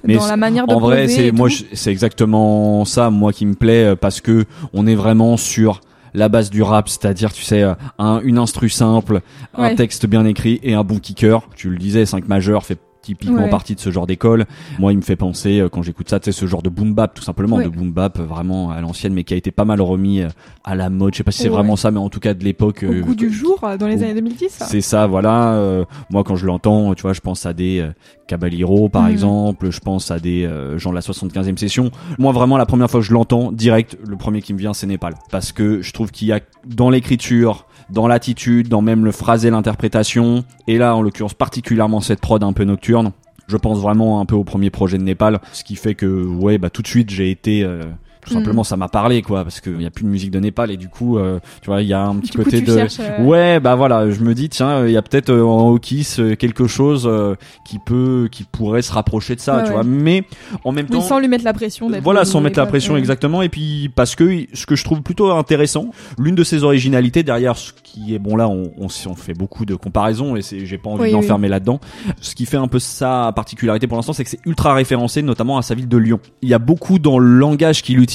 Mais 0.04 0.16
dans 0.18 0.28
la 0.28 0.38
manière 0.38 0.68
de 0.68 0.74
En 0.74 0.80
vrai, 0.80 1.08
c'est 1.08 1.32
moi, 1.32 1.50
c'est 1.74 1.92
exactement 1.92 2.86
ça, 2.86 3.10
moi 3.10 3.34
qui 3.34 3.46
me 3.46 3.56
plaît, 3.56 3.96
parce 3.96 4.22
que 4.22 4.46
on 4.74 4.86
est 4.88 4.96
vraiment 4.96 5.36
sur 5.38 5.82
la 6.14 6.30
base 6.30 6.50
du 6.50 6.62
rap, 6.62 6.90
c'est-à-dire, 6.90 7.34
tu 7.34 7.44
sais, 7.44 7.64
euh, 7.64 7.74
un, 7.98 8.22
une 8.24 8.38
instru 8.38 8.70
simple, 8.70 9.22
un 9.56 9.76
texte 9.76 10.06
bien 10.06 10.26
écrit 10.26 10.60
et 10.64 10.74
un 10.74 10.84
bon 10.84 11.00
kicker. 11.00 11.42
Tu 11.56 11.70
le 11.70 11.78
disais, 11.78 12.06
5 12.06 12.28
majeurs 12.28 12.66
fait 12.66 12.80
typiquement 13.04 13.44
Ouais. 13.44 13.50
partie 13.50 13.76
de 13.76 13.80
ce 13.80 13.92
genre 13.92 14.08
d'école. 14.08 14.46
Moi, 14.80 14.94
il 14.94 14.98
me 14.98 15.02
fait 15.04 15.16
penser, 15.16 15.60
euh, 15.60 15.70
quand 15.70 15.84
j'écoute 15.84 16.10
ça, 16.10 16.20
tu 16.20 16.26
sais, 16.26 16.32
ce 16.32 16.48
genre 16.48 16.64
de 16.64 16.70
boom 16.70 16.94
bap, 16.96 17.14
tout 17.14 17.22
simplement, 17.22 17.58
Ouais. 17.58 17.66
de 17.66 17.70
boom 17.70 17.92
bap 17.92 18.20
euh, 18.20 18.24
vraiment 18.24 18.72
à 18.72 18.82
l'ancienne, 18.82 19.14
mais 19.14 19.24
qui 19.24 19.34
a 19.36 19.38
été 19.38 19.52
pas 19.52 19.66
mal 19.66 19.82
remis 19.82 20.22
euh, 20.22 20.30
à 20.64 20.74
la 20.76 20.90
mode. 20.90 21.14
Je 21.14 21.18
sais 21.20 21.24
pas 21.24 21.32
si 21.32 21.40
c'est 21.44 21.50
Ouais. 21.50 21.56
vraiment 21.56 21.76
ça, 21.76 21.92
mais 21.92 22.00
en 22.00 22.10
tout 22.10 22.20
cas 22.20 22.34
de 22.34 22.44
l'époque. 22.44 22.84
Au 22.88 22.92
euh, 22.92 23.02
goût 23.02 23.14
du 23.16 23.32
jour, 23.32 23.60
dans 23.80 23.88
les 23.88 24.00
au- 24.00 24.04
années 24.04 24.14
2010. 24.16 24.50
ça. 24.50 24.66
c'est 24.66 24.82
ça, 24.82 25.06
voilà. 25.06 25.54
euh, 25.54 25.86
moi, 26.10 26.24
quand 26.24 26.36
je 26.36 26.46
l'entends, 26.48 26.94
tu 26.96 27.02
vois, 27.04 27.14
je 27.14 27.22
pense 27.22 27.46
à 27.46 27.54
des 27.54 27.80
euh, 27.80 27.92
Caballero, 28.28 28.88
par 28.90 29.04
Mhm. 29.04 29.12
exemple. 29.12 29.70
Je 29.70 29.80
pense 29.80 30.10
à 30.10 30.20
des 30.20 30.46
euh, 30.46 30.78
gens 30.78 30.90
de 30.92 30.96
la 30.96 31.02
75e 31.02 31.58
session. 31.58 31.92
Moi, 32.18 32.32
vraiment, 32.32 32.58
la 32.58 32.66
première 32.66 32.90
fois 32.90 33.02
que 33.02 33.06
je 33.06 33.14
l'entends, 33.14 33.52
direct, 33.52 33.98
le 34.08 34.16
premier 34.16 34.42
qui 34.42 34.54
me 34.54 34.60
vient, 34.60 34.74
c'est 34.74 34.88
Népal. 34.88 35.16
Parce 35.30 35.52
que 35.52 35.82
je 35.82 35.92
trouve 35.92 36.12
qu'il 36.12 36.30
y 36.30 36.32
a 36.32 36.40
dans 36.66 36.90
l'écriture, 36.90 37.66
dans 37.90 38.08
l'attitude, 38.08 38.68
dans 38.68 38.82
même 38.82 39.06
le 39.06 39.12
phrasé, 39.12 39.50
l'interprétation, 39.50 40.44
et 40.68 40.78
là, 40.78 40.96
en 40.96 41.02
l'occurrence, 41.02 41.34
particulièrement 41.34 42.02
cette 42.02 42.20
prod 42.20 42.44
un 42.44 42.54
peu 42.54 42.64
nocturne. 42.64 43.12
Je 43.48 43.58
pense 43.58 43.80
vraiment 43.80 44.22
un 44.22 44.26
peu 44.26 44.36
au 44.36 44.44
premier 44.44 44.70
projet 44.70 44.98
de 44.98 45.04
Népal, 45.04 45.40
ce 45.52 45.64
qui 45.64 45.76
fait 45.76 45.96
que, 45.96 46.26
ouais, 46.26 46.58
bah 46.58 46.70
tout 46.70 46.82
de 46.82 46.88
suite, 46.88 47.10
j'ai 47.10 47.30
été... 47.30 47.64
euh, 47.64 47.84
tout 48.26 48.34
simplement, 48.34 48.64
ça 48.64 48.78
m'a 48.78 48.88
parlé, 48.88 49.22
quoi, 49.22 49.44
parce 49.44 49.62
qu'il 49.62 49.78
n'y 49.78 49.86
a 49.86 49.90
plus 49.92 50.04
de 50.04 50.10
musique 50.10 50.32
de 50.32 50.40
Népal, 50.40 50.72
et 50.72 50.78
du 50.78 50.88
coup, 50.90 51.18
euh, 51.18 51.40
tu 51.62 51.68
vois, 51.68 51.82
il 51.82 51.88
y 51.88 51.94
a 51.94 52.04
un 52.04 52.16
petit 52.18 52.32
Du 52.32 52.38
côté 52.44 52.62
de... 52.62 52.74
cherches, 52.76 52.98
euh, 53.00 53.24
Ouais, 53.24 53.60
bah 53.60 53.76
voilà, 53.76 54.10
je 54.10 54.20
me 54.22 54.34
dis 54.34 54.50
tiens, 54.50 54.86
il 54.86 54.92
y 54.92 54.98
a 54.98 55.02
peut-être 55.02 55.30
euh, 55.30 55.44
en 55.44 55.70
Hawkis 55.70 56.16
euh, 56.20 56.36
quelque 56.36 56.68
chose 56.68 57.04
euh, 57.06 57.36
qui 57.66 57.80
peut, 57.80 58.28
qui 58.32 58.44
pourrait 58.44 58.82
se 58.82 58.92
rapprocher 58.92 59.36
de 59.36 59.40
ça, 59.42 59.58
Ouais, 59.58 59.62
tu 59.64 59.68
ouais. 59.70 59.74
vois. 59.76 59.84
Mais 59.84 60.24
en 60.64 60.72
même 60.72 60.86
temps, 60.88 61.00
Oui, 61.00 61.04
sans 61.06 61.20
lui 61.20 61.28
mettre 61.28 61.44
la 61.46 61.54
pression. 61.54 61.90
voilà, 62.02 62.26
sans 62.26 62.42
mettre 62.42 62.60
la 62.60 62.66
pression 62.66 62.94
ouais. 62.94 63.00
exactement. 63.00 63.42
Et 63.42 63.50
puis 63.50 63.90
parce 63.96 64.16
que 64.16 64.46
ce 64.54 64.66
que 64.66 64.76
je 64.76 64.84
trouve 64.84 65.02
plutôt 65.02 65.32
intéressant, 65.32 65.90
l'une 66.18 66.36
de 66.36 66.44
ses 66.44 66.64
originalités 66.64 67.24
derrière 67.24 67.58
ce 67.58 67.72
qui 67.84 68.14
est 68.16 68.20
bon 68.20 68.36
là, 68.36 68.48
on, 68.48 68.72
on, 68.78 68.88
on 68.88 69.16
fait 69.16 69.34
beaucoup 69.34 69.66
de 69.66 69.76
comparaisons 69.76 70.36
et 70.36 70.42
c'est, 70.42 70.66
j'ai 70.66 70.78
pas 70.78 70.90
envie 70.90 71.04
Oui, 71.04 71.12
d'enfermer 71.12 71.48
là-dedans. 71.48 71.80
Ce 72.22 72.36
qui 72.36 72.46
fait 72.46 72.58
un 72.58 72.68
peu 72.68 72.80
sa 72.80 73.32
particularité 73.36 73.88
pour 73.88 73.98
l'instant, 73.98 74.14
c'est 74.14 74.24
que 74.24 74.30
c'est 74.30 74.40
ultra 74.46 74.74
référencé, 74.74 75.22
notamment 75.22 75.58
à 75.58 75.62
sa 75.62 75.76
ville 75.76 75.88
de 75.88 75.98
Lyon. 75.98 76.20
Il 76.42 76.50
y 76.50 76.54
a 76.54 76.60
beaucoup 76.60 77.00
dans 77.00 77.20
le 77.20 77.28
langage 77.38 77.82
qu'il 77.82 78.00
utilise 78.00 78.13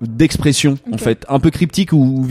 d'expression 0.00 0.78
en 0.92 0.98
fait, 0.98 1.24
un 1.28 1.38
peu 1.38 1.50
cryptique 1.50 1.92
ou, 1.92 2.26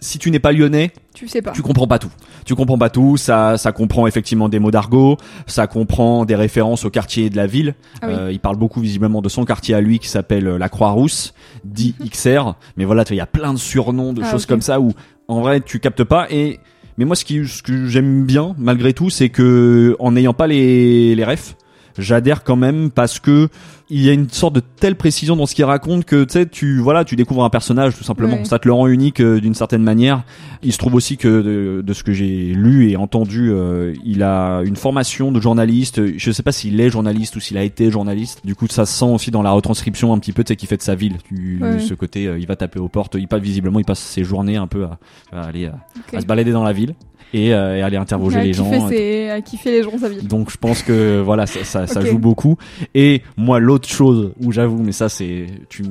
si 0.00 0.18
tu 0.18 0.30
n'es 0.30 0.38
pas 0.38 0.52
lyonnais, 0.52 0.92
Tu 1.14 1.28
sais 1.28 1.42
pas. 1.42 1.52
tu 1.52 1.60
comprends 1.62 1.86
pas 1.86 1.98
tout. 1.98 2.10
Tu 2.46 2.54
comprends 2.54 2.78
pas 2.78 2.88
tout. 2.88 3.16
Ça, 3.18 3.58
ça 3.58 3.70
comprend 3.72 4.06
effectivement 4.06 4.48
des 4.48 4.58
mots 4.58 4.70
d'argot. 4.70 5.18
Ça 5.46 5.66
comprend 5.66 6.24
des 6.24 6.34
références 6.36 6.84
au 6.86 6.90
quartier 6.90 7.28
de 7.28 7.36
la 7.36 7.46
ville. 7.46 7.74
Ah 8.00 8.06
oui. 8.08 8.14
Euh, 8.14 8.32
il 8.32 8.40
parle 8.40 8.56
beaucoup 8.56 8.80
visiblement 8.80 9.20
de 9.20 9.28
son 9.28 9.44
quartier 9.44 9.74
à 9.74 9.80
lui 9.82 9.98
qui 9.98 10.08
s'appelle 10.08 10.46
euh, 10.46 10.58
la 10.58 10.70
Croix-Rousse, 10.70 11.34
dit 11.64 11.94
XR. 12.02 12.54
Mais 12.78 12.86
voilà, 12.86 13.04
il 13.10 13.16
y 13.16 13.20
a 13.20 13.26
plein 13.26 13.52
de 13.52 13.58
surnoms, 13.58 14.14
de 14.14 14.22
Ah, 14.24 14.30
choses 14.30 14.46
comme 14.46 14.62
ça 14.62 14.80
où 14.80 14.92
en 15.28 15.42
vrai 15.42 15.60
tu 15.60 15.80
captes 15.80 16.04
pas. 16.04 16.26
Et 16.30 16.60
mais 16.96 17.04
moi, 17.04 17.14
ce 17.14 17.24
qui, 17.26 17.46
ce 17.46 17.62
que 17.62 17.86
j'aime 17.86 18.24
bien 18.24 18.54
malgré 18.58 18.94
tout, 18.94 19.10
c'est 19.10 19.28
que 19.28 19.96
en 19.98 20.12
n'ayant 20.12 20.34
pas 20.34 20.46
les 20.46 21.14
les 21.14 21.24
refs, 21.24 21.56
j'adhère 22.00 22.42
quand 22.44 22.56
même 22.56 22.90
parce 22.90 23.18
que 23.20 23.48
il 23.92 24.00
y 24.02 24.08
a 24.08 24.12
une 24.12 24.28
sorte 24.30 24.54
de 24.54 24.60
telle 24.60 24.94
précision 24.94 25.34
dans 25.34 25.46
ce 25.46 25.54
qu'il 25.54 25.64
raconte 25.64 26.04
que 26.04 26.22
tu 26.22 26.32
sais 26.32 26.46
tu 26.46 26.78
voilà 26.78 27.04
tu 27.04 27.16
découvres 27.16 27.42
un 27.44 27.50
personnage 27.50 27.96
tout 27.96 28.04
simplement. 28.04 28.36
Ouais. 28.36 28.44
ça 28.44 28.58
te 28.60 28.68
le 28.68 28.72
rend 28.74 28.86
unique 28.86 29.20
euh, 29.20 29.40
d'une 29.40 29.54
certaine 29.54 29.82
manière. 29.82 30.22
Il 30.62 30.72
se 30.72 30.78
trouve 30.78 30.94
aussi 30.94 31.16
que 31.16 31.26
de, 31.28 31.82
de 31.82 31.92
ce 31.92 32.04
que 32.04 32.12
j'ai 32.12 32.52
lu 32.54 32.88
et 32.90 32.96
entendu 32.96 33.50
euh, 33.50 33.92
il 34.04 34.22
a 34.22 34.60
une 34.64 34.76
formation 34.76 35.32
de 35.32 35.40
journaliste. 35.40 36.00
Je 36.16 36.30
sais 36.30 36.42
pas 36.44 36.52
s'il 36.52 36.80
est 36.80 36.88
journaliste 36.90 37.34
ou 37.36 37.40
s'il 37.40 37.56
a 37.58 37.64
été 37.64 37.90
journaliste. 37.90 38.40
Du 38.44 38.54
coup 38.54 38.66
ça 38.68 38.86
se 38.86 38.96
sent 38.96 39.06
aussi 39.12 39.30
dans 39.32 39.42
la 39.42 39.50
retranscription 39.50 40.12
un 40.12 40.18
petit 40.18 40.32
peu 40.32 40.44
tu 40.44 40.52
sais 40.52 40.56
qu'il 40.56 40.68
fait 40.68 40.76
de 40.76 40.82
sa 40.82 40.94
ville. 40.94 41.16
Tu, 41.28 41.58
Ouais. 41.60 41.80
ce 41.80 41.94
côté 41.94 42.26
euh, 42.28 42.38
il 42.38 42.46
va 42.46 42.54
taper 42.56 42.78
aux 42.78 42.88
portes. 42.88 43.16
Il 43.18 43.26
passe 43.26 43.40
visiblement 43.42 43.80
il 43.80 43.84
passe 43.84 43.98
ses 44.00 44.22
journées 44.24 44.56
un 44.56 44.66
peu 44.68 44.84
à, 44.84 44.98
à 45.32 45.42
aller 45.46 45.66
à, 45.66 45.74
à 46.16 46.20
se 46.20 46.26
balader 46.26 46.52
dans 46.52 46.64
la 46.64 46.72
ville 46.72 46.94
et, 47.34 47.54
euh, 47.54 47.76
et 47.76 47.82
aller 47.82 47.96
interroger 47.96 48.38
à 48.38 48.44
les 48.44 48.52
gens 48.52 48.88
ses- 48.88 49.30
à 49.30 49.40
kiffer 49.40 49.70
les 49.70 49.82
gens 49.82 49.96
sa 49.98 50.08
vie. 50.08 50.22
donc 50.22 50.50
je 50.50 50.56
pense 50.56 50.82
que 50.82 51.20
voilà 51.20 51.46
ça, 51.46 51.86
ça, 51.86 52.00
joue 52.04 52.18
beaucoup. 52.18 52.56
Et 52.94 53.22
moi 53.36 53.58
l'autre 53.60 53.88
chose 53.88 54.32
où 54.42 54.52
j'avoue, 54.52 54.82
mais 54.82 54.92
ça 54.92 55.08
c'est 55.08 55.46
tu 55.68 55.82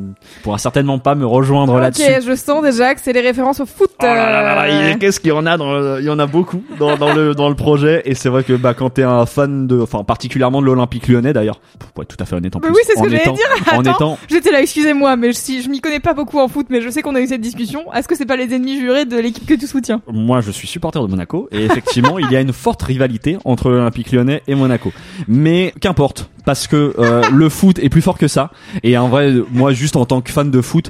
pourras 0.44 0.58
certainement 0.58 1.00
pas 1.00 1.16
me 1.16 1.26
rejoindre 1.26 1.78
là-dessus. 1.80 2.04
Ok, 2.04 2.24
je 2.28 2.36
sens 2.36 2.62
déjà 2.64 2.94
que 2.96 3.02
c'est 3.02 3.14
les 3.14 3.22
références 3.22 3.60
au 3.60 3.66
foot. 3.66 3.90
Oh 4.02 4.06
euh, 4.06 4.94
qu'est-ce 5.00 5.20
qu'il 5.20 5.30
y 5.30 5.34
en 5.34 5.46
a 5.46 5.58
dans 5.58 5.74
le- 5.74 5.98
il 6.00 6.06
y 6.06 6.10
en 6.10 6.20
a 6.20 6.26
beaucoup 6.28 6.64
dans, 6.80 6.98
dans 6.98 7.14
le 7.14 7.36
dans 7.36 7.50
le 7.50 7.56
projet 7.56 8.02
et 8.06 8.16
c'est 8.16 8.30
vrai 8.30 8.44
que 8.44 8.54
bah 8.54 8.74
quand 8.74 8.90
t'es 8.92 9.04
un 9.04 9.26
fan 9.26 9.68
de 9.68 9.80
enfin 9.82 10.04
particulièrement 10.04 10.62
de 10.62 10.66
l'Olympique 10.66 11.08
Lyonnais 11.08 11.34
d'ailleurs 11.34 11.60
pour 11.94 12.04
être 12.04 12.10
tout 12.16 12.22
à 12.22 12.26
fait 12.26 12.36
honnête 12.36 12.56
en 12.56 12.60
Mais 12.60 12.68
plus 12.68 12.76
oui, 12.76 12.82
c'est 12.86 12.98
ce 12.98 13.04
que 13.04 13.10
j'allais 13.10 13.24
dire. 13.24 13.34
en 13.74 13.80
Attends. 13.80 13.92
étant 13.96 14.18
J'étais 14.30 14.52
là, 14.52 14.62
excusez-moi, 14.62 15.16
mais 15.16 15.34
si 15.34 15.62
je 15.62 15.70
m'y 15.70 15.80
connais 15.82 16.00
pas 16.00 16.14
beaucoup 16.14 16.40
en 16.40 16.48
foot, 16.48 16.68
mais 16.70 16.82
je 16.82 16.90
sais 16.90 17.02
qu'on 17.02 17.16
a 17.16 17.22
eu 17.22 17.28
cette 17.28 17.42
discussion. 17.42 17.92
Est-ce 17.94 18.08
que 18.08 18.16
c'est 18.16 18.26
pas 18.26 18.36
les 18.36 18.54
ennemis 18.54 18.80
jurés 18.80 19.06
de 19.06 19.18
l'équipe 19.18 19.46
que 19.46 19.54
tu 19.54 19.68
soutiens? 19.68 20.02
Moi 20.12 20.42
je 20.42 20.52
suis 20.52 20.68
supporter 20.68 21.02
de 21.02 21.08
Monaco 21.08 21.29
et 21.52 21.64
effectivement 21.66 22.20
il 22.20 22.30
y 22.32 22.36
a 22.36 22.42
une 22.42 22.54
forte 22.54 22.82
rivalité 22.82 23.38
entre 23.46 23.70
l'Olympique 23.70 24.12
Lyonnais 24.12 24.42
et 24.48 24.56
Monaco. 24.56 24.92
Mais 25.28 25.74
qu'importe 25.80 26.30
parce 26.46 26.68
que 26.68 26.96
euh, 26.98 27.24
le 27.32 27.50
foot 27.50 27.80
est 27.80 27.90
plus 27.90 28.02
fort 28.02 28.18
que 28.18 28.28
ça 28.28 28.52
et 28.84 28.98
en 28.98 29.10
vrai 29.10 29.34
moi 29.52 29.72
juste 29.72 29.96
en 29.96 30.06
tant 30.06 30.22
que 30.22 30.32
fan 30.32 30.52
de 30.52 30.62
foot 30.62 30.90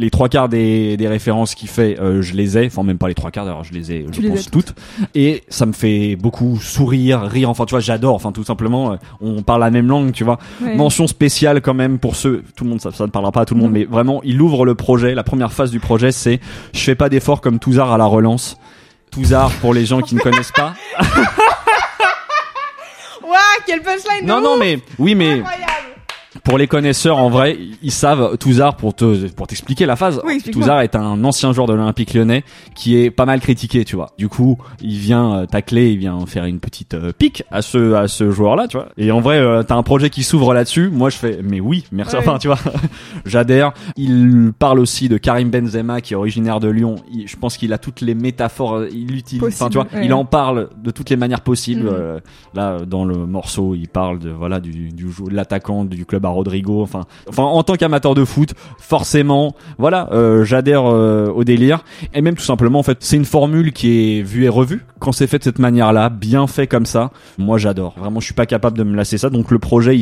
les 0.00 0.10
trois 0.10 0.30
quarts 0.30 0.48
des, 0.48 0.96
des 0.96 1.08
références 1.08 1.54
qu'il 1.54 1.68
fait, 1.68 2.00
euh, 2.00 2.22
je 2.22 2.34
les 2.34 2.56
ai, 2.56 2.66
enfin 2.66 2.82
même 2.82 2.96
pas 2.96 3.08
les 3.08 3.14
trois 3.14 3.30
quarts 3.30 3.44
d'ailleurs, 3.44 3.64
je 3.64 3.74
les 3.74 3.92
ai, 3.92 4.06
je 4.10 4.20
les 4.22 4.28
as 4.28 4.30
pense 4.30 4.50
toutes. 4.50 4.74
Et 5.14 5.42
ça 5.50 5.66
me 5.66 5.72
fait 5.72 6.16
beaucoup 6.16 6.58
sourire, 6.58 7.20
rire, 7.20 7.50
enfin 7.50 7.66
tu 7.66 7.72
vois, 7.72 7.80
j'adore, 7.80 8.14
enfin 8.14 8.32
tout 8.32 8.42
simplement, 8.42 8.92
euh, 8.92 8.96
on 9.20 9.42
parle 9.42 9.60
la 9.60 9.70
même 9.70 9.88
langue, 9.88 10.12
tu 10.12 10.24
vois. 10.24 10.38
Ouais. 10.62 10.74
Mention 10.74 11.06
spéciale 11.06 11.60
quand 11.60 11.74
même 11.74 11.98
pour 11.98 12.16
ceux, 12.16 12.42
tout 12.56 12.64
le 12.64 12.70
monde, 12.70 12.80
ça, 12.80 12.90
ça 12.92 13.04
ne 13.04 13.10
parlera 13.10 13.30
pas 13.30 13.42
à 13.42 13.44
tout 13.44 13.54
le 13.54 13.60
monde, 13.60 13.72
mais 13.72 13.84
vraiment, 13.84 14.22
il 14.24 14.40
ouvre 14.40 14.64
le 14.64 14.74
projet. 14.74 15.14
La 15.14 15.22
première 15.22 15.52
phase 15.52 15.70
du 15.70 15.80
projet, 15.80 16.12
c'est 16.12 16.40
je 16.72 16.80
fais 16.80 16.94
pas 16.94 17.10
d'effort 17.10 17.42
comme 17.42 17.58
Touzard 17.58 17.92
à 17.92 17.98
la 17.98 18.06
relance. 18.06 18.56
Touzard 19.10 19.50
pour 19.60 19.74
les 19.74 19.86
gens 19.86 20.00
qui 20.00 20.14
ne 20.14 20.20
connaissent 20.20 20.52
pas. 20.52 20.74
Ouah, 23.22 23.38
quel 23.66 23.82
punchline 23.82 24.22
de 24.22 24.26
Non, 24.26 24.40
non, 24.40 24.54
ouf 24.54 24.60
mais 24.60 24.78
oui, 24.98 25.14
mais 25.14 25.40
Incroyable 25.40 25.89
pour 26.50 26.58
les 26.58 26.66
connaisseurs, 26.66 27.16
en 27.18 27.30
vrai, 27.30 27.56
ils 27.82 27.90
savent 27.90 28.36
Touzard 28.36 28.76
pour 28.76 28.94
te 28.94 29.28
pour 29.28 29.46
t'expliquer 29.46 29.86
la 29.86 29.96
phase. 29.96 30.20
Oui. 30.24 30.42
Touzard 30.52 30.80
est 30.82 30.94
un 30.96 31.22
ancien 31.24 31.52
joueur 31.52 31.66
de 31.66 31.72
l'Olympique 31.74 32.12
Lyonnais 32.12 32.44
qui 32.74 32.96
est 32.96 33.10
pas 33.10 33.24
mal 33.24 33.40
critiqué, 33.40 33.84
tu 33.84 33.96
vois. 33.96 34.10
Du 34.18 34.28
coup, 34.28 34.58
il 34.82 34.98
vient 34.98 35.34
euh, 35.34 35.46
tacler, 35.46 35.90
il 35.92 35.98
vient 35.98 36.18
faire 36.26 36.44
une 36.44 36.60
petite 36.60 36.94
euh, 36.94 37.12
pique 37.16 37.44
à 37.50 37.62
ce 37.62 37.94
à 37.94 38.08
ce 38.08 38.30
joueur-là, 38.30 38.68
tu 38.68 38.76
vois. 38.76 38.88
Et 38.98 39.10
en 39.12 39.20
vrai, 39.20 39.38
euh, 39.38 39.62
t'as 39.62 39.76
un 39.76 39.82
projet 39.82 40.10
qui 40.10 40.22
s'ouvre 40.22 40.52
là-dessus. 40.52 40.90
Moi, 40.92 41.08
je 41.10 41.16
fais, 41.16 41.38
mais 41.42 41.60
oui, 41.60 41.84
merci. 41.92 42.16
Ouais. 42.16 42.20
Enfin, 42.22 42.38
tu 42.38 42.48
vois, 42.48 42.58
j'adhère. 43.24 43.72
Il 43.96 44.52
parle 44.58 44.78
aussi 44.80 45.08
de 45.08 45.16
Karim 45.18 45.50
Benzema 45.50 46.00
qui 46.00 46.14
est 46.14 46.16
originaire 46.16 46.60
de 46.60 46.68
Lyon. 46.68 46.96
Il- 47.12 47.28
je 47.28 47.36
pense 47.36 47.56
qu'il 47.56 47.72
a 47.72 47.78
toutes 47.78 48.00
les 48.00 48.14
métaphores. 48.14 48.74
euh, 48.76 48.88
Il 48.92 49.16
utilise, 49.16 49.44
enfin, 49.44 49.68
tu 49.68 49.78
vois, 49.78 49.86
ouais. 49.94 50.04
il 50.04 50.12
en 50.12 50.24
parle 50.24 50.68
de 50.82 50.90
toutes 50.90 51.10
les 51.10 51.16
manières 51.16 51.40
possibles. 51.42 51.82
Mhm. 51.84 51.90
Euh, 51.92 52.20
là, 52.54 52.78
dans 52.86 53.04
le 53.04 53.26
morceau, 53.26 53.74
il 53.74 53.88
parle 53.88 54.18
de 54.18 54.30
voilà 54.30 54.58
du 54.60 54.88
du 54.90 55.04
de 55.04 55.34
l'attaquant 55.34 55.84
du 55.84 56.04
club 56.06 56.24
à 56.26 56.28
Rodrigo. 56.40 56.82
Enfin, 56.82 57.04
enfin, 57.28 57.44
en 57.44 57.62
tant 57.62 57.76
qu'amateur 57.76 58.14
de 58.14 58.24
foot, 58.24 58.54
forcément, 58.78 59.54
voilà, 59.78 60.08
euh, 60.12 60.44
j'adhère 60.44 60.84
euh, 60.86 61.28
au 61.28 61.44
délire. 61.44 61.84
Et 62.14 62.22
même 62.22 62.34
tout 62.34 62.42
simplement, 62.42 62.78
en 62.78 62.82
fait, 62.82 62.98
c'est 63.00 63.16
une 63.16 63.24
formule 63.24 63.72
qui 63.72 64.18
est 64.18 64.22
vue 64.22 64.44
et 64.44 64.48
revue. 64.48 64.84
Quand 64.98 65.12
c'est 65.12 65.26
fait 65.26 65.38
de 65.38 65.44
cette 65.44 65.58
manière-là, 65.58 66.08
bien 66.08 66.46
fait 66.46 66.66
comme 66.66 66.86
ça, 66.86 67.10
moi 67.38 67.58
j'adore. 67.58 67.94
Vraiment, 67.98 68.20
je 68.20 68.26
suis 68.26 68.34
pas 68.34 68.46
capable 68.46 68.76
de 68.76 68.84
me 68.84 68.96
lasser 68.96 69.18
ça. 69.18 69.30
Donc 69.30 69.50
le 69.50 69.58
projet, 69.58 69.98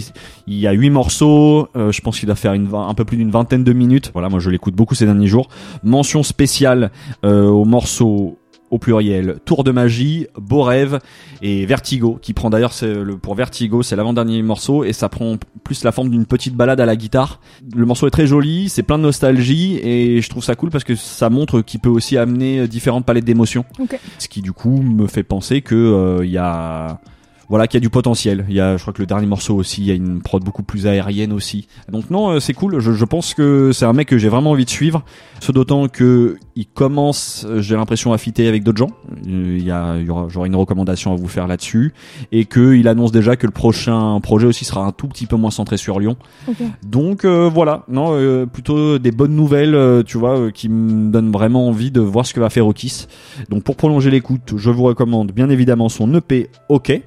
il, 0.46 0.58
y 0.58 0.66
a 0.66 0.72
huit 0.72 0.90
morceaux. 0.90 1.68
euh, 1.76 1.92
je 1.92 2.00
pense 2.00 2.18
qu'il 2.18 2.26
doit 2.26 2.36
faire 2.36 2.52
un 2.52 2.94
peu 2.94 3.04
plus 3.04 3.16
d'une 3.16 3.30
vingtaine 3.30 3.64
de 3.64 3.72
minutes. 3.72 4.10
Voilà, 4.12 4.28
moi 4.28 4.40
je 4.40 4.50
l'écoute 4.50 4.74
beaucoup 4.74 4.94
ces 4.94 5.04
derniers 5.04 5.26
jours. 5.26 5.48
Mention 5.82 6.22
spéciale 6.22 6.90
aux 7.22 7.64
morceaux 7.64 8.37
au 8.70 8.78
pluriel 8.78 9.38
Tour 9.44 9.64
de 9.64 9.70
magie, 9.70 10.26
Beau 10.36 10.62
rêve 10.62 10.98
et 11.42 11.66
Vertigo 11.66 12.18
qui 12.20 12.32
prend 12.32 12.50
d'ailleurs 12.50 12.72
c'est 12.72 12.92
le 12.92 13.16
pour 13.16 13.34
Vertigo 13.34 13.82
c'est 13.82 13.96
l'avant-dernier 13.96 14.42
morceau 14.42 14.84
et 14.84 14.92
ça 14.92 15.08
prend 15.08 15.36
plus 15.64 15.84
la 15.84 15.92
forme 15.92 16.10
d'une 16.10 16.26
petite 16.26 16.54
balade 16.54 16.80
à 16.80 16.86
la 16.86 16.96
guitare. 16.96 17.40
Le 17.74 17.86
morceau 17.86 18.06
est 18.06 18.10
très 18.10 18.26
joli, 18.26 18.68
c'est 18.68 18.82
plein 18.82 18.98
de 18.98 19.02
nostalgie 19.02 19.78
et 19.82 20.20
je 20.20 20.28
trouve 20.28 20.44
ça 20.44 20.54
cool 20.54 20.70
parce 20.70 20.84
que 20.84 20.94
ça 20.94 21.30
montre 21.30 21.60
qu'il 21.60 21.80
peut 21.80 21.88
aussi 21.88 22.16
amener 22.16 22.66
différentes 22.68 23.04
palettes 23.04 23.24
d'émotions. 23.24 23.64
Ok. 23.78 23.98
Ce 24.18 24.28
qui 24.28 24.42
du 24.42 24.52
coup 24.52 24.82
me 24.82 25.06
fait 25.06 25.22
penser 25.22 25.62
que 25.62 25.74
euh, 25.74 26.26
y 26.26 26.38
a 26.38 27.00
voilà 27.48 27.66
qu'il 27.66 27.78
y 27.78 27.80
a 27.80 27.86
du 27.86 27.90
potentiel. 27.90 28.44
Il 28.48 28.54
y 28.54 28.60
a, 28.60 28.76
je 28.76 28.82
crois 28.82 28.92
que 28.92 29.00
le 29.02 29.06
dernier 29.06 29.26
morceau 29.26 29.54
aussi, 29.56 29.80
il 29.82 29.86
y 29.86 29.90
a 29.90 29.94
une 29.94 30.20
prod 30.20 30.42
beaucoup 30.42 30.62
plus 30.62 30.86
aérienne 30.86 31.32
aussi. 31.32 31.66
Donc 31.90 32.10
non, 32.10 32.30
euh, 32.30 32.40
c'est 32.40 32.54
cool. 32.54 32.78
Je, 32.80 32.92
je 32.92 33.04
pense 33.04 33.34
que 33.34 33.72
c'est 33.72 33.86
un 33.86 33.92
mec 33.92 34.08
que 34.08 34.18
j'ai 34.18 34.28
vraiment 34.28 34.50
envie 34.50 34.64
de 34.64 34.70
suivre. 34.70 35.02
Ce 35.40 35.52
d'autant 35.52 35.88
que 35.88 36.36
il 36.56 36.66
commence, 36.66 37.46
euh, 37.48 37.60
j'ai 37.60 37.76
l'impression 37.76 38.12
à 38.12 38.18
fitter 38.18 38.48
avec 38.48 38.64
d'autres 38.64 38.78
gens. 38.78 38.90
Euh, 39.26 39.56
Il 39.58 39.64
y 39.64 39.70
a, 39.70 39.96
j'aurai 40.28 40.48
une 40.48 40.56
recommandation 40.56 41.12
à 41.12 41.16
vous 41.16 41.28
faire 41.28 41.46
là-dessus 41.46 41.92
et 42.32 42.44
que 42.44 42.74
il 42.74 42.88
annonce 42.88 43.12
déjà 43.12 43.36
que 43.36 43.46
le 43.46 43.52
prochain 43.52 44.20
projet 44.20 44.46
aussi 44.46 44.64
sera 44.64 44.84
un 44.84 44.92
tout 44.92 45.08
petit 45.08 45.26
peu 45.26 45.36
moins 45.36 45.50
centré 45.50 45.76
sur 45.76 46.00
Lyon. 46.00 46.16
Ok. 46.48 46.56
Donc 46.86 47.24
euh, 47.24 47.48
voilà, 47.52 47.84
non, 47.88 48.10
euh, 48.12 48.46
plutôt 48.46 48.98
des 48.98 49.10
bonnes 49.12 49.34
nouvelles, 49.34 49.74
euh, 49.74 50.02
tu 50.02 50.18
vois, 50.18 50.50
qui 50.52 50.68
me 50.68 51.10
donnent 51.10 51.32
vraiment 51.32 51.68
envie 51.68 51.90
de 51.90 52.00
voir 52.00 52.26
ce 52.26 52.34
que 52.34 52.40
va 52.40 52.50
faire 52.50 52.66
Okis. 52.66 53.06
Donc 53.48 53.62
pour 53.62 53.76
prolonger 53.76 54.10
l'écoute, 54.10 54.54
je 54.56 54.70
vous 54.70 54.82
recommande 54.82 55.32
bien 55.32 55.48
évidemment 55.50 55.88
son 55.88 56.12
EP 56.14 56.50
OK. 56.68 57.00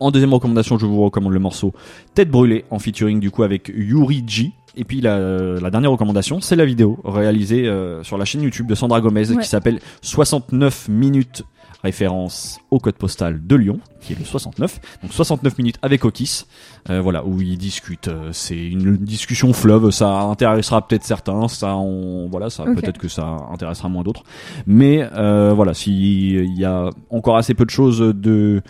En 0.00 0.10
deuxième 0.10 0.32
recommandation, 0.32 0.78
je 0.78 0.86
vous 0.86 1.02
recommande 1.02 1.32
le 1.32 1.40
morceau 1.40 1.72
Tête 2.14 2.30
brûlée 2.30 2.64
en 2.70 2.78
featuring 2.78 3.20
du 3.20 3.30
coup 3.30 3.42
avec 3.42 3.72
Yuri 3.74 4.22
G. 4.26 4.52
Et 4.76 4.84
puis 4.84 5.00
la, 5.00 5.18
la 5.60 5.70
dernière 5.70 5.90
recommandation, 5.90 6.40
c'est 6.40 6.54
la 6.54 6.64
vidéo 6.64 6.98
réalisée 7.04 7.66
euh, 7.66 8.04
sur 8.04 8.16
la 8.16 8.24
chaîne 8.24 8.42
YouTube 8.42 8.66
de 8.68 8.74
Sandra 8.76 9.00
Gomez 9.00 9.28
Ouais. 9.30 9.42
qui 9.42 9.48
s'appelle 9.48 9.80
69 10.02 10.88
minutes 10.88 11.42
référence 11.82 12.58
au 12.72 12.80
code 12.80 12.96
postal 12.96 13.40
de 13.46 13.54
Lyon, 13.56 13.78
qui 14.00 14.12
est 14.12 14.18
le 14.18 14.24
69. 14.24 14.80
Donc 15.02 15.12
69 15.12 15.58
minutes 15.58 15.78
avec 15.82 16.04
Okis, 16.04 16.44
euh, 16.90 17.00
voilà, 17.00 17.24
où 17.24 17.40
ils 17.40 17.56
discutent. 17.56 18.08
Euh, 18.08 18.30
C'est 18.32 18.58
une 18.58 18.96
discussion 18.96 19.52
fleuve, 19.52 19.90
ça 19.90 20.22
intéressera 20.22 20.86
peut-être 20.86 21.04
certains, 21.04 21.46
ça, 21.46 21.76
on, 21.76 22.28
voilà, 22.30 22.50
ça 22.50 22.64
peut-être 22.64 22.98
que 22.98 23.06
ça 23.08 23.36
intéressera 23.52 23.88
moins 23.88 24.02
d'autres. 24.02 24.24
Mais 24.66 25.08
euh, 25.14 25.52
voilà, 25.54 25.72
s'il 25.72 26.52
y 26.58 26.64
a 26.64 26.90
encore 27.10 27.36
assez 27.36 27.54
peu 27.54 27.64
de 27.64 27.70
choses 27.70 28.00
de 28.00 28.60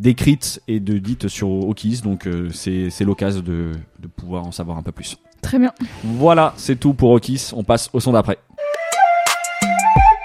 d'écrites 0.00 0.62
et 0.66 0.80
de 0.80 0.96
dites 0.98 1.28
sur 1.28 1.48
Okis, 1.50 2.00
donc 2.02 2.26
euh, 2.26 2.48
c'est 2.52 2.88
c'est 2.88 3.04
l'occasion 3.04 3.42
de, 3.42 3.72
de 3.98 4.06
pouvoir 4.08 4.46
en 4.46 4.52
savoir 4.52 4.78
un 4.78 4.82
peu 4.82 4.92
plus. 4.92 5.18
Très 5.42 5.58
bien. 5.58 5.72
Voilà, 6.02 6.54
c'est 6.56 6.80
tout 6.80 6.94
pour 6.94 7.10
Okis. 7.10 7.50
On 7.54 7.64
passe 7.64 7.90
au 7.92 8.00
son 8.00 8.12
d'après. 8.12 8.38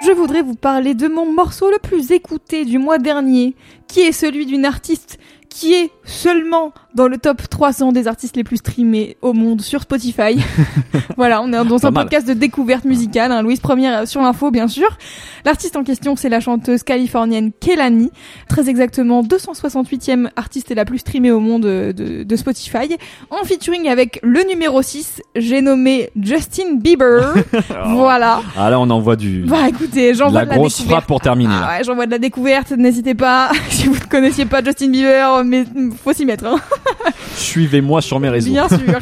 Je 0.06 0.12
voudrais 0.12 0.44
vous 0.44 0.56
parler 0.56 0.94
de 0.94 1.08
mon 1.08 1.32
morceau 1.34 1.70
le 1.72 1.80
plus 1.80 2.12
écouté 2.12 2.64
du 2.64 2.78
mois 2.78 3.00
dernier, 3.00 3.56
qui 3.88 4.02
est 4.02 4.12
celui 4.12 4.46
d'une 4.46 4.64
artiste 4.64 5.20
qui 5.56 5.74
est 5.74 5.90
seulement 6.04 6.74
dans 6.96 7.08
le 7.08 7.18
top 7.18 7.48
300 7.50 7.94
des 7.94 8.08
artistes 8.08 8.36
les 8.36 8.44
plus 8.44 8.58
streamés 8.58 9.16
au 9.22 9.32
monde 9.32 9.62
sur 9.62 9.84
Spotify. 9.84 10.38
voilà, 11.18 11.42
on 11.42 11.48
est 11.48 11.66
dans 11.66 11.86
un 11.86 11.92
mal. 11.92 12.04
podcast 12.04 12.28
de 12.28 12.34
découverte 12.34 12.84
musicale, 12.84 13.32
hein, 13.32 13.42
Louise 13.42 13.62
Première 13.62 14.06
sur 14.06 14.22
l'info 14.22 14.52
bien 14.52 14.68
sûr. 14.68 14.98
L'artiste 15.46 15.78
en 15.78 15.86
question, 15.86 16.18
c'est 16.18 16.28
la 16.28 16.42
chanteuse 16.42 16.84
californienne 16.84 17.52
Kelani, 17.58 18.12
très 18.50 18.70
exactement 18.70 19.24
268e 19.24 20.30
artiste 20.36 20.72
et 20.72 20.76
la 20.76 20.84
plus 20.84 21.00
streamée 21.00 21.32
au 21.32 21.40
monde 21.40 21.64
de, 21.64 22.24
de- 22.24 22.36
Spotify, 22.36 22.98
en 23.30 23.46
featuring 23.46 23.88
avec 23.88 24.20
le 24.22 24.42
numéro 24.50 24.82
6, 24.82 25.22
j'ai 25.38 25.62
nommé 25.62 26.10
Justin 26.22 26.76
Bieber. 26.76 27.34
voilà. 27.88 28.42
Ah 28.58 28.70
là, 28.70 28.78
on 28.78 28.90
envoie 28.90 29.16
du 29.16 29.46
Bah 29.48 29.70
écoutez, 29.70 30.14
j'envoie 30.14 30.44
de 30.44 30.50
la 30.50 30.56
grosse 30.58 30.78
découverte. 30.80 30.98
frappe 30.98 31.08
pour 31.08 31.22
terminer. 31.22 31.56
Ah 31.56 31.78
ouais, 31.78 31.84
j'envoie 31.86 32.08
de 32.08 32.12
la 32.12 32.20
découverte, 32.20 32.72
n'hésitez 32.72 33.16
pas. 33.16 33.52
si 33.70 33.88
vous 33.88 33.96
ne 33.96 34.10
connaissiez 34.10 34.46
pas 34.46 34.62
Justin 34.62 34.90
Bieber, 34.90 35.45
mais 35.46 35.66
faut 36.04 36.14
s'y 36.14 36.26
mettre, 36.26 36.46
hein. 36.46 36.60
Suivez-moi 37.36 38.02
sur 38.02 38.20
mes 38.20 38.30
réseaux. 38.30 38.52
bien 38.52 38.68
sûr. 38.68 39.00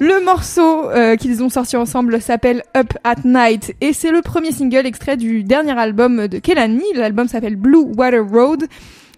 Le 0.00 0.24
morceau 0.24 0.90
euh, 0.90 1.14
qu'ils 1.14 1.42
ont 1.44 1.48
sorti 1.48 1.76
ensemble 1.76 2.20
s'appelle 2.20 2.62
Up 2.76 2.94
at 3.04 3.22
Night 3.24 3.76
et 3.80 3.92
c'est 3.92 4.10
le 4.10 4.22
premier 4.22 4.50
single 4.50 4.86
extrait 4.86 5.16
du 5.16 5.44
dernier 5.44 5.78
album 5.78 6.26
de 6.26 6.38
Kelani. 6.38 6.82
L'album 6.96 7.28
s'appelle 7.28 7.54
Blue 7.54 7.84
Water 7.96 8.24
Road. 8.24 8.64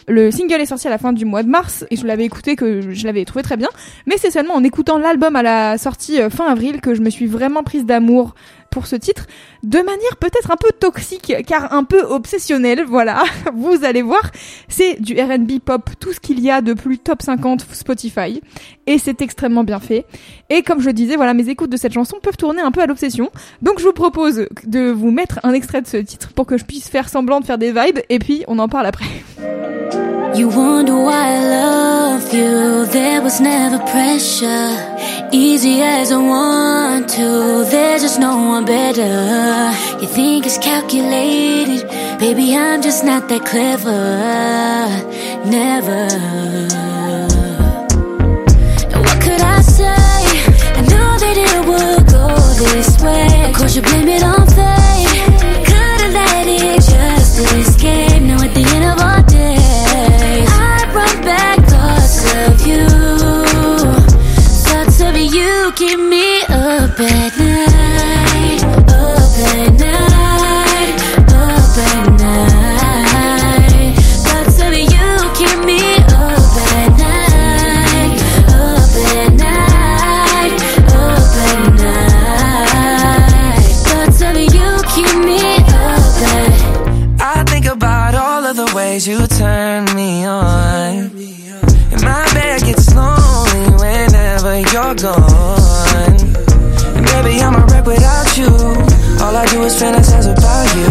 Le 0.09 0.31
single 0.31 0.61
est 0.61 0.67
sorti 0.67 0.87
à 0.87 0.91
la 0.91 0.99
fin 0.99 1.13
du 1.13 1.25
mois 1.25 1.43
de 1.43 1.49
mars 1.49 1.85
et 1.91 1.97
je 1.97 2.07
l'avais 2.07 2.25
écouté 2.25 2.55
que 2.57 2.93
je 2.93 3.07
l'avais 3.07 3.25
trouvé 3.25 3.43
très 3.43 3.57
bien. 3.57 3.69
Mais 4.07 4.19
c'est 4.19 4.31
seulement 4.31 4.55
en 4.55 4.63
écoutant 4.63 4.99
l'album 4.99 5.35
à 5.35 5.43
la 5.43 5.79
sortie 5.79 6.21
euh, 6.21 6.29
fin 6.29 6.45
avril 6.45 6.81
que 6.83 6.95
je 6.95 7.01
me 7.01 7.11
suis 7.11 7.27
vraiment 7.27 7.63
prise 7.63 7.87
d'amour 7.87 8.35
pour 8.77 8.87
ce 8.87 8.97
titre, 8.97 9.25
de 9.63 9.79
manière 9.79 10.17
peut-être 10.21 10.51
un 10.51 10.57
peu 10.57 10.69
toxique, 10.79 11.33
car 11.47 11.73
un 11.73 11.83
peu 11.83 12.03
obsessionnelle, 12.03 12.85
voilà, 12.87 13.25
vous 13.55 13.87
allez 13.87 14.03
voir, 14.03 14.21
c'est 14.69 15.01
du 15.01 15.15
R&B 15.19 15.61
pop, 15.65 15.89
tout 15.99 16.13
ce 16.13 16.21
qu'il 16.21 16.41
y 16.41 16.51
a 16.51 16.61
de 16.61 16.75
plus 16.75 16.99
top 16.99 17.23
50 17.23 17.65
Spotify, 17.73 18.43
et 18.87 18.99
c'est 18.99 19.23
extrêmement 19.23 19.65
bien 19.65 19.81
fait. 19.81 20.05
Et 20.51 20.61
comme 20.61 20.83
je 20.83 20.91
disais, 20.91 21.17
voilà, 21.17 21.33
mes 21.33 21.49
écoutes 21.49 21.71
de 21.71 21.79
cette 21.79 21.95
chanson 21.95 22.19
peuvent 22.23 22.37
tourner 22.37 22.61
un 22.61 22.71
peu 22.71 22.83
à 22.83 22.87
l'obsession, 22.87 23.31
donc 23.63 23.79
je 23.79 23.85
vous 23.85 23.95
propose 23.95 24.47
de 24.65 24.91
vous 24.91 25.11
mettre 25.11 25.41
un 25.43 25.55
extrait 25.55 25.81
de 25.81 25.87
ce 25.87 25.97
titre 25.97 26.35
pour 26.35 26.45
que 26.45 26.59
je 26.59 26.67
puisse 26.67 26.91
faire 26.91 27.09
semblant 27.09 27.41
de 27.41 27.47
faire 27.47 27.57
des 27.57 27.73
vibes, 27.73 28.01
et 28.11 28.19
puis 28.19 28.45
on 28.47 28.59
en 28.59 28.69
parle 28.69 28.85
après. 28.85 29.07
You 30.37 30.49
wonder 30.49 30.95
why 30.95 31.29
I 31.37 31.41
love 31.49 32.35
you. 32.35 32.85
There 32.85 33.23
was 33.23 33.41
never 33.41 33.79
pressure. 33.79 34.71
Easy 35.33 35.81
as 35.81 36.13
I 36.13 36.19
want 36.19 37.09
to. 37.17 37.65
There's 37.71 38.03
just 38.03 38.21
no 38.21 38.37
one 38.37 38.67
better. 38.67 39.15
You 39.99 40.07
think 40.07 40.45
it's 40.45 40.59
calculated. 40.59 41.89
Baby, 42.19 42.55
I'm 42.55 42.83
just 42.83 43.03
not 43.03 43.31
that 43.31 43.47
clever. 43.47 44.03
Never. 45.49 46.03
What 49.07 49.19
could 49.23 49.41
I 49.41 49.61
say? 49.63 49.87
I 50.79 50.83
knew 50.91 51.11
that 51.25 51.37
it 51.47 51.61
would 51.71 52.07
go 52.13 52.29
this 52.63 52.91
way. 53.03 53.49
Of 53.49 53.57
course, 53.57 53.75
you 53.75 53.81
blame 53.81 54.09
it 54.09 54.23
on 54.23 54.47
fate. 54.57 55.09
Could've 55.65 56.13
let 56.13 56.47
it 56.47 56.83
just 56.83 57.39
escape. 57.41 57.76
Ways 88.97 89.09
you 89.09 89.27
turn 89.27 89.85
me 89.95 90.25
on. 90.25 91.11
And 91.93 92.03
my 92.03 92.25
bed 92.33 92.63
gets 92.63 92.95
lonely 92.95 93.65
whenever 93.83 94.55
you're 94.73 94.95
gone. 94.95 96.17
And 96.97 97.05
baby, 97.13 97.43
I'm 97.43 97.57
a 97.57 97.67
wreck 97.67 97.85
without 97.85 98.39
you. 98.39 98.49
All 99.23 99.37
I 99.37 99.45
do 99.51 99.63
is 99.65 99.75
fantasize 99.81 100.29
about 100.33 100.67
you. 100.77 100.89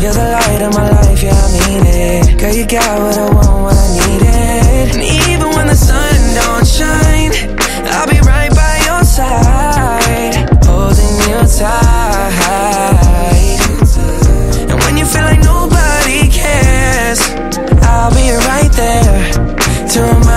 You're 0.00 0.12
the 0.12 0.28
light 0.38 0.62
of 0.62 0.74
my 0.74 0.90
life, 0.90 1.22
yeah, 1.22 1.34
I 1.34 1.48
mean 1.56 1.86
it. 1.86 2.38
Girl, 2.38 2.54
you 2.54 2.66
got 2.66 3.00
what 3.02 3.18
I 3.18 3.34
want, 3.34 3.62
what 3.64 3.74
I 3.74 3.88
needed. 3.98 5.09
To 19.90 20.02
remind 20.02 20.29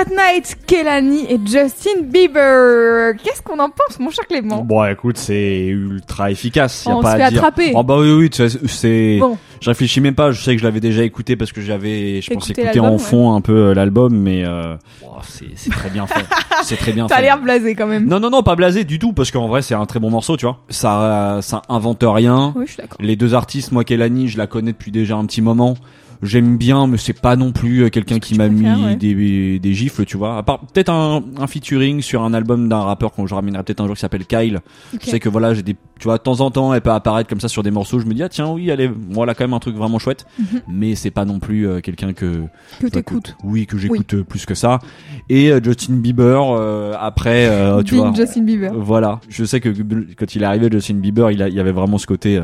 Up 0.00 0.06
at 0.06 0.10
Night, 0.14 0.56
Kelani 0.66 1.24
et 1.28 1.38
Justin 1.44 2.02
Bieber. 2.04 3.14
Qu'est-ce 3.22 3.42
qu'on 3.42 3.58
en 3.58 3.68
pense, 3.70 3.98
mon 3.98 4.10
cher 4.10 4.26
Clément 4.26 4.62
Bon, 4.62 4.84
écoute, 4.84 5.16
c'est 5.16 5.66
ultra 5.66 6.30
efficace. 6.30 6.84
Y 6.86 6.90
a 6.90 6.96
On 6.96 7.02
pas 7.02 7.16
se 7.16 7.20
à 7.22 7.24
fait 7.26 7.30
dire. 7.30 7.44
attraper. 7.44 7.72
Oh 7.74 7.82
bah 7.82 7.96
oui, 7.98 8.12
oui, 8.12 8.30
c'est. 8.66 9.18
Bon. 9.20 9.36
Je 9.60 9.70
réfléchis 9.70 10.00
même 10.00 10.14
pas. 10.14 10.30
Je 10.30 10.40
sais 10.42 10.54
que 10.54 10.60
je 10.60 10.64
l'avais 10.64 10.80
déjà 10.80 11.02
écouté 11.02 11.36
parce 11.36 11.52
que 11.52 11.60
j'avais, 11.60 12.20
je 12.20 12.32
pense, 12.32 12.50
Écouté 12.50 12.78
en 12.80 12.92
ouais. 12.92 12.98
fond 12.98 13.34
un 13.34 13.40
peu 13.40 13.52
euh, 13.68 13.74
l'album, 13.74 14.14
mais 14.16 14.44
euh, 14.44 14.76
oh, 15.04 15.16
c'est 15.22 15.70
très 15.70 15.90
bien 15.90 16.06
fait. 16.06 16.24
c'est 16.62 16.76
très 16.76 16.92
bien 16.92 17.06
T'as 17.06 17.16
fait. 17.16 17.22
l'air 17.22 17.40
blasé 17.40 17.74
quand 17.74 17.86
même. 17.86 18.06
Non, 18.06 18.20
non, 18.20 18.30
non, 18.30 18.42
pas 18.42 18.56
blasé 18.56 18.84
du 18.84 18.98
tout, 18.98 19.12
parce 19.12 19.30
qu'en 19.30 19.48
vrai, 19.48 19.62
c'est 19.62 19.74
un 19.74 19.86
très 19.86 20.00
bon 20.00 20.10
morceau, 20.10 20.36
tu 20.36 20.46
vois. 20.46 20.60
Ça, 20.68 21.38
ça 21.42 21.62
invente 21.68 22.04
rien. 22.06 22.52
Oui, 22.56 22.66
je 22.66 22.72
suis 22.72 22.80
d'accord. 22.82 22.98
Les 23.00 23.16
deux 23.16 23.34
artistes, 23.34 23.72
moi, 23.72 23.84
Kelani, 23.84 24.28
je 24.28 24.38
la 24.38 24.46
connais 24.46 24.72
depuis 24.72 24.92
déjà 24.92 25.16
un 25.16 25.24
petit 25.26 25.42
moment. 25.42 25.76
J'aime 26.22 26.56
bien, 26.56 26.86
mais 26.86 26.96
c'est 26.96 27.12
pas 27.20 27.36
non 27.36 27.52
plus 27.52 27.84
euh, 27.84 27.88
quelqu'un 27.90 28.18
qui 28.18 28.36
m'a 28.36 28.48
mis 28.48 28.66
ouais. 28.68 28.96
des, 28.96 29.58
des 29.58 29.74
gifles, 29.74 30.04
tu 30.04 30.16
vois. 30.16 30.36
À 30.38 30.42
part 30.42 30.60
peut-être 30.60 30.88
un, 30.90 31.22
un 31.38 31.46
featuring 31.46 32.02
sur 32.02 32.22
un 32.22 32.34
album 32.34 32.68
d'un 32.68 32.80
rappeur 32.80 33.12
qu'on 33.12 33.26
je 33.26 33.34
ramènerai 33.34 33.62
peut-être 33.62 33.80
un 33.80 33.86
jour 33.86 33.94
qui 33.94 34.00
s'appelle 34.00 34.26
Kyle. 34.26 34.60
Je 35.00 35.06
sais 35.08 35.20
que 35.20 35.28
voilà, 35.28 35.54
j'ai 35.54 35.62
des, 35.62 35.74
tu 35.98 36.04
vois, 36.04 36.18
de 36.18 36.22
temps 36.22 36.40
en 36.40 36.50
temps, 36.50 36.74
elle 36.74 36.80
peut 36.80 36.90
apparaître 36.90 37.28
comme 37.28 37.40
ça 37.40 37.48
sur 37.48 37.62
des 37.62 37.70
morceaux. 37.70 38.00
Je 38.00 38.06
me 38.06 38.14
dis 38.14 38.22
ah 38.22 38.28
tiens 38.28 38.50
oui, 38.50 38.68
elle 38.68 38.80
est, 38.80 38.88
a 38.90 39.34
quand 39.34 39.44
même 39.44 39.54
un 39.54 39.58
truc 39.60 39.76
vraiment 39.76 39.98
chouette. 39.98 40.26
Mhm. 40.38 40.60
Mais 40.68 40.94
c'est 40.94 41.10
pas 41.10 41.24
non 41.24 41.38
plus 41.38 41.66
euh, 41.68 41.80
quelqu'un 41.80 42.12
que 42.12 42.42
Que 42.80 42.86
t'écoutes. 42.88 43.36
oui 43.44 43.66
que 43.66 43.78
j'écoute 43.78 44.14
euh, 44.14 44.24
plus 44.24 44.44
que 44.46 44.54
ça. 44.54 44.80
Et 45.28 45.52
euh, 45.52 45.60
Justin 45.62 45.94
Bieber 45.94 46.40
euh, 46.50 46.94
après, 46.98 47.48
tu 47.84 47.94
Bing 47.94 48.04
vois. 48.04 48.12
Justin 48.14 48.42
Bieber. 48.42 48.72
Voilà, 48.74 49.20
je 49.28 49.44
sais 49.44 49.60
que 49.60 49.68
quand 50.16 50.34
il 50.34 50.42
est 50.42 50.46
arrivé 50.46 50.68
Justin 50.70 50.94
Bieber, 50.94 51.30
il, 51.30 51.42
a, 51.42 51.48
il 51.48 51.54
y 51.54 51.60
avait 51.60 51.72
vraiment 51.72 51.98
ce 51.98 52.06
côté, 52.06 52.40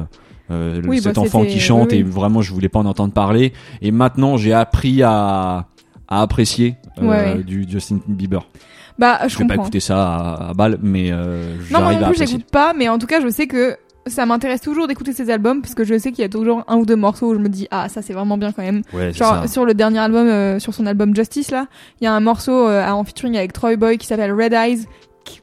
euh, 0.51 0.81
Oui, 0.87 1.01
cet 1.01 1.15
bah, 1.17 1.23
enfant 1.23 1.45
qui 1.45 1.61
chante 1.61 1.93
oui, 1.93 1.99
et 1.99 2.03
vraiment 2.03 2.43
je 2.43 2.53
voulais 2.53 2.69
pas 2.69 2.79
en 2.81 2.87
entendre 2.87 3.13
parler. 3.13 3.53
Et 3.83 3.91
maintenant 3.91 4.37
j'ai 4.37 4.53
appris 4.53 5.03
à, 5.03 5.67
à 6.09 6.23
apprécier 6.23 6.77
euh, 7.03 7.09
Ouais, 7.09 7.43
du 7.43 7.67
Justin 7.69 7.99
Bieber. 8.07 8.47
Bah, 8.99 9.21
je 9.25 9.29
Je 9.29 9.39
vais 9.39 9.47
pas 9.47 9.55
écouter 9.55 9.81
ça 9.81 9.97
à, 10.07 10.51
à 10.51 10.55
balle, 10.55 10.79
mais 10.83 11.11
euh, 11.11 11.57
Non, 11.73 11.81
moi 11.81 11.95
non 11.95 12.09
plus, 12.11 12.19
j'écoute 12.19 12.45
pas, 12.51 12.73
mais 12.75 12.89
en 12.89 12.99
tout 12.99 13.07
cas, 13.09 13.21
je 13.21 13.29
sais 13.29 13.47
que 13.49 13.77
ça 14.07 14.27
m'intéresse 14.27 14.61
toujours 14.61 14.87
d'écouter 14.87 15.13
ces 15.13 15.31
albums 15.31 15.63
parce 15.63 15.75
que 15.75 15.83
je 15.83 15.99
sais 15.99 16.13
qu'il 16.13 16.21
y 16.21 16.27
a 16.27 16.29
toujours 16.29 16.63
un 16.69 16.77
ou 16.77 16.85
deux 16.85 16.95
morceaux 16.95 17.31
où 17.31 17.35
je 17.35 17.39
me 17.39 17.49
dis 17.49 17.67
ah 17.71 17.89
ça 17.89 18.03
c'est 18.03 18.13
vraiment 18.13 18.37
bien 18.37 18.53
quand 18.53 18.63
même. 18.63 18.83
Ouais, 18.93 19.13
Genre 19.15 19.43
ça. 19.43 19.49
sur 19.49 19.65
le 19.65 19.73
dernier 19.73 19.99
album, 19.99 20.27
euh, 20.29 20.59
sur 20.59 20.75
son 20.75 20.85
album 20.87 21.17
Justice 21.17 21.51
là, 21.51 21.67
il 22.01 22.05
y 22.05 22.07
a 22.07 22.13
un 22.13 22.21
morceau 22.21 22.69
euh, 22.69 22.87
en 22.87 23.03
featuring 23.05 23.37
avec 23.37 23.55
Troy 23.55 23.77
Boy 23.77 23.97
qui 23.97 24.07
s'appelle 24.07 24.33
Red 24.33 24.53
Eyes. 24.53 24.85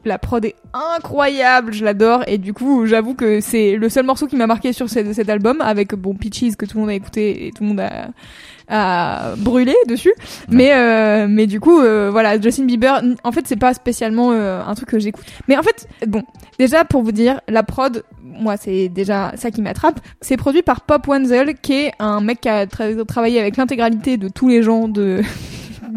La 0.05 0.17
prod 0.17 0.43
est 0.45 0.55
incroyable, 0.73 1.73
je 1.73 1.83
l'adore 1.85 2.23
et 2.27 2.37
du 2.37 2.53
coup 2.53 2.85
j'avoue 2.85 3.13
que 3.13 3.39
c'est 3.41 3.75
le 3.75 3.89
seul 3.89 4.05
morceau 4.05 4.27
qui 4.27 4.35
m'a 4.35 4.47
marqué 4.47 4.73
sur 4.73 4.89
ce- 4.89 5.13
cet 5.13 5.29
album 5.29 5.61
avec 5.61 5.93
bon 5.95 6.13
Peaches 6.15 6.55
que 6.57 6.65
tout 6.65 6.77
le 6.77 6.81
monde 6.81 6.89
a 6.89 6.93
écouté 6.95 7.47
et 7.47 7.51
tout 7.51 7.63
le 7.63 7.69
monde 7.69 7.79
a, 7.81 8.09
a 8.67 9.35
brûlé 9.37 9.75
dessus. 9.87 10.13
Mais 10.49 10.71
euh, 10.73 11.27
mais 11.29 11.47
du 11.47 11.59
coup 11.59 11.79
euh, 11.79 12.09
voilà 12.11 12.39
Justin 12.39 12.65
Bieber 12.65 13.01
en 13.23 13.31
fait 13.31 13.47
c'est 13.47 13.55
pas 13.59 13.73
spécialement 13.73 14.31
euh, 14.31 14.61
un 14.65 14.73
truc 14.75 14.89
que 14.89 14.99
j'écoute. 14.99 15.25
Mais 15.47 15.57
en 15.57 15.63
fait 15.63 15.87
bon 16.07 16.23
déjà 16.59 16.85
pour 16.85 17.03
vous 17.03 17.11
dire 17.11 17.41
la 17.47 17.63
prod 17.63 18.03
moi 18.23 18.57
c'est 18.57 18.89
déjà 18.89 19.33
ça 19.35 19.51
qui 19.51 19.61
m'attrape. 19.61 19.99
C'est 20.21 20.37
produit 20.37 20.61
par 20.61 20.81
Pop 20.81 21.07
Wenzel 21.07 21.55
qui 21.61 21.73
est 21.73 21.91
un 21.99 22.21
mec 22.21 22.41
qui 22.41 22.49
a 22.49 22.65
tra- 22.65 23.05
travaillé 23.05 23.39
avec 23.39 23.57
l'intégralité 23.57 24.17
de 24.17 24.29
tous 24.29 24.47
les 24.47 24.63
gens 24.63 24.87
de 24.87 25.21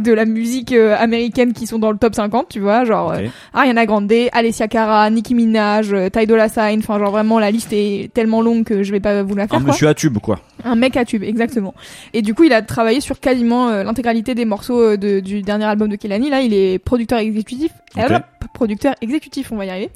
de 0.03 0.13
la 0.13 0.25
musique 0.25 0.73
euh, 0.73 0.97
américaine 0.99 1.53
qui 1.53 1.67
sont 1.67 1.79
dans 1.79 1.91
le 1.91 1.99
top 1.99 2.15
50, 2.15 2.49
tu 2.49 2.61
vois, 2.61 2.85
genre 2.85 3.09
Ok. 3.13 3.21
euh, 3.21 3.29
Ariana 3.53 3.87
Grande, 3.87 4.13
Alessia 4.33 4.69
Cara, 4.69 5.09
Nicki 5.11 5.35
Minaj, 5.35 5.93
euh, 5.93 6.09
Ty 6.09 6.27
Dolla 6.27 6.49
Sign, 6.49 6.79
enfin 6.81 6.99
genre 6.99 7.11
vraiment 7.11 7.39
la 7.39 7.51
liste 7.51 7.73
est 7.73 8.11
tellement 8.13 8.43
longue 8.43 8.65
que 8.65 8.83
je 8.83 8.93
vais 8.93 9.01
pas 9.01 9.23
vous 9.23 9.35
la 9.35 9.47
faire 9.49 9.59
Un 9.59 9.63
quoi. 9.63 9.73
monsieur 9.73 9.89
à 9.89 9.95
tube 9.95 10.19
quoi. 10.19 10.41
Un 10.65 10.75
mec 10.77 10.97
à 10.97 11.05
tube, 11.05 11.23
exactement. 11.23 11.75
Et 12.13 12.23
du 12.23 12.35
coup, 12.35 12.45
il 12.45 12.53
a 12.53 12.63
travaillé 12.63 13.01
sur 13.01 13.21
quasiment 13.21 13.71
l'intégralité 13.83 14.35
des 14.35 14.45
morceaux 14.45 14.97
de- 14.97 15.21
du 15.21 15.43
dernier 15.43 15.65
album 15.67 15.89
de 15.91 15.97
Kelani. 15.97 16.31
Là, 16.31 16.41
il 16.41 16.55
est 16.55 16.79
producteur 16.79 17.19
exécutif. 17.19 17.71
Alors, 17.97 18.21
producteur 18.53 18.95
exécutif, 19.01 19.53
on 19.53 19.57
va 19.57 19.67
y 19.67 19.71
arriver. 19.71 19.91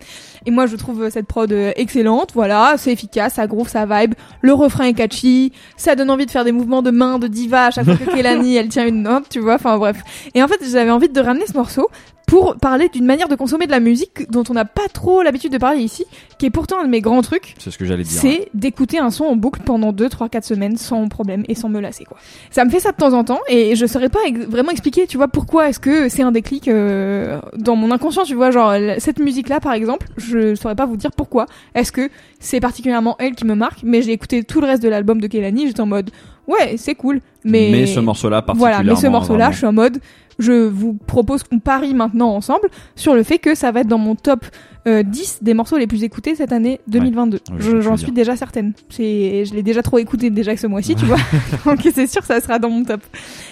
Et 0.47 0.51
moi, 0.51 0.67
je 0.67 0.77
trouve 0.77 1.09
cette 1.11 1.27
prod 1.27 1.51
euh, 1.53 1.73
excellente. 1.77 2.31
Voilà, 2.35 2.75
c'est 2.77 2.93
efficace, 2.93 3.35
ça 3.35 3.47
groove, 3.47 3.69
ça 3.69 3.87
vibe. 3.87 4.15
Le 4.41 4.53
refrain 4.53 4.85
est 4.85 4.95
catchy. 4.95 5.53
Ça 5.77 5.95
donne 5.95 6.11
envie 6.11 6.27
de 6.27 6.31
faire 6.31 6.45
des 6.45 6.53
mouvements 6.53 6.83
de 6.83 6.91
main 6.91 7.19
de 7.19 7.27
diva 7.27 7.67
à 7.67 7.71
chaque 7.71 7.85
fois 7.85 7.97
que 7.97 8.11
Kelani, 8.17 8.57
elle 8.57 8.69
tient 8.69 8.87
une 8.87 9.03
note, 9.03 9.29
tu 9.29 9.41
vois. 9.41 9.55
Enfin 9.55 9.77
bref. 9.79 10.03
Et 10.35 10.43
en 10.43 10.49
fait, 10.49 10.59
j'avais 10.71 10.91
envie 10.91 11.09
de 11.09 11.21
ramener 11.21 11.47
ce 11.47 11.55
morceau 11.55 11.89
pour 12.29 12.57
parler 12.57 12.89
d'une 12.91 13.07
manière 13.07 13.26
de 13.29 13.35
consommer 13.35 13.64
de 13.66 13.70
la 13.72 13.81
musique 13.81 14.31
dont 14.31 14.45
on 14.49 14.53
n'a 14.53 14.64
pas 14.66 14.87
trop 14.93 15.22
l'habitude 15.22 15.51
de 15.51 15.59
parler 15.59 15.81
ici, 15.81 16.05
qui 16.39 16.47
est 16.47 16.51
pourtant 16.51 16.79
un 16.81 16.85
de 16.85 16.91
mes 16.91 17.01
grands 17.01 17.22
trucs 17.22 17.55
C'est 17.59 17.70
ce 17.72 17.79
que 17.79 17.85
j'allais 17.87 18.05
dire. 18.05 18.20
c'est 18.20 18.49
d'écouter 18.55 18.99
un 18.99 19.11
son 19.11 19.24
en 19.24 19.35
boucle 19.35 19.62
pendant 19.64 19.93
2, 19.93 20.09
3, 20.09 20.29
4 20.29 20.45
semaines 20.45 20.76
sans 20.76 21.09
problème 21.09 21.43
et 21.49 21.55
sans 21.55 21.68
me 21.70 21.81
lasser 21.81 22.05
quoi. 22.05 22.18
Ça 22.51 22.64
me 22.64 22.70
fait 22.70 22.81
ça 22.81 22.93
de 22.93 22.97
temps 22.97 23.14
en 23.14 23.24
temps 23.24 23.41
et 23.49 23.74
je 23.74 23.87
saurais 23.87 24.11
pas 24.11 24.20
ex- 24.26 24.47
vraiment 24.47 24.70
expliquer 24.70 25.07
tu 25.07 25.16
vois 25.16 25.29
pourquoi 25.29 25.68
est-ce 25.70 25.81
que 25.81 26.09
c'est 26.11 26.22
un 26.22 26.31
déclic 26.31 26.68
euh, 26.68 27.41
dans 27.57 27.76
mon 27.76 27.91
inconscient 27.91 28.24
tu 28.24 28.35
vois 28.35 28.51
genre 28.51 28.74
cette 28.99 29.18
musique 29.18 29.49
là 29.49 29.59
par 29.59 29.72
exemple 29.72 30.07
je 30.18 30.55
saurais 30.55 30.76
pas 30.76 30.85
vous 30.87 30.99
dire 30.99 31.11
pourquoi 31.12 31.47
est-ce 31.74 31.91
que 31.93 32.11
c'est 32.41 32.61
particulièrement 32.61 33.16
elle 33.18 33.35
qui 33.35 33.47
me 33.47 33.55
marque? 33.55 33.81
Mais 33.83 34.03
j'ai 34.03 34.12
écouté 34.12 34.45
tout 34.45 34.61
le 34.61 34.66
reste 34.66 34.83
de 34.83 34.89
l'album 34.91 35.20
de 35.20 35.26
Kelani 35.26 35.66
j'étais 35.66 35.81
en 35.81 35.87
mode 35.87 36.11
Ouais, 36.49 36.75
c'est 36.77 36.95
cool. 36.97 37.21
Mais, 37.45 37.69
Mais 37.71 37.87
ce 37.87 38.01
morceau-là, 38.01 38.45
Voilà, 38.57 38.79
mais 38.79 38.83
ce 38.83 38.89
particulièrement, 38.89 39.19
morceau-là, 39.19 39.51
je 39.53 39.57
suis 39.59 39.67
en 39.67 39.73
mode, 39.73 39.99
je 40.41 40.67
vous 40.67 40.95
propose 41.07 41.43
qu'on 41.45 41.59
parie 41.61 41.95
maintenant 41.95 42.35
ensemble 42.35 42.69
sur 42.97 43.15
le 43.15 43.23
fait 43.23 43.39
que 43.39 43.55
ça 43.55 43.71
va 43.71 43.81
être 43.81 43.87
dans 43.87 43.99
mon 43.99 44.15
top 44.17 44.45
euh, 44.87 45.03
10 45.03 45.39
des 45.43 45.53
morceaux 45.55 45.77
les 45.77 45.87
plus 45.87 46.03
écoutés 46.05 46.35
cette 46.35 46.53
année 46.53 46.81
2022. 46.89 47.37
Ouais, 47.37 47.43
je 47.59 47.63
Je- 47.63 47.63
sais 47.63 47.69
ce 47.69 47.71
que 47.73 47.77
tu 47.79 47.83
J'en 47.83 47.91
veux 47.93 47.97
suis 47.99 48.13
déjà 48.13 48.37
certaine. 48.37 48.73
C'est- 48.89 49.45
Je 49.45 49.55
l'ai 49.55 49.63
déjà 49.63 49.83
trop 49.83 49.99
écouté 49.99 50.31
déjà 50.31 50.57
ce 50.57 50.67
mois-ci, 50.67 50.95
tu 50.95 51.05
vois. 51.05 51.19
Donc 51.67 51.81
c'est 51.95 52.07
sûr 52.07 52.23
ça 52.25 52.41
sera 52.41 52.59
dans 52.59 52.71
mon 52.71 52.83
top. 52.85 53.01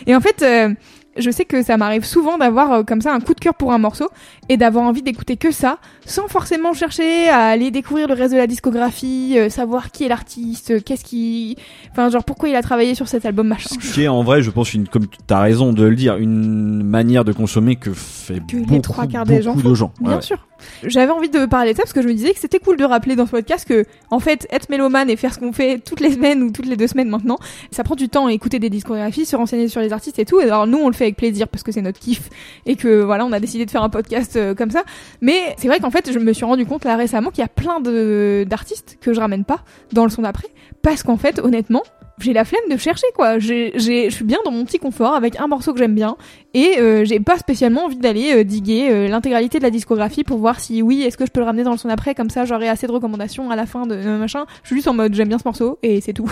Et 0.06 0.14
en 0.16 0.20
fait, 0.20 0.42
euh, 0.42 0.72
je 1.18 1.30
sais 1.30 1.44
que 1.44 1.62
ça 1.62 1.76
m'arrive 1.76 2.04
souvent 2.04 2.38
d'avoir 2.38 2.72
euh, 2.72 2.82
comme 2.82 3.00
ça 3.00 3.12
un 3.12 3.20
coup 3.20 3.34
de 3.34 3.40
cœur 3.40 3.54
pour 3.54 3.72
un 3.72 3.78
morceau 3.78 4.08
et 4.48 4.56
d'avoir 4.56 4.84
envie 4.84 5.02
d'écouter 5.02 5.36
que 5.36 5.50
ça, 5.50 5.78
sans 6.04 6.28
forcément 6.28 6.72
chercher 6.72 7.28
à 7.28 7.46
aller 7.46 7.70
découvrir 7.70 8.08
le 8.08 8.14
reste 8.14 8.32
de 8.32 8.38
la 8.38 8.46
discographie, 8.46 9.34
euh, 9.36 9.48
savoir 9.48 9.90
qui 9.90 10.04
est 10.04 10.08
l'artiste, 10.08 10.70
euh, 10.70 10.80
qu'est-ce 10.84 11.04
qui, 11.04 11.56
enfin 11.90 12.08
genre 12.10 12.24
pourquoi 12.24 12.48
il 12.48 12.56
a 12.56 12.62
travaillé 12.62 12.94
sur 12.94 13.08
cet 13.08 13.26
album 13.26 13.48
machin. 13.48 13.76
Ce 13.80 13.94
qui 13.94 14.02
est 14.02 14.08
en 14.08 14.22
vrai, 14.22 14.42
je 14.42 14.50
pense, 14.50 14.74
une, 14.74 14.88
comme 14.88 15.06
tu 15.06 15.34
as 15.34 15.40
raison 15.40 15.72
de 15.72 15.84
le 15.84 15.96
dire, 15.96 16.16
une 16.16 16.82
manière 16.82 17.24
de 17.24 17.32
consommer 17.32 17.76
que 17.76 17.92
fait 17.92 18.40
Que 18.46 18.56
les 18.56 18.62
beaucoup, 18.62 18.80
trois 18.80 19.06
quarts 19.06 19.24
des 19.24 19.42
gens 19.42 19.54
de 19.54 19.74
gens. 19.74 19.92
Bien 20.00 20.16
ouais. 20.16 20.22
sûr. 20.22 20.38
J'avais 20.84 21.12
envie 21.12 21.28
de 21.28 21.46
parler 21.46 21.72
de 21.72 21.76
ça 21.76 21.82
parce 21.82 21.92
que 21.92 22.02
je 22.02 22.08
me 22.08 22.14
disais 22.14 22.32
que 22.32 22.38
c'était 22.38 22.58
cool 22.58 22.76
de 22.76 22.84
rappeler 22.84 23.16
dans 23.16 23.26
ce 23.26 23.30
podcast 23.30 23.66
que, 23.66 23.84
en 24.10 24.18
fait, 24.18 24.46
être 24.50 24.68
mélomane 24.68 25.10
et 25.10 25.16
faire 25.16 25.34
ce 25.34 25.38
qu'on 25.38 25.52
fait 25.52 25.78
toutes 25.78 26.00
les 26.00 26.12
semaines 26.12 26.42
ou 26.42 26.50
toutes 26.50 26.66
les 26.66 26.76
deux 26.76 26.86
semaines 26.86 27.08
maintenant, 27.08 27.38
ça 27.70 27.84
prend 27.84 27.94
du 27.94 28.08
temps 28.08 28.28
écouter 28.28 28.58
des 28.58 28.70
discographies, 28.70 29.26
se 29.26 29.36
renseigner 29.36 29.68
sur 29.68 29.80
les 29.80 29.92
artistes 29.92 30.18
et 30.18 30.24
tout. 30.24 30.40
Et 30.40 30.44
alors 30.44 30.66
nous, 30.66 30.78
on 30.78 30.88
le 30.88 30.94
fait 30.94 31.04
avec 31.04 31.16
plaisir 31.16 31.48
parce 31.48 31.62
que 31.62 31.72
c'est 31.72 31.82
notre 31.82 31.98
kiff 31.98 32.28
et 32.66 32.76
que 32.76 33.02
voilà, 33.02 33.24
on 33.24 33.32
a 33.32 33.40
décidé 33.40 33.66
de 33.66 33.70
faire 33.70 33.82
un 33.82 33.90
podcast 33.90 34.36
euh, 34.36 34.54
comme 34.54 34.70
ça. 34.70 34.84
Mais 35.20 35.54
c'est 35.58 35.68
vrai 35.68 35.80
qu'en 35.80 35.90
fait, 35.90 36.12
je 36.12 36.18
me 36.18 36.32
suis 36.32 36.44
rendu 36.44 36.66
compte 36.66 36.84
là 36.84 36.96
récemment 36.96 37.30
qu'il 37.30 37.40
y 37.40 37.44
a 37.44 37.48
plein 37.48 37.80
d'artistes 37.80 38.98
que 39.00 39.12
je 39.12 39.20
ramène 39.20 39.44
pas 39.44 39.60
dans 39.92 40.04
le 40.04 40.10
son 40.10 40.22
d'après 40.22 40.48
parce 40.82 41.02
qu'en 41.02 41.16
fait, 41.16 41.38
honnêtement. 41.38 41.82
J'ai 42.18 42.32
la 42.32 42.44
flemme 42.44 42.62
de 42.70 42.76
chercher 42.76 43.06
quoi. 43.14 43.38
Je 43.38 44.08
suis 44.10 44.24
bien 44.24 44.38
dans 44.44 44.50
mon 44.50 44.64
petit 44.64 44.78
confort 44.78 45.14
avec 45.14 45.38
un 45.38 45.46
morceau 45.46 45.72
que 45.72 45.78
j'aime 45.78 45.94
bien 45.94 46.16
et 46.54 46.78
euh, 46.78 47.04
j'ai 47.04 47.20
pas 47.20 47.36
spécialement 47.36 47.84
envie 47.84 47.98
d'aller 47.98 48.32
euh, 48.34 48.44
diguer 48.44 48.88
euh, 48.90 49.08
l'intégralité 49.08 49.58
de 49.58 49.62
la 49.62 49.70
discographie 49.70 50.24
pour 50.24 50.38
voir 50.38 50.58
si 50.58 50.80
oui, 50.80 51.02
est-ce 51.02 51.18
que 51.18 51.26
je 51.26 51.30
peux 51.30 51.40
le 51.40 51.46
ramener 51.46 51.62
dans 51.62 51.72
le 51.72 51.76
son 51.76 51.90
après, 51.90 52.14
comme 52.14 52.30
ça 52.30 52.46
j'aurai 52.46 52.68
assez 52.68 52.86
de 52.86 52.92
recommandations 52.92 53.50
à 53.50 53.56
la 53.56 53.66
fin 53.66 53.86
de 53.86 53.94
euh, 53.94 54.18
machin. 54.18 54.46
Je 54.62 54.68
suis 54.68 54.76
juste 54.76 54.88
en 54.88 54.94
mode 54.94 55.14
j'aime 55.14 55.28
bien 55.28 55.38
ce 55.38 55.44
morceau 55.44 55.78
et 55.82 56.00
c'est 56.00 56.14
tout. 56.14 56.30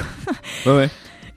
Ouais, 0.66 0.76
ouais. 0.76 0.88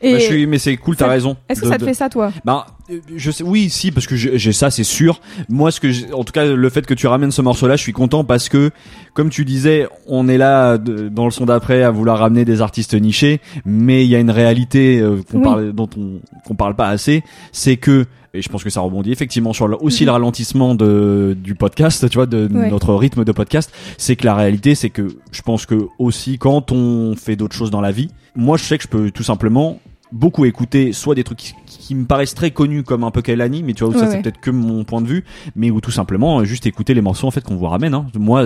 Et 0.01 0.13
Bah, 0.13 0.19
je 0.19 0.23
suis, 0.25 0.45
mais 0.47 0.59
c'est 0.59 0.77
cool, 0.77 0.95
t'as 0.95 1.07
raison. 1.07 1.37
est-ce 1.49 1.61
que 1.61 1.67
ça 1.67 1.75
te 1.75 1.81
de- 1.81 1.85
fait 1.85 1.93
ça 1.95 2.07
toi 2.07 2.31
Bah, 2.45 2.67
je 3.15 3.31
sais, 3.31 3.43
oui, 3.43 3.69
si, 3.69 3.91
parce 3.91 4.05
que 4.05 4.15
j'ai 4.15 4.51
ça, 4.53 4.69
c'est 4.69 4.83
sûr. 4.83 5.19
Moi, 5.49 5.71
ce 5.71 5.79
que, 5.79 6.13
en 6.13 6.23
tout 6.23 6.33
cas, 6.33 6.45
le 6.45 6.69
fait 6.69 6.85
que 6.85 6.93
tu 6.93 7.07
ramènes 7.07 7.31
ce 7.31 7.41
morceau-là, 7.41 7.75
je 7.75 7.81
suis 7.81 7.93
content 7.93 8.23
parce 8.23 8.47
que, 8.47 8.69
comme 9.15 9.29
tu 9.29 9.43
disais, 9.43 9.87
on 10.07 10.27
est 10.27 10.37
là 10.37 10.77
de- 10.77 11.09
dans 11.09 11.25
le 11.25 11.31
son 11.31 11.45
d'après 11.45 11.81
à 11.83 11.89
vouloir 11.91 12.19
ramener 12.19 12.45
des 12.45 12.61
artistes 12.61 12.93
nichés, 12.93 13.41
mais 13.65 14.05
il 14.05 14.09
y 14.09 14.15
a 14.15 14.19
une 14.19 14.29
réalité 14.31 14.99
euh, 14.99 15.17
qu'on 15.31 15.37
Oui. 15.37 15.43
parle, 15.43 15.73
dont 15.73 15.89
on 15.97 16.19
qu'on 16.45 16.55
parle 16.55 16.75
pas 16.75 16.87
assez, 16.89 17.23
c'est 17.51 17.77
que 17.77 18.05
et 18.33 18.41
je 18.41 18.49
pense 18.49 18.63
que 18.63 18.69
ça 18.69 18.81
rebondit 18.81 19.11
effectivement 19.11 19.51
sur 19.53 19.67
le- 19.67 19.77
aussi 19.81 20.03
Mhm. 20.03 20.07
le 20.07 20.11
ralentissement 20.11 20.75
de 20.75 21.35
du 21.41 21.55
podcast, 21.55 22.07
tu 22.09 22.17
vois, 22.17 22.27
de 22.27 22.47
Ouais. 22.53 22.69
notre 22.69 22.93
rythme 22.93 23.23
de 23.23 23.31
podcast, 23.31 23.71
c'est 23.97 24.15
que 24.15 24.25
la 24.25 24.35
réalité, 24.35 24.75
c'est 24.75 24.91
que 24.91 25.07
je 25.31 25.41
pense 25.41 25.65
que 25.65 25.87
aussi 25.97 26.37
quand 26.37 26.71
on 26.71 27.15
fait 27.15 27.35
d'autres 27.35 27.55
choses 27.55 27.71
dans 27.71 27.81
la 27.81 27.91
vie, 27.91 28.09
moi 28.37 28.55
je 28.55 28.63
sais 28.63 28.77
que 28.77 28.83
je 28.83 28.87
peux 28.87 29.11
tout 29.11 29.23
simplement 29.23 29.79
beaucoup 30.11 30.45
écouter 30.45 30.93
soit 30.93 31.15
des 31.15 31.23
trucs 31.23 31.37
qui, 31.39 31.53
qui 31.65 31.93
me 31.95 32.05
paraissent 32.05 32.33
très 32.35 32.51
connus 32.51 32.83
comme 32.83 33.03
un 33.03 33.11
peu 33.11 33.21
Kailani 33.21 33.63
mais 33.63 33.73
tu 33.73 33.83
vois 33.83 33.93
Ouais, 33.93 33.99
ça 33.99 34.05
ouais. 34.05 34.11
c'est 34.13 34.21
peut-être 34.21 34.39
que 34.39 34.51
mon 34.51 34.83
point 34.83 35.01
de 35.01 35.07
vue 35.07 35.23
mais 35.55 35.69
ou 35.71 35.81
tout 35.81 35.91
simplement 35.91 36.39
euh, 36.39 36.43
juste 36.45 36.65
écouter 36.65 36.93
les 36.93 37.01
morceaux 37.01 37.27
en 37.27 37.31
fait 37.31 37.41
qu'on 37.43 37.55
vous 37.57 37.65
ramène 37.65 37.93
hein. 37.93 38.05
moi 38.17 38.45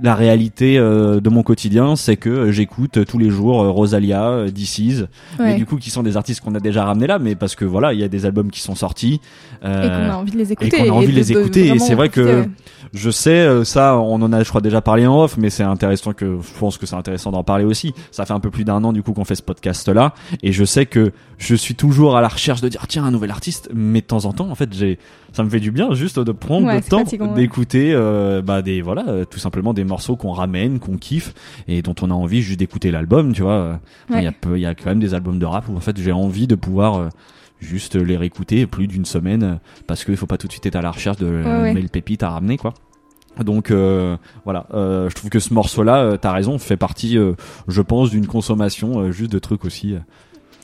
la 0.00 0.14
réalité 0.14 0.78
euh, 0.78 1.20
de 1.20 1.28
mon 1.30 1.42
quotidien 1.42 1.96
c'est 1.96 2.16
que 2.16 2.28
euh, 2.30 2.52
j'écoute 2.52 2.98
euh, 2.98 3.04
tous 3.04 3.18
les 3.18 3.30
jours 3.30 3.62
euh, 3.62 3.70
Rosalia 3.70 4.44
Is 4.56 5.04
mais 5.38 5.56
du 5.56 5.66
coup 5.66 5.76
qui 5.78 5.90
sont 5.90 6.02
des 6.02 6.16
artistes 6.16 6.40
qu'on 6.42 6.54
a 6.54 6.60
déjà 6.60 6.84
ramenés 6.84 7.06
là 7.08 7.18
mais 7.18 7.34
parce 7.34 7.54
que 7.56 7.64
voilà 7.64 7.92
il 7.92 7.98
y 8.00 8.04
a 8.04 8.08
des 8.08 8.24
albums 8.26 8.50
qui 8.50 8.60
sont 8.60 8.74
sortis 8.76 9.20
Et 9.62 9.66
euh, 9.66 10.06
qu'on 10.06 10.12
a 10.12 10.16
envie 10.16 10.32
de 10.32 10.38
les 10.38 10.50
et 10.50 10.52
écouter. 10.52 10.70
qu'on 10.78 10.90
a 10.90 10.92
envie 10.92 11.08
de 11.08 11.12
les 11.16 11.32
écouter, 11.32 11.66
et 11.68 11.78
c'est 11.78 11.94
vrai 11.94 12.08
que- 12.08 12.44
je 12.92 13.10
sais, 13.10 13.64
ça, 13.64 13.96
on 13.98 14.20
en 14.20 14.32
a, 14.32 14.42
je 14.42 14.48
crois, 14.48 14.60
déjà 14.60 14.80
parlé 14.80 15.06
en 15.06 15.22
off, 15.22 15.36
mais 15.36 15.48
c'est 15.48 15.62
intéressant 15.62 16.12
que, 16.12 16.38
je 16.42 16.58
pense 16.58 16.76
que 16.76 16.86
c'est 16.86 16.96
intéressant 16.96 17.30
d'en 17.30 17.44
parler 17.44 17.64
aussi. 17.64 17.92
Ça 18.10 18.26
fait 18.26 18.32
un 18.32 18.40
peu 18.40 18.50
plus 18.50 18.64
d'un 18.64 18.82
an, 18.82 18.92
du 18.92 19.02
coup, 19.04 19.12
qu'on 19.12 19.24
fait 19.24 19.36
ce 19.36 19.42
podcast-là, 19.42 20.12
et 20.42 20.50
je 20.50 20.64
sais 20.64 20.86
que 20.86 20.99
je 21.38 21.54
suis 21.54 21.74
toujours 21.74 22.16
à 22.16 22.20
la 22.20 22.28
recherche 22.28 22.60
de 22.60 22.68
dire, 22.68 22.86
tiens, 22.88 23.04
un 23.04 23.10
nouvel 23.10 23.30
artiste, 23.30 23.70
mais 23.74 24.00
de 24.00 24.06
temps 24.06 24.24
en 24.24 24.32
temps, 24.32 24.50
en 24.50 24.54
fait, 24.54 24.72
j'ai, 24.72 24.98
ça 25.32 25.42
me 25.42 25.50
fait 25.50 25.60
du 25.60 25.70
bien 25.70 25.94
juste 25.94 26.18
de 26.18 26.32
prendre 26.32 26.66
Ouais, 26.66 26.76
le 26.76 26.82
temps 26.82 27.04
d'écouter, 27.34 27.92
euh, 27.94 28.42
bah, 28.42 28.62
des, 28.62 28.82
voilà, 28.82 29.08
euh, 29.08 29.24
tout 29.24 29.38
simplement 29.38 29.72
des 29.72 29.84
morceaux 29.84 30.16
qu'on 30.16 30.32
ramène, 30.32 30.78
qu'on 30.78 30.96
kiffe, 30.96 31.34
et 31.68 31.82
dont 31.82 31.94
on 32.02 32.10
a 32.10 32.14
envie 32.14 32.42
juste 32.42 32.58
d'écouter 32.58 32.90
l'album, 32.90 33.32
tu 33.32 33.42
vois. 33.42 33.80
Il 34.10 34.16
Ouais. 34.16 34.24
y 34.24 34.26
a 34.26 34.32
peu, 34.32 34.58
il 34.58 34.62
y 34.62 34.66
a 34.66 34.74
quand 34.74 34.90
même 34.90 35.00
des 35.00 35.14
albums 35.14 35.38
de 35.38 35.46
rap 35.46 35.68
où, 35.68 35.76
en 35.76 35.80
fait, 35.80 35.98
j'ai 36.00 36.12
envie 36.12 36.46
de 36.46 36.54
pouvoir, 36.54 36.96
euh, 36.98 37.08
juste 37.60 37.94
les 37.94 38.16
réécouter 38.16 38.66
plus 38.66 38.86
d'une 38.86 39.04
semaine 39.04 39.60
parce 39.86 40.04
qu'il 40.04 40.16
faut 40.16 40.24
pas 40.26 40.38
tout 40.38 40.46
de 40.46 40.52
suite 40.52 40.64
être 40.64 40.76
à 40.76 40.82
la 40.82 40.90
recherche 40.90 41.18
de 41.18 41.26
ouais. 41.44 41.74
mail 41.74 41.90
pépite 41.90 42.22
à 42.22 42.30
ramener 42.30 42.56
quoi. 42.56 42.72
Donc 43.44 43.70
euh, 43.70 44.16
voilà, 44.44 44.66
euh, 44.72 45.10
je 45.10 45.14
trouve 45.14 45.28
que 45.30 45.38
ce 45.38 45.52
morceau-là, 45.52 45.98
euh, 45.98 46.16
t'as 46.16 46.32
raison, 46.32 46.58
fait 46.58 46.78
partie, 46.78 47.18
je 47.68 47.82
pense, 47.82 48.10
d'une 48.10 48.26
consommation 48.26 49.12
juste 49.12 49.30
de 49.30 49.38
trucs 49.38 49.64
aussi 49.66 49.94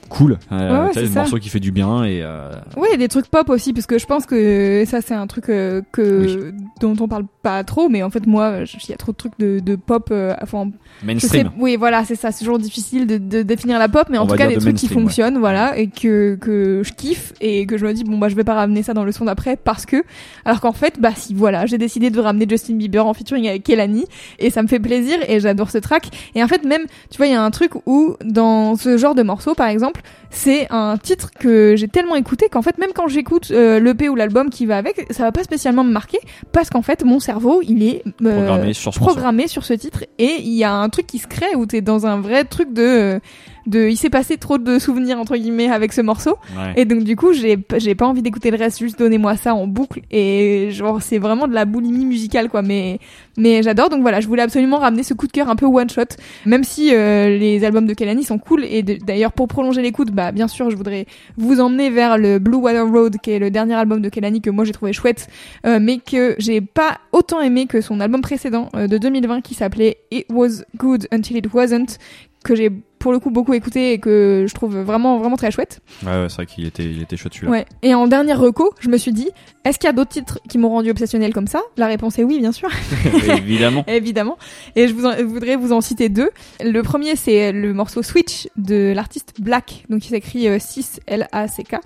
cool. 0.08 0.38
Euh, 0.52 0.86
Ouais, 0.86 0.90
c'est 0.94 1.06
un 1.06 1.10
morceau 1.20 1.38
qui 1.38 1.48
fait 1.48 1.60
du 1.60 1.72
bien 1.72 2.04
et 2.04 2.22
euh, 2.22 2.50
Ouais, 2.76 2.96
des 2.96 3.08
trucs 3.08 3.26
pop 3.28 3.48
aussi, 3.50 3.72
parce 3.72 3.86
que 3.86 3.98
je 3.98 4.06
pense 4.06 4.26
que 4.26 4.84
ça 4.86 5.00
c'est 5.00 5.14
un 5.14 5.26
truc 5.26 5.48
euh, 5.48 5.82
que 5.92 6.52
dont 6.80 6.94
on 7.00 7.08
parle 7.08 7.24
pas 7.46 7.62
trop, 7.62 7.88
mais 7.88 8.02
en 8.02 8.10
fait 8.10 8.26
moi, 8.26 8.54
il 8.64 8.90
y 8.90 8.92
a 8.92 8.96
trop 8.96 9.12
de 9.12 9.16
trucs 9.16 9.38
de, 9.38 9.60
de 9.60 9.76
pop. 9.76 10.08
euh, 10.10 10.34
enfin, 10.42 10.64
je 10.68 11.00
sais, 11.00 11.06
mainstream. 11.06 11.50
oui, 11.60 11.76
voilà, 11.76 12.04
c'est 12.04 12.16
ça. 12.16 12.32
C'est 12.32 12.40
toujours 12.40 12.58
difficile 12.58 13.06
de, 13.06 13.18
de 13.18 13.42
définir 13.42 13.78
la 13.78 13.88
pop, 13.88 14.08
mais 14.10 14.18
en 14.18 14.24
On 14.24 14.26
tout 14.26 14.34
cas 14.34 14.48
des 14.48 14.56
de 14.56 14.60
trucs 14.60 14.74
qui 14.76 14.86
ouais. 14.88 14.94
fonctionnent, 14.94 15.38
voilà, 15.38 15.78
et 15.78 15.86
que 15.86 16.34
que 16.40 16.82
je 16.82 16.92
kiffe 16.92 17.32
et 17.40 17.66
que 17.66 17.78
je 17.78 17.86
me 17.86 17.92
dis 17.92 18.02
bon 18.02 18.18
bah 18.18 18.28
je 18.28 18.34
vais 18.34 18.42
pas 18.42 18.54
ramener 18.54 18.82
ça 18.82 18.94
dans 18.94 19.04
le 19.04 19.12
son 19.12 19.26
d'après 19.26 19.56
parce 19.56 19.86
que, 19.86 20.02
alors 20.44 20.60
qu'en 20.60 20.72
fait 20.72 20.98
bah 20.98 21.10
si 21.14 21.34
voilà, 21.34 21.66
j'ai 21.66 21.78
décidé 21.78 22.10
de 22.10 22.18
ramener 22.18 22.46
Justin 22.50 22.74
Bieber 22.74 23.06
en 23.06 23.14
featuring 23.14 23.46
avec 23.46 23.62
Kelani 23.62 24.06
et 24.40 24.50
ça 24.50 24.60
me 24.62 24.66
fait 24.66 24.80
plaisir 24.80 25.16
et 25.28 25.38
j'adore 25.38 25.70
ce 25.70 25.78
track. 25.78 26.08
Et 26.34 26.42
en 26.42 26.48
fait 26.48 26.64
même, 26.64 26.82
tu 27.10 27.16
vois, 27.18 27.26
il 27.26 27.32
y 27.32 27.36
a 27.36 27.42
un 27.42 27.50
truc 27.52 27.72
où 27.86 28.16
dans 28.24 28.74
ce 28.74 28.98
genre 28.98 29.14
de 29.14 29.22
morceau 29.22 29.54
par 29.54 29.68
exemple, 29.68 30.00
c'est 30.30 30.66
un 30.70 30.96
titre 30.98 31.30
que 31.38 31.76
j'ai 31.76 31.86
tellement 31.86 32.16
écouté 32.16 32.48
qu'en 32.50 32.62
fait 32.62 32.78
même 32.78 32.90
quand 32.92 33.06
j'écoute 33.06 33.52
euh, 33.52 33.78
l'EP 33.78 34.08
ou 34.08 34.16
l'album 34.16 34.50
qui 34.50 34.66
va 34.66 34.76
avec, 34.78 35.06
ça 35.10 35.22
va 35.22 35.30
pas 35.30 35.44
spécialement 35.44 35.84
me 35.84 35.92
marquer 35.92 36.18
parce 36.50 36.68
qu'en 36.70 36.82
fait 36.82 37.04
mon 37.04 37.20
cerveau 37.20 37.35
il 37.62 37.82
est 37.82 38.02
euh, 38.22 38.36
Programmé 38.36 38.72
sur 38.72 38.94
ce 38.94 38.98
morceau. 38.98 39.14
programmé 39.14 39.48
sur 39.48 39.64
ce 39.64 39.74
titre 39.74 40.04
et 40.18 40.36
il 40.40 40.54
y 40.54 40.64
a 40.64 40.72
un 40.72 40.88
truc 40.88 41.06
qui 41.06 41.18
se 41.18 41.26
crée 41.26 41.54
où 41.56 41.66
t'es 41.66 41.80
dans 41.80 42.06
un 42.06 42.20
vrai 42.20 42.44
truc 42.44 42.72
de 42.72 43.20
de 43.66 43.88
il 43.88 43.96
s'est 43.96 44.10
passé 44.10 44.36
trop 44.36 44.58
de 44.58 44.78
souvenirs 44.78 45.18
entre 45.18 45.36
guillemets 45.36 45.70
avec 45.70 45.92
ce 45.92 46.00
morceau. 46.00 46.36
Ouais. 46.56 46.72
et 46.76 46.84
donc 46.84 47.04
du 47.04 47.16
coup 47.16 47.32
j'ai 47.32 47.58
j'ai 47.76 47.94
pas 47.94 48.06
envie 48.06 48.22
d'écouter 48.22 48.50
le 48.50 48.56
reste 48.56 48.78
juste 48.78 48.98
donnez-moi 48.98 49.36
ça 49.36 49.54
en 49.54 49.66
boucle. 49.66 50.02
Et 50.10 50.68
genre 50.70 51.02
c'est 51.02 51.18
vraiment 51.18 51.48
de 51.48 51.54
la 51.54 51.64
boulimie 51.64 52.04
musicale 52.04 52.48
quoi. 52.48 52.62
Mais 52.62 52.98
mais 53.36 53.62
j'adore. 53.62 53.90
Donc 53.90 54.02
voilà 54.02 54.20
je 54.20 54.28
voulais 54.28 54.42
absolument 54.42 54.78
ramener 54.78 55.02
ce 55.02 55.14
coup 55.14 55.26
de 55.26 55.32
cœur 55.32 55.48
un 55.48 55.56
peu 55.56 55.66
one 55.66 55.90
shot. 55.90 56.02
Même 56.44 56.64
si 56.64 56.94
euh, 56.94 57.36
les 57.36 57.64
albums 57.64 57.86
de 57.86 57.94
Kelani 57.94 58.24
sont 58.24 58.38
cool. 58.38 58.64
Et 58.64 58.82
d'ailleurs 58.82 59.32
pour 59.32 59.48
prolonger 59.48 59.82
l'écoute 59.82 60.10
bah 60.10 60.32
bien 60.32 60.48
sûr 60.48 60.70
je 60.70 60.76
voudrais 60.76 61.06
vous 61.36 61.60
emmener 61.60 61.90
vers 61.90 62.18
le 62.18 62.38
Blue 62.38 62.58
Water 62.58 62.86
Road 62.88 63.16
qui 63.22 63.32
est 63.32 63.38
le 63.38 63.50
dernier 63.50 63.74
album 63.74 64.00
de 64.00 64.08
Kelani 64.08 64.40
que 64.40 64.50
moi 64.50 64.64
j'ai 64.64 64.72
trouvé 64.72 64.92
chouette. 64.92 65.28
Euh, 65.66 65.78
mais 65.80 65.98
que 65.98 66.34
j'ai 66.38 66.60
pas 66.60 66.98
autant 67.12 67.40
aimé 67.40 67.66
que 67.66 67.80
son 67.80 68.00
album 68.00 68.20
précédent 68.20 68.68
euh, 68.74 68.86
de 68.86 68.98
2020 68.98 69.40
qui 69.40 69.54
s'appelait 69.54 69.98
It 70.10 70.26
Was 70.30 70.62
Good 70.76 71.08
Until 71.12 71.38
It 71.38 71.52
Wasn't 71.52 71.98
que 72.44 72.54
j'ai 72.54 72.70
pour 72.98 73.12
le 73.12 73.18
coup 73.18 73.30
beaucoup 73.30 73.54
écouté 73.54 73.92
et 73.92 73.98
que 73.98 74.46
je 74.48 74.54
trouve 74.54 74.76
vraiment 74.78 75.18
vraiment 75.18 75.36
très 75.36 75.50
chouette. 75.50 75.80
Ouais, 76.04 76.10
ouais, 76.12 76.26
c'est 76.28 76.36
vrai 76.36 76.46
qu'il 76.46 76.66
était, 76.66 76.84
il 76.84 77.02
était 77.02 77.16
chouette 77.16 77.34
celui-là. 77.34 77.50
Ouais. 77.52 77.66
Et 77.82 77.94
en 77.94 78.06
dernière 78.06 78.40
reco, 78.40 78.72
je 78.80 78.88
me 78.88 78.96
suis 78.96 79.12
dit, 79.12 79.28
est-ce 79.64 79.78
qu'il 79.78 79.86
y 79.86 79.90
a 79.90 79.92
d'autres 79.92 80.10
titres 80.10 80.40
qui 80.48 80.58
m'ont 80.58 80.68
rendu 80.70 80.90
obsessionnel 80.90 81.32
comme 81.32 81.46
ça? 81.46 81.60
La 81.76 81.86
réponse 81.86 82.18
est 82.18 82.24
oui, 82.24 82.38
bien 82.40 82.52
sûr. 82.52 82.68
Évidemment. 83.38 83.84
Évidemment. 83.88 84.36
Et 84.76 84.88
je 84.88 84.94
vous 84.94 85.04
en- 85.06 85.16
je 85.16 85.22
voudrais 85.24 85.56
vous 85.56 85.72
en 85.72 85.80
citer 85.80 86.08
deux. 86.08 86.30
Le 86.62 86.82
premier, 86.82 87.16
c'est 87.16 87.52
le 87.52 87.72
morceau 87.74 88.02
Switch 88.02 88.48
de 88.56 88.92
l'artiste 88.94 89.34
Black, 89.40 89.84
donc 89.90 90.04
il 90.06 90.10
s'écrit 90.10 90.48
euh, 90.48 90.58
6 90.58 91.00
L-A-C-K. 91.06 91.76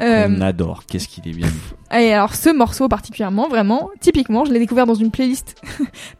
Euh, 0.00 0.26
On 0.30 0.40
adore. 0.40 0.84
Qu'est-ce 0.86 1.08
qu'il 1.08 1.26
est 1.28 1.32
bien. 1.34 1.48
et 1.98 2.12
alors 2.12 2.34
ce 2.34 2.50
morceau 2.50 2.88
particulièrement, 2.88 3.48
vraiment, 3.48 3.90
typiquement, 4.00 4.44
je 4.44 4.52
l'ai 4.52 4.58
découvert 4.58 4.86
dans 4.86 4.94
une 4.94 5.10
playlist 5.10 5.56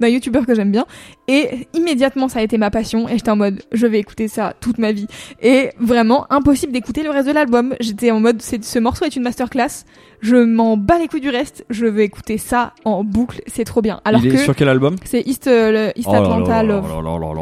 d'un 0.01 0.09
youtubeur 0.09 0.47
que 0.47 0.55
j'aime 0.55 0.73
bien. 0.73 0.87
Et 1.29 1.69
immédiatement, 1.75 2.29
ça 2.29 2.41
a 2.41 2.43
été 2.43 2.59
ma 2.59 2.71
passion. 2.71 3.09
Et 3.09 3.13
j'étais 3.19 3.31
en 3.31 3.37
mode, 3.37 3.63
je 3.73 3.87
vais 3.87 3.99
écouter 4.01 4.27
ça 4.29 4.40
toute 4.61 4.79
ma 4.79 4.93
vie. 4.93 5.07
Et 5.43 5.71
vraiment, 5.79 6.27
impossible 6.31 6.73
d'écouter 6.73 7.03
le 7.03 7.11
reste 7.11 7.29
de 7.29 7.33
l'album. 7.33 7.75
J'étais 7.81 8.11
en 8.11 8.21
mode, 8.21 8.43
ce 8.43 8.79
morceau 8.79 9.05
est 9.05 9.17
une 9.17 9.23
masterclass. 9.23 9.85
Je 10.21 10.37
m'en 10.37 10.77
bats 10.77 10.99
les 10.99 11.09
couilles 11.09 11.21
du 11.21 11.31
reste. 11.31 11.65
Je 11.71 11.87
vais 11.87 12.05
écouter 12.05 12.37
ça 12.37 12.75
en 12.85 13.05
boucle. 13.05 13.41
C'est 13.47 13.65
trop 13.65 13.81
bien. 13.81 14.01
Alors 14.05 14.21
il 14.23 14.29
est 14.33 14.37
que 14.37 14.43
sur 14.43 14.55
quel 14.55 14.69
album? 14.69 14.97
c'est 15.05 15.23
East, 15.27 15.47
euh, 15.47 15.71
le 15.93 15.99
East 15.99 16.09
Oh 16.11 16.15
Atlanta 16.15 16.63
Love. 16.63 16.85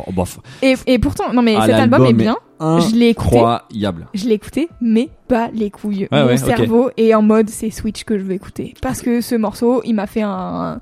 Oh, 0.07 0.13
bah, 0.13 0.25
Et, 0.63 0.75
et 0.87 0.99
pourtant, 0.99 1.33
non 1.33 1.43
mais 1.43 1.57
Ah, 1.59 1.67
cet 1.67 1.75
album 1.75 2.07
est 2.07 2.13
bien. 2.13 2.37
Je 2.61 2.95
l'ai 2.95 3.09
écouté. 3.09 3.39
Incroyable. 3.39 4.07
Je 4.15 4.27
l'ai 4.27 4.35
écouté, 4.35 4.69
mais 4.81 5.09
pas 5.29 5.49
les 5.53 5.71
couilles. 5.71 6.09
Mon 6.11 6.27
ouais, 6.27 6.37
cerveau 6.37 6.91
est 6.97 7.15
en 7.15 7.23
mode 7.23 7.51
c'est 7.51 7.71
Switch 7.71 8.05
que 8.05 8.19
je 8.19 8.25
veux 8.25 8.33
écouter. 8.33 8.75
Parce 8.81 9.01
que 9.01 9.21
ce 9.21 9.35
morceau, 9.35 9.83
il 9.85 9.95
m'a 9.95 10.07
fait 10.07 10.23
un, 10.23 10.29
un 10.31 10.81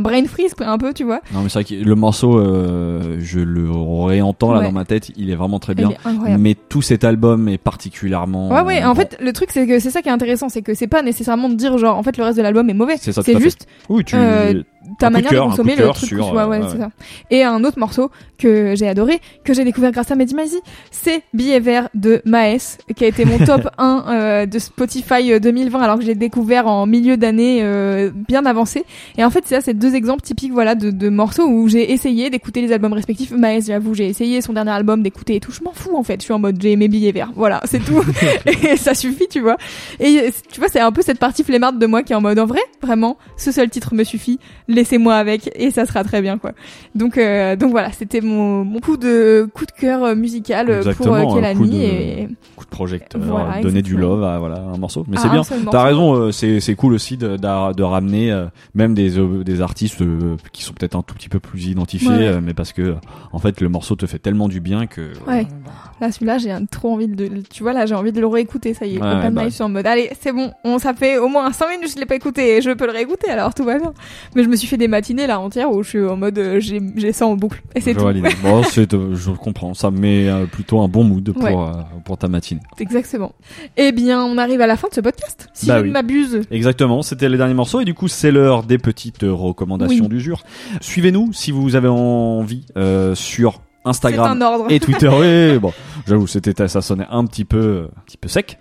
brain 0.00 0.24
freeze 0.26 0.54
un 0.60 0.78
peu, 0.78 0.92
tu 0.92 1.04
vois. 1.04 1.20
Non 1.34 1.40
mais 1.42 1.48
c'est 1.48 1.62
vrai 1.62 1.64
que 1.64 1.74
le 1.84 1.94
morceau, 1.94 2.38
euh, 2.38 3.16
je 3.18 3.40
le 3.40 3.70
réentends 4.04 4.52
là 4.52 4.60
Ouais. 4.60 4.66
dans 4.66 4.72
ma 4.72 4.84
tête, 4.84 5.10
il 5.16 5.30
est 5.30 5.34
vraiment 5.34 5.58
très 5.58 5.74
bien. 5.74 5.90
Mais 6.38 6.54
tout 6.68 6.82
cet 6.82 7.02
album 7.04 7.48
est 7.48 7.58
particulièrement. 7.58 8.50
Ouais, 8.50 8.60
ouais. 8.60 8.84
En 8.84 8.88
bon. 8.94 9.00
fait, 9.00 9.16
le 9.20 9.32
truc, 9.32 9.50
c'est 9.52 9.66
que 9.66 9.78
c'est 9.78 9.90
ça 9.90 10.02
qui 10.02 10.08
est 10.08 10.12
intéressant, 10.12 10.48
c'est 10.48 10.62
que 10.62 10.74
c'est 10.74 10.86
pas 10.86 11.02
nécessairement 11.02 11.48
de 11.48 11.54
dire 11.54 11.76
genre, 11.78 11.96
en 11.96 12.02
fait, 12.02 12.16
le 12.16 12.24
reste 12.24 12.36
de 12.38 12.42
l'album 12.42 12.68
est 12.70 12.74
mauvais. 12.74 12.96
C'est 12.98 13.12
juste 13.40 13.66
oui, 13.88 14.04
tu. 14.04 14.14
euh, 14.16 14.62
ta 14.98 15.08
de 15.08 15.12
manière 15.12 15.32
de 15.32 15.38
consommer 15.38 15.76
de 15.76 15.82
le 15.82 15.88
truc. 15.88 16.08
sur, 16.08 16.26
tu 16.26 16.32
vois, 16.32 16.46
ouais, 16.46 16.58
euh, 16.58 16.68
c'est 16.68 16.76
ouais. 16.76 16.84
ça. 16.84 16.90
Et 17.30 17.44
un 17.44 17.64
autre 17.64 17.78
morceau 17.78 18.10
que 18.38 18.74
j'ai 18.74 18.88
adoré, 18.88 19.20
que 19.44 19.52
j'ai 19.54 19.64
découvert 19.64 19.92
grâce 19.92 20.10
à 20.10 20.16
Mehdi 20.16 20.34
Maizi, 20.34 20.58
c'est 20.90 21.22
Billet 21.34 21.60
vert 21.60 21.88
de 21.94 22.22
Maes, 22.24 22.78
qui 22.96 23.04
a 23.04 23.08
été 23.08 23.24
mon 23.24 23.38
top 23.38 23.68
1 23.78 24.04
euh, 24.08 24.46
de 24.46 24.58
Spotify 24.58 25.32
euh, 25.32 25.38
2020, 25.38 25.80
alors 25.80 25.98
que 25.98 26.04
j'ai 26.04 26.14
découvert 26.14 26.66
en 26.66 26.86
milieu 26.86 27.16
d'année 27.16 27.60
euh, 27.62 28.10
bien 28.28 28.46
avancé. 28.46 28.84
Et 29.18 29.24
en 29.24 29.30
fait, 29.30 29.44
c'est 29.44 29.56
ça, 29.56 29.60
c'est 29.60 29.74
deux 29.74 29.94
exemples 29.94 30.22
typiques, 30.22 30.52
voilà, 30.52 30.74
de, 30.74 30.90
de 30.90 31.08
morceaux 31.08 31.46
où 31.46 31.68
j'ai 31.68 31.92
essayé 31.92 32.30
d'écouter 32.30 32.62
les 32.62 32.72
albums 32.72 32.92
respectifs. 32.92 33.30
Maes, 33.32 33.66
j'avoue, 33.66 33.94
j'ai 33.94 34.08
essayé 34.08 34.40
son 34.40 34.52
dernier 34.52 34.72
album 34.72 35.02
d'écouter 35.02 35.36
et 35.36 35.40
tout. 35.40 35.52
Je 35.52 35.62
m'en 35.62 35.72
fous, 35.72 35.96
en 35.96 36.02
fait. 36.02 36.20
Je 36.20 36.24
suis 36.24 36.32
en 36.32 36.38
mode, 36.38 36.60
j'ai 36.60 36.72
aimé 36.72 36.88
Billet 36.88 37.12
vert. 37.12 37.30
Voilà, 37.36 37.60
c'est 37.64 37.84
tout. 37.84 38.02
et 38.46 38.76
ça 38.76 38.94
suffit, 38.94 39.28
tu 39.28 39.40
vois. 39.40 39.56
Et 39.98 40.30
tu 40.50 40.60
vois, 40.60 40.68
c'est 40.68 40.80
un 40.80 40.92
peu 40.92 41.02
cette 41.02 41.18
partie 41.18 41.44
flemmarde 41.44 41.78
de 41.78 41.86
moi 41.86 42.02
qui 42.02 42.12
est 42.12 42.16
en 42.16 42.20
mode, 42.20 42.38
en 42.38 42.46
vrai, 42.46 42.60
vraiment, 42.82 43.18
ce 43.36 43.52
seul 43.52 43.68
titre 43.68 43.94
me 43.94 44.04
suffit. 44.04 44.38
Laissez-moi 44.74 45.14
avec 45.16 45.50
et 45.54 45.70
ça 45.70 45.84
sera 45.84 46.04
très 46.04 46.22
bien, 46.22 46.38
quoi. 46.38 46.52
Donc, 46.94 47.18
euh, 47.18 47.56
donc 47.56 47.70
voilà, 47.72 47.90
c'était 47.92 48.20
mon, 48.20 48.64
mon 48.64 48.78
coup 48.80 48.96
de 48.96 49.48
coup 49.52 49.66
de 49.66 49.72
cœur 49.72 50.04
euh, 50.04 50.14
musical 50.14 50.70
euh, 50.70 50.94
pour 50.94 51.12
euh, 51.14 51.18
un 51.20 51.24
coup 51.26 51.34
Kelani 51.34 51.70
de- 51.70 51.76
et 51.76 52.28
coup 52.56 52.64
de 52.64 52.70
projecteur, 52.70 53.20
Voilà, 53.20 53.60
donner 53.60 53.82
du 53.82 53.96
love 53.96 54.22
à 54.22 54.38
voilà 54.38 54.58
un 54.58 54.76
morceau. 54.78 55.04
Mais 55.08 55.16
c'est 55.16 55.26
un 55.26 55.32
bien. 55.32 55.42
T'as 55.70 55.82
raison, 55.82 56.14
euh, 56.14 56.30
c'est 56.32 56.60
c'est 56.60 56.74
cool 56.76 56.94
aussi 56.94 57.16
de, 57.16 57.36
de, 57.36 57.72
de 57.74 57.82
ramener 57.82 58.30
euh, 58.30 58.46
même 58.74 58.94
des 58.94 59.10
des 59.44 59.60
artistes 59.60 60.00
euh, 60.02 60.36
qui 60.52 60.62
sont 60.62 60.72
peut-être 60.72 60.94
un 60.96 61.02
tout 61.02 61.14
petit 61.14 61.28
peu 61.28 61.40
plus 61.40 61.66
identifiés, 61.66 62.08
Ouais. 62.10 62.26
euh, 62.28 62.40
mais 62.42 62.54
parce 62.54 62.72
que 62.72 62.94
en 63.32 63.38
fait 63.38 63.60
le 63.60 63.68
morceau 63.68 63.96
te 63.96 64.06
fait 64.06 64.18
tellement 64.20 64.48
du 64.48 64.60
bien 64.60 64.86
que. 64.86 65.12
Ouais. 65.26 65.46
Là, 66.00 66.10
celui-là, 66.12 66.38
j'ai 66.38 66.54
trop 66.70 66.94
envie 66.94 67.08
de, 67.08 67.42
tu 67.52 67.62
vois, 67.62 67.74
là, 67.74 67.84
j'ai 67.84 67.94
envie 67.94 68.12
de 68.12 68.20
le 68.20 68.26
réécouter, 68.26 68.72
ça 68.72 68.86
y 68.86 68.94
est. 68.96 69.00
Ouais, 69.02 69.06
Open 69.06 69.34
bah 69.34 69.42
Mic, 69.42 69.50
je 69.50 69.54
suis 69.56 69.62
en 69.64 69.68
mode, 69.68 69.86
allez, 69.86 70.10
c'est 70.20 70.32
bon, 70.32 70.50
on, 70.64 70.78
ça 70.78 70.94
fait 70.94 71.18
au 71.18 71.28
moins 71.28 71.52
5 71.52 71.68
minutes 71.68 71.92
je 71.94 72.00
l'ai 72.00 72.06
pas 72.06 72.14
écouté 72.14 72.56
et 72.56 72.62
je 72.62 72.70
peux 72.70 72.86
le 72.86 72.92
réécouter, 72.92 73.28
alors 73.30 73.52
tout 73.52 73.64
va 73.64 73.78
bien. 73.78 73.92
Mais 74.34 74.42
je 74.42 74.48
me 74.48 74.56
suis 74.60 74.68
fait 74.68 74.76
des 74.76 74.88
matinées, 74.88 75.26
là, 75.26 75.40
entières 75.40 75.70
où 75.70 75.82
je 75.82 75.88
suis 75.88 76.04
en 76.06 76.16
mode, 76.16 76.38
euh, 76.38 76.60
j'ai, 76.60 76.80
j'ai 76.96 77.12
ça 77.12 77.26
en 77.26 77.34
boucle. 77.36 77.62
Et 77.74 77.80
c'est 77.80 77.92
je 77.94 77.98
tout. 77.98 78.04
valide. 78.04 78.26
Bon, 78.42 78.62
c'est, 78.62 78.94
euh, 78.94 79.14
je 79.14 79.30
comprends. 79.30 79.74
Ça 79.74 79.90
met 79.90 80.28
euh, 80.28 80.46
plutôt 80.46 80.80
un 80.80 80.88
bon 80.88 81.04
mood 81.04 81.32
pour 81.32 81.42
Ouais. 81.42 81.54
euh, 81.54 81.82
pour 82.04 82.18
ta 82.18 82.28
matinée. 82.28 82.60
Exactement. 82.78 83.32
Eh 83.76 83.92
bien, 83.92 84.22
on 84.24 84.38
arrive 84.38 84.60
à 84.60 84.66
la 84.66 84.76
fin 84.76 84.88
de 84.88 84.94
ce 84.94 85.00
podcast. 85.00 85.48
Si 85.52 85.66
Bah 85.66 85.78
je 85.78 85.82
oui. 85.82 85.88
ne 85.88 85.92
m'abuse. 85.92 86.40
Exactement, 86.50 87.02
c'était 87.02 87.28
les 87.28 87.36
derniers 87.36 87.54
morceaux 87.54 87.80
et 87.80 87.84
du 87.84 87.94
coup 87.94 88.08
c'est 88.08 88.30
l'heure 88.30 88.62
des 88.62 88.78
petites 88.78 89.22
euh, 89.24 89.32
recommandations 89.32 90.04
Oui. 90.04 90.08
du 90.08 90.20
jour. 90.20 90.42
Suivez-nous 90.80 91.32
si 91.32 91.50
vous 91.52 91.76
avez 91.76 91.88
envie 91.88 92.64
euh, 92.76 93.14
sur 93.14 93.60
Instagram 93.84 94.38
et 94.68 94.78
Twitter. 94.80 95.08
oui, 95.08 95.58
bon, 95.58 95.72
j'avoue, 96.06 96.26
c'était 96.26 96.66
ça 96.68 96.82
sonnait 96.82 97.06
un 97.10 97.24
petit 97.24 97.44
peu, 97.44 97.88
un 97.96 98.00
petit 98.04 98.16
peu 98.18 98.28
sec, 98.28 98.58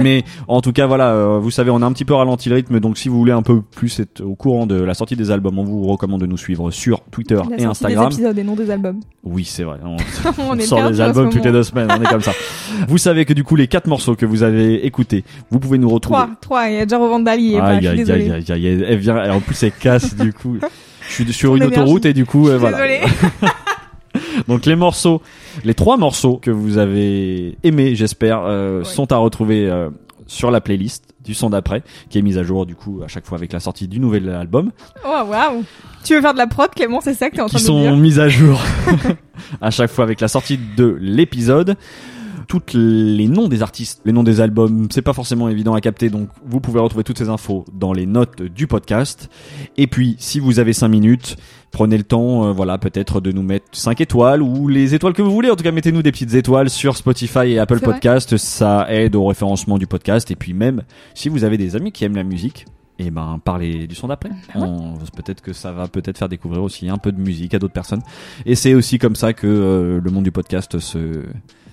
mais 0.00 0.24
en 0.48 0.60
tout 0.60 0.72
cas 0.72 0.86
voilà, 0.86 1.10
euh, 1.12 1.38
vous 1.38 1.50
savez, 1.50 1.70
on 1.70 1.80
a 1.82 1.86
un 1.86 1.92
petit 1.92 2.04
peu 2.04 2.14
ralenti 2.14 2.48
le 2.48 2.56
rythme, 2.56 2.80
donc 2.80 2.98
si 2.98 3.08
vous 3.08 3.16
voulez 3.18 3.32
un 3.32 3.42
peu 3.42 3.62
plus 3.62 4.00
être 4.00 4.20
au 4.22 4.34
courant 4.34 4.66
de 4.66 4.80
la 4.80 4.94
sortie 4.94 5.16
des 5.16 5.30
albums, 5.30 5.58
on 5.58 5.64
vous 5.64 5.86
recommande 5.86 6.20
de 6.20 6.26
nous 6.26 6.36
suivre 6.36 6.70
sur 6.70 7.00
Twitter 7.10 7.40
La 7.50 7.56
et 7.58 7.64
Instagram. 7.64 8.08
des 8.08 8.14
épisodes 8.16 8.38
et 8.38 8.42
non 8.44 8.54
des 8.54 8.70
albums. 8.70 9.00
Oui, 9.22 9.44
c'est 9.44 9.64
vrai. 9.64 9.78
On, 9.84 9.96
on 10.48 10.56
est 10.58 10.62
sort 10.62 10.90
des 10.90 11.00
albums 11.00 11.30
toutes 11.30 11.44
les 11.44 11.52
deux 11.52 11.62
semaines, 11.62 11.88
on 11.90 12.02
est 12.02 12.08
comme 12.08 12.20
ça. 12.20 12.32
Vous 12.88 12.98
savez 12.98 13.24
que 13.24 13.32
du 13.32 13.44
coup 13.44 13.56
les 13.56 13.68
quatre 13.68 13.86
morceaux 13.86 14.16
que 14.16 14.26
vous 14.26 14.42
avez 14.42 14.84
écoutés, 14.86 15.24
vous 15.50 15.60
pouvez 15.60 15.78
nous 15.78 15.88
retrouver. 15.88 16.18
Trois, 16.18 16.30
trois, 16.40 16.68
il 16.68 16.74
y 16.74 16.78
a 16.78 16.80
aïe, 17.64 17.96
désolée. 17.96 18.30
aïe, 18.30 18.32
aïe, 18.32 18.44
aïe, 18.52 18.66
aïe, 18.66 18.84
elle 18.88 18.98
vient, 18.98 19.32
en 19.32 19.40
plus 19.40 19.62
elle 19.62 19.72
casse 19.72 20.16
du 20.16 20.32
coup. 20.32 20.56
Je 21.08 21.12
suis 21.14 21.32
sur 21.32 21.54
une 21.56 21.62
énergie. 21.62 21.80
autoroute 21.80 22.06
et 22.06 22.12
du 22.12 22.26
coup, 22.26 22.48
euh, 22.48 22.58
voilà. 22.58 22.78
Donc 24.48 24.66
les 24.66 24.76
morceaux, 24.76 25.22
les 25.64 25.74
trois 25.74 25.96
morceaux 25.96 26.36
que 26.36 26.50
vous 26.50 26.78
avez 26.78 27.56
aimés, 27.62 27.94
j'espère, 27.94 28.42
euh, 28.44 28.84
sont 28.84 29.12
à 29.12 29.16
retrouver 29.16 29.68
euh, 29.68 29.90
sur 30.26 30.50
la 30.50 30.60
playlist 30.60 31.04
du 31.24 31.34
son 31.34 31.50
d'après, 31.50 31.82
qui 32.08 32.18
est 32.18 32.22
mise 32.22 32.38
à 32.38 32.44
jour 32.44 32.66
du 32.66 32.76
coup 32.76 33.00
à 33.04 33.08
chaque 33.08 33.26
fois 33.26 33.36
avec 33.36 33.52
la 33.52 33.60
sortie 33.60 33.88
du 33.88 33.98
nouvel 33.98 34.28
album, 34.30 34.70
Oh, 35.04 35.22
waouh. 35.28 35.64
Tu 36.04 36.14
veux 36.14 36.20
faire 36.20 36.34
de 36.34 36.38
la 36.38 36.46
prod, 36.46 36.70
Clément, 36.70 37.00
c'est 37.00 37.14
ça 37.14 37.30
que 37.30 37.36
t'es 37.36 37.42
en 37.42 37.48
train 37.48 37.58
qui 37.58 37.64
de 37.64 37.70
dire 37.70 37.90
sont 37.90 37.96
mises 37.96 38.20
à 38.20 38.28
jour 38.28 38.60
à 39.60 39.70
chaque 39.70 39.90
fois 39.90 40.04
avec 40.04 40.20
la 40.20 40.28
sortie 40.28 40.58
de 40.76 40.96
l'épisode. 41.00 41.76
Toutes 42.48 42.74
les 42.74 43.28
noms 43.28 43.48
des 43.48 43.62
artistes, 43.62 44.00
les 44.04 44.12
noms 44.12 44.22
des 44.22 44.40
albums, 44.40 44.88
c'est 44.90 45.02
pas 45.02 45.12
forcément 45.12 45.48
évident 45.48 45.74
à 45.74 45.80
capter, 45.80 46.10
donc 46.10 46.28
vous 46.44 46.60
pouvez 46.60 46.80
retrouver 46.80 47.04
toutes 47.04 47.18
ces 47.18 47.28
infos 47.28 47.64
dans 47.72 47.92
les 47.92 48.06
notes 48.06 48.42
du 48.42 48.66
podcast. 48.66 49.28
Et 49.76 49.86
puis, 49.86 50.16
si 50.18 50.38
vous 50.38 50.58
avez 50.58 50.72
5 50.72 50.88
minutes, 50.88 51.36
prenez 51.72 51.98
le 51.98 52.04
temps, 52.04 52.46
euh, 52.46 52.52
voilà, 52.52 52.78
peut-être 52.78 53.20
de 53.20 53.32
nous 53.32 53.42
mettre 53.42 53.66
5 53.72 54.00
étoiles 54.00 54.42
ou 54.42 54.68
les 54.68 54.94
étoiles 54.94 55.12
que 55.12 55.22
vous 55.22 55.30
voulez. 55.30 55.50
En 55.50 55.56
tout 55.56 55.64
cas, 55.64 55.72
mettez-nous 55.72 56.02
des 56.02 56.12
petites 56.12 56.34
étoiles 56.34 56.70
sur 56.70 56.96
Spotify 56.96 57.52
et 57.52 57.58
Apple. 57.58 57.80
Podcast. 57.80 58.36
Ça 58.36 58.86
aide 58.88 59.14
au 59.16 59.26
référencement 59.26 59.78
du 59.78 59.86
podcast. 59.86 60.30
Et 60.30 60.36
puis 60.36 60.54
même, 60.54 60.82
si 61.14 61.28
vous 61.28 61.44
avez 61.44 61.58
des 61.58 61.76
amis 61.76 61.92
qui 61.92 62.04
aiment 62.04 62.16
la 62.16 62.24
musique, 62.24 62.66
et 62.98 63.10
ben 63.10 63.38
parlez 63.44 63.86
du 63.86 63.94
son 63.94 64.08
d'après. 64.08 64.30
Bah 64.54 64.60
ouais. 64.60 64.68
Peut-être 65.14 65.42
que 65.42 65.52
ça 65.52 65.72
va 65.72 65.86
peut-être 65.86 66.16
faire 66.16 66.28
découvrir 66.28 66.62
aussi 66.62 66.88
un 66.88 66.96
peu 66.96 67.12
de 67.12 67.20
musique 67.20 67.52
à 67.54 67.58
d'autres 67.58 67.74
personnes. 67.74 68.02
Et 68.46 68.54
c'est 68.54 68.74
aussi 68.74 68.98
comme 68.98 69.16
ça 69.16 69.32
que 69.32 69.46
euh, 69.46 70.00
le 70.02 70.10
monde 70.10 70.24
du 70.24 70.32
podcast 70.32 70.78
se 70.78 71.24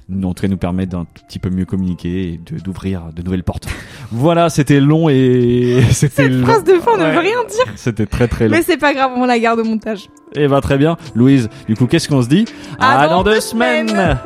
nous, 0.09 0.27
en 0.27 0.33
tout 0.33 0.41
cas, 0.41 0.47
nous 0.47 0.57
permet 0.57 0.85
d'un 0.85 1.05
petit 1.05 1.39
peu 1.39 1.49
mieux 1.49 1.65
communiquer 1.65 2.33
et 2.33 2.37
de- 2.37 2.59
d'ouvrir 2.59 3.03
de 3.15 3.21
nouvelles 3.21 3.43
portes. 3.43 3.67
voilà, 4.11 4.49
c'était 4.49 4.79
long 4.79 5.09
et 5.09 5.81
c'était 5.91 6.23
Cette 6.23 6.31
long. 6.31 6.45
phrase 6.45 6.63
de 6.63 6.73
fin 6.79 6.97
ne 6.97 7.03
veut 7.11 7.19
rien 7.19 7.43
dire. 7.49 7.73
C'était 7.75 8.05
très 8.05 8.27
très 8.27 8.45
long. 8.47 8.51
Mais 8.55 8.61
c'est 8.63 8.77
pas 8.77 8.93
grave, 8.93 9.11
on 9.15 9.25
la 9.25 9.39
garde 9.39 9.59
au 9.59 9.63
montage. 9.63 10.09
Et 10.35 10.47
bah 10.47 10.61
très 10.61 10.77
bien, 10.77 10.97
Louise. 11.15 11.49
Du 11.67 11.75
coup, 11.75 11.85
qu'est-ce 11.87 12.07
qu'on 12.09 12.21
se 12.21 12.27
dit? 12.29 12.45
À 12.79 13.07
dans 13.07 13.17
dans 13.17 13.23
deux 13.23 13.35
deux 13.35 13.39
semaines. 13.41 13.89
semaines. 13.89 14.17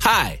Hi, 0.00 0.40